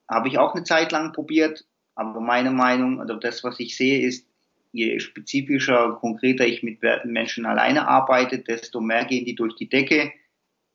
habe 0.07 0.27
ich 0.27 0.37
auch 0.37 0.53
eine 0.55 0.63
Zeit 0.63 0.91
lang 0.91 1.11
probiert. 1.11 1.65
Aber 1.95 2.21
meine 2.21 2.51
Meinung, 2.51 3.01
also 3.01 3.15
das, 3.15 3.43
was 3.43 3.59
ich 3.59 3.75
sehe, 3.75 4.05
ist, 4.07 4.27
je 4.71 4.99
spezifischer, 4.99 5.93
konkreter 5.99 6.45
ich 6.45 6.61
mit 6.61 6.79
Menschen 7.03 7.45
alleine 7.45 7.87
arbeite, 7.87 8.39
desto 8.39 8.79
mehr 8.79 9.05
gehen 9.05 9.25
die 9.25 9.33
durch 9.33 9.55
die 9.55 9.69
Decke. 9.69 10.11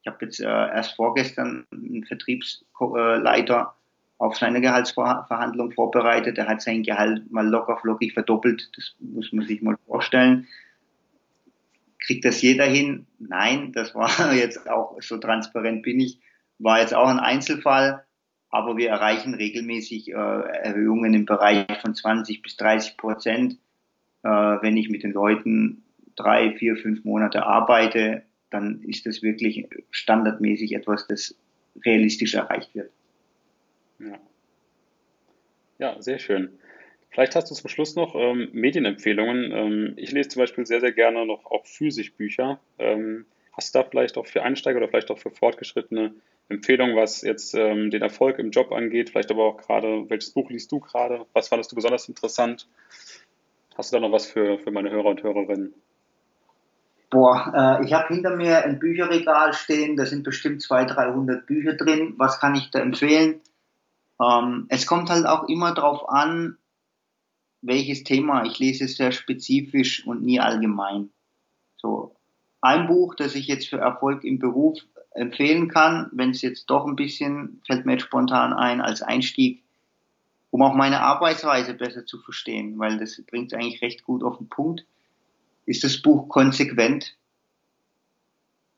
Ich 0.03 0.09
habe 0.11 0.25
jetzt 0.25 0.41
äh, 0.41 0.45
erst 0.45 0.97
vorgestern 0.97 1.65
einen 1.71 2.05
Vertriebsleiter 2.05 3.77
auf 4.19 4.37
seine 4.37 4.61
Gehaltsverhandlung 4.61 5.73
vorbereitet. 5.73 6.39
Er 6.39 6.49
hat 6.49 6.63
sein 6.63 6.83
Gehalt 6.83 7.31
mal 7.31 7.47
locker 7.47 7.77
flockig 7.79 8.13
verdoppelt. 8.13 8.71
Das 8.77 8.95
muss 9.01 9.33
man 9.33 9.47
sich 9.47 9.63
mal 9.63 9.77
vorstellen. 9.87 10.47
Kriegt 11.99 12.25
das 12.25 12.43
jeder 12.43 12.65
hin? 12.65 13.07
Nein, 13.19 13.73
das 13.73 13.95
war 13.95 14.33
jetzt 14.35 14.69
auch, 14.71 14.97
so 15.01 15.19
transparent 15.19 15.83
bin 15.83 16.01
ich, 16.01 16.21
war 16.59 16.81
jetzt 16.81 16.95
auch 16.95 17.09
ein 17.09 17.19
Einzelfall. 17.19 18.05
Aber 18.49 18.77
wir 18.77 18.91
erreichen 18.91 19.35
regelmäßig 19.35 20.11
äh, 20.11 20.13
Erhöhungen 20.13 21.15
im 21.15 21.25
Bereich 21.25 21.67
von 21.81 21.95
20 21.95 22.43
bis 22.43 22.57
30 22.59 22.99
Prozent. 22.99 23.59
Äh, 24.23 24.29
wenn 24.29 24.77
ich 24.77 24.91
mit 24.91 25.03
den 25.03 25.13
Leuten 25.13 25.85
drei, 26.17 26.53
vier, 26.53 26.77
fünf 26.77 27.05
Monate 27.05 27.47
arbeite, 27.47 28.25
dann 28.51 28.83
ist 28.83 29.07
das 29.07 29.23
wirklich 29.23 29.67
standardmäßig 29.91 30.75
etwas, 30.75 31.07
das 31.07 31.35
realistisch 31.85 32.35
erreicht 32.35 32.75
wird. 32.75 32.91
Ja. 34.03 34.19
ja, 35.79 36.03
sehr 36.03 36.19
schön. 36.19 36.59
Vielleicht 37.11 37.37
hast 37.37 37.51
du 37.51 37.55
zum 37.55 37.69
Schluss 37.69 37.95
noch 37.95 38.15
ähm, 38.15 38.49
Medienempfehlungen. 38.53 39.53
Ähm, 39.53 39.93
ich 39.97 40.13
lese 40.13 40.31
zum 40.31 40.41
Beispiel 40.41 40.65
sehr, 40.65 40.81
sehr 40.81 40.93
gerne 40.93 41.27
noch 41.27 41.45
auch 41.47 41.67
Physikbücher. 41.67 42.59
Ähm, 42.79 43.27
hast 43.53 43.75
du 43.75 43.79
da 43.79 43.89
vielleicht 43.89 44.17
auch 44.17 44.27
für 44.27 44.43
Einsteiger 44.43 44.79
oder 44.79 44.89
vielleicht 44.89 45.11
auch 45.11 45.19
für 45.19 45.31
Fortgeschrittene 45.31 46.15
Empfehlungen, 46.49 46.97
was 46.97 47.21
jetzt 47.23 47.55
ähm, 47.55 47.91
den 47.91 48.03
Erfolg 48.03 48.39
im 48.39 48.51
Job 48.51 48.73
angeht? 48.73 49.11
Vielleicht 49.11 49.31
aber 49.31 49.45
auch 49.45 49.59
gerade, 49.59 50.09
welches 50.09 50.31
Buch 50.31 50.51
liest 50.51 50.73
du 50.73 50.81
gerade? 50.81 51.27
Was 51.35 51.49
fandest 51.49 51.71
du 51.73 51.77
besonders 51.77 52.09
interessant? 52.09 52.67
Hast 53.77 53.93
du 53.93 53.97
da 53.97 54.01
noch 54.01 54.13
was 54.13 54.27
für, 54.27 54.59
für 54.59 54.71
meine 54.71 54.91
Hörer 54.91 55.11
und 55.11 55.23
Hörerinnen? 55.23 55.75
Boah, 57.11 57.79
äh, 57.81 57.85
ich 57.85 57.93
habe 57.93 58.15
hinter 58.15 58.37
mir 58.37 58.65
ein 58.65 58.79
Bücherregal 58.79 59.53
stehen, 59.53 59.97
da 59.97 60.07
sind 60.07 60.23
bestimmt 60.23 60.63
200, 60.63 60.97
300 60.97 61.47
Bücher 61.47 61.75
drin. 61.75 62.15
Was 62.17 62.41
kann 62.41 62.55
ich 62.55 62.71
da 62.71 62.81
empfehlen? 62.81 63.41
Ähm, 64.21 64.67
es 64.69 64.87
kommt 64.87 65.11
halt 65.11 65.27
auch 65.27 65.49
immer 65.49 65.75
darauf 65.75 66.09
an, 66.09 66.59
welches 67.61 68.05
Thema. 68.05 68.45
Ich 68.45 68.59
lese 68.59 68.85
es 68.85 68.97
sehr 68.97 69.13
spezifisch 69.13 70.07
und 70.07 70.23
nie 70.23 70.41
allgemein. 70.41 71.11
So 71.77 72.15
ein 72.61 72.87
Buch, 72.87 73.15
das 73.15 73.35
ich 73.35 73.47
jetzt 73.47 73.69
für 73.69 73.79
Erfolg 73.79 74.25
im 74.25 74.39
Beruf 74.39 74.79
empfehlen 75.15 75.69
kann, 75.69 76.09
wenn 76.13 76.31
es 76.31 76.43
jetzt 76.43 76.67
doch 76.67 76.87
ein 76.87 76.97
bisschen, 76.97 77.61
fällt 77.67 77.87
mir 77.87 77.93
jetzt 77.93 78.05
spontan 78.05 78.53
ein, 78.53 78.81
als 78.81 79.03
Einstieg, 79.03 79.63
um 80.51 80.63
auch 80.63 80.75
meine 80.75 81.01
Arbeitsweise 81.01 81.75
besser 81.75 82.07
zu 82.07 82.19
verstehen, 82.19 82.79
weil 82.79 82.99
das 82.99 83.21
bringt 83.27 83.53
es 83.53 83.59
eigentlich 83.59 83.83
recht 83.83 84.05
gut 84.05 84.23
auf 84.23 84.39
den 84.39 84.49
Punkt, 84.49 84.85
ist 85.67 85.85
das 85.85 86.01
Buch 86.01 86.29
Konsequent. 86.29 87.17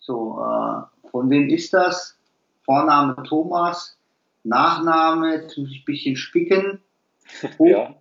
So, 0.00 0.40
äh, 0.40 1.08
von 1.10 1.30
wem 1.30 1.48
ist 1.48 1.72
das? 1.72 2.18
Vorname 2.64 3.22
Thomas, 3.24 3.96
Nachname, 4.44 5.34
jetzt 5.34 5.58
muss 5.58 5.70
ich 5.70 5.80
ein 5.80 5.84
bisschen 5.84 6.16
spicken. 6.16 6.80
Hoch, 7.58 7.66
ja. 7.66 7.94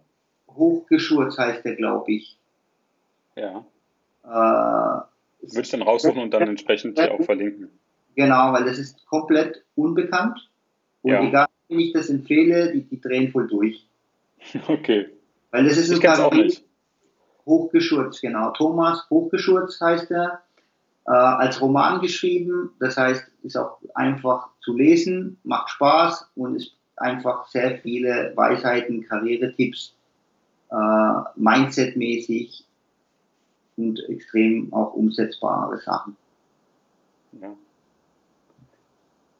Hochgeschurz 0.50 1.38
heißt 1.38 1.66
der, 1.66 1.76
glaube 1.76 2.12
ich. 2.12 2.38
Ja. 3.36 3.66
Äh, 4.24 4.28
Würde 4.28 5.62
ich 5.62 5.70
dann 5.70 5.82
raussuchen 5.82 6.22
und 6.22 6.34
dann 6.34 6.48
entsprechend 6.48 7.00
hier 7.00 7.14
auch 7.14 7.24
verlinken. 7.24 7.70
Genau, 8.16 8.54
weil 8.54 8.66
das 8.66 8.78
ist 8.78 9.06
komplett 9.08 9.64
unbekannt. 9.76 10.50
Und 11.02 11.12
ja. 11.12 11.24
egal, 11.24 11.48
wie 11.70 11.88
ich 11.88 11.94
das 11.94 12.10
empfehle, 12.10 12.72
die, 12.72 12.84
die 12.84 13.02
drehen 13.02 13.32
voll 13.32 13.48
durch. 13.48 13.88
Okay. 14.68 15.10
Weil 15.52 15.66
das 15.66 15.78
ist 15.78 15.91
ein 15.91 16.00
Kapitel. 16.00 16.52
Hochgeschurz, 17.46 18.22
genau. 18.22 18.52
Thomas 18.52 19.08
Hochgeschurz 19.10 19.80
heißt 19.80 20.12
er 20.12 20.41
äh, 21.06 21.12
als 21.12 21.62
Roman 21.62 22.01
geschrieben. 22.01 22.72
Das 22.80 22.97
heißt, 22.97 23.26
ist 23.43 23.58
auch 23.58 23.80
einfach 23.93 24.49
zu 24.62 24.76
lesen, 24.76 25.38
macht 25.43 25.70
Spaß 25.70 26.32
und 26.36 26.56
ist 26.56 26.76
einfach 26.95 27.47
sehr 27.47 27.78
viele 27.80 28.32
Weisheiten, 28.36 29.04
Karrieretipps, 29.04 29.95
äh, 30.70 30.76
Mindset-mäßig 31.36 32.66
und 33.78 33.99
extrem 34.10 34.72
auch 34.74 34.93
umsetzbare 34.93 35.80
Sachen. 35.80 36.16
Ja, 37.41 37.56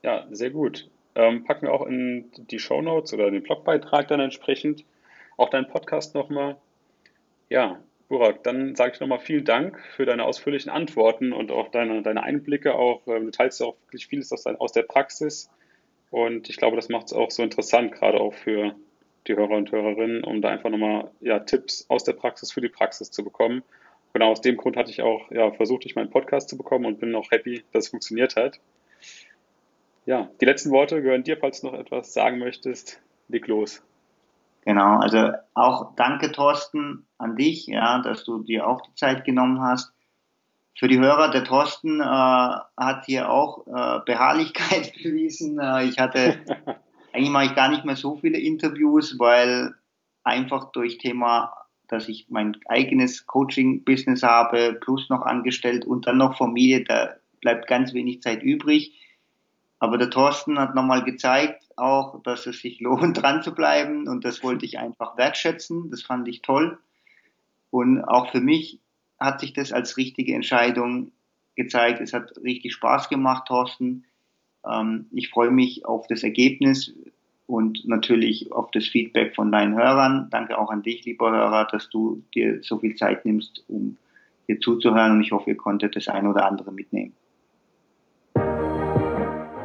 ja 0.02 0.26
sehr 0.32 0.50
gut. 0.50 0.90
Ähm, 1.16 1.44
packen 1.44 1.68
wir 1.68 1.74
auch 1.74 1.86
in 1.86 2.32
die 2.50 2.60
Show 2.60 2.82
Notes 2.82 3.14
oder 3.14 3.30
den 3.30 3.44
Blogbeitrag 3.44 4.08
dann 4.08 4.20
entsprechend 4.20 4.84
auch 5.38 5.50
deinen 5.50 5.68
Podcast 5.68 6.16
nochmal. 6.16 6.58
Ja, 7.50 7.80
Burak, 8.10 8.44
dann 8.44 8.76
sage 8.76 8.94
ich 8.94 9.00
nochmal 9.00 9.20
vielen 9.20 9.46
Dank 9.46 9.80
für 9.96 10.06
deine 10.06 10.26
ausführlichen 10.26 10.70
Antworten 10.70 11.34
und 11.34 11.52
auch 11.52 11.70
deine, 11.70 12.02
deine 12.02 12.24
Einblicke. 12.24 12.76
Auch, 12.76 13.08
ähm, 13.08 13.26
du 13.26 13.32
teilst 13.32 13.60
ja 13.60 13.68
auch 13.68 13.78
wirklich 13.86 14.08
vieles 14.08 14.32
aus, 14.32 14.46
aus 14.46 14.72
der 14.72 14.84
Praxis. 14.84 15.50
Und 16.12 16.50
ich 16.50 16.58
glaube, 16.58 16.76
das 16.76 16.90
macht 16.90 17.08
es 17.08 17.14
auch 17.14 17.32
so 17.32 17.42
interessant, 17.42 17.92
gerade 17.92 18.20
auch 18.20 18.34
für 18.34 18.76
die 19.28 19.36
Hörer 19.36 19.56
und 19.56 19.72
Hörerinnen, 19.72 20.24
um 20.24 20.42
da 20.42 20.50
einfach 20.50 20.70
nochmal 20.70 21.12
ja, 21.22 21.40
Tipps 21.40 21.86
aus 21.90 22.04
der 22.04 22.14
Praxis 22.14 22.52
für 22.52 22.62
die 22.62 22.70
Praxis 22.70 23.10
zu 23.10 23.24
bekommen. 23.24 23.64
Genau 24.14 24.30
aus 24.30 24.42
dem 24.42 24.58
Grund 24.58 24.78
hatte 24.78 24.92
ich 24.92 25.02
auch 25.02 25.32
ja, 25.32 25.52
versucht, 25.52 25.86
dich 25.86 25.96
meinen 25.96 26.12
Podcast 26.12 26.50
zu 26.50 26.58
bekommen 26.58 26.86
und 26.86 27.00
bin 27.00 27.16
auch 27.16 27.32
happy, 27.32 27.64
dass 27.72 27.86
es 27.86 27.90
funktioniert 27.90 28.36
hat. 28.36 28.60
Ja, 30.06 30.30
die 30.40 30.46
letzten 30.46 30.70
Worte 30.72 31.02
gehören 31.02 31.24
dir, 31.24 31.38
falls 31.38 31.62
du 31.62 31.68
noch 31.68 31.80
etwas 31.80 32.14
sagen 32.14 32.38
möchtest. 32.38 33.02
Leg 33.30 33.48
los. 33.48 33.82
Genau, 34.66 34.98
also 35.00 35.32
auch 35.54 35.96
danke 35.96 36.32
Thorsten 36.32 37.06
an 37.18 37.36
dich, 37.36 37.68
ja, 37.68 38.00
dass 38.00 38.24
du 38.24 38.44
dir 38.44 38.66
auch 38.68 38.82
die 38.82 38.96
Zeit 38.96 39.26
genommen 39.26 39.62
hast. 39.62 39.94
Für 40.76 40.88
die 40.88 41.00
Hörer, 41.00 41.32
der 41.32 41.44
Thorsten 41.44 42.00
äh, 42.00 42.04
hat 42.04 43.06
hier 43.06 43.30
auch 43.30 43.68
äh, 43.68 44.00
Beharrlichkeit 44.06 44.94
bewiesen. 45.04 45.60
Äh, 45.60 45.86
ich 45.86 46.00
hatte, 46.00 46.40
eigentlich 47.14 47.30
mache 47.30 47.46
ich 47.46 47.56
gar 47.56 47.70
nicht 47.70 47.86
mehr 47.86 47.98
so 47.98 48.16
viele 48.16 48.40
Interviews, 48.40 49.20
weil 49.20 49.76
einfach 50.24 50.72
durch 50.72 50.98
Thema, 50.98 51.54
dass 51.90 52.08
ich 52.08 52.28
mein 52.30 52.58
eigenes 52.68 53.28
Coaching-Business 53.28 54.24
habe, 54.24 54.78
plus 54.80 55.10
noch 55.10 55.22
angestellt 55.22 55.86
und 55.86 56.08
dann 56.08 56.18
noch 56.18 56.38
Familie, 56.38 56.86
da 56.86 57.16
bleibt 57.42 57.68
ganz 57.68 57.94
wenig 57.94 58.22
Zeit 58.22 58.42
übrig. 58.42 59.00
Aber 59.80 59.98
der 59.98 60.10
Thorsten 60.10 60.58
hat 60.58 60.74
nochmal 60.74 61.04
gezeigt, 61.04 61.63
auch, 61.78 62.22
dass 62.24 62.46
es 62.46 62.60
sich 62.60 62.80
lohnt, 62.80 63.18
dran 63.22 63.44
zu 63.44 63.54
bleiben 63.54 64.08
und 64.08 64.26
das 64.26 64.44
wollte 64.44 64.66
ich 64.66 64.80
einfach 64.80 65.18
wertschätzen. 65.18 65.90
Das 65.90 66.02
fand 66.02 66.28
ich 66.28 66.42
toll. 66.42 66.78
Und 67.70 68.04
auch 68.04 68.32
für 68.32 68.42
mich 68.42 68.80
hat 69.20 69.40
sich 69.40 69.54
das 69.54 69.72
als 69.72 69.98
richtige 69.98 70.36
Entscheidung 70.36 71.12
gezeigt. 71.56 72.02
Es 72.02 72.14
hat 72.14 72.34
richtig 72.44 72.74
Spaß 72.74 73.10
gemacht, 73.10 73.48
Thorsten. 73.48 74.06
Ähm, 74.66 75.08
ich 75.12 75.30
freue 75.30 75.52
mich 75.52 75.86
auf 75.86 76.08
das 76.08 76.24
Ergebnis 76.24 76.94
und 77.48 77.86
natürlich 77.88 78.52
auf 78.52 78.72
das 78.72 78.88
Feedback 78.88 79.36
von 79.36 79.52
deinen 79.52 79.76
Hörern. 79.76 80.28
Danke 80.32 80.58
auch 80.58 80.70
an 80.70 80.84
dich, 80.84 81.06
lieber 81.06 81.32
Hörer, 81.32 81.68
dass 81.72 81.90
du 81.90 82.24
dir 82.34 82.64
so 82.64 82.80
viel 82.80 82.96
Zeit 82.96 83.26
nimmst, 83.26 83.64
um 83.68 83.98
hier 84.48 84.60
zuzuhören 84.60 85.14
und 85.14 85.22
ich 85.22 85.32
hoffe, 85.32 85.52
ihr 85.52 85.58
konntet 85.58 85.96
das 85.96 86.08
ein 86.08 86.28
oder 86.28 86.46
andere 86.46 86.72
mitnehmen. 86.72 87.14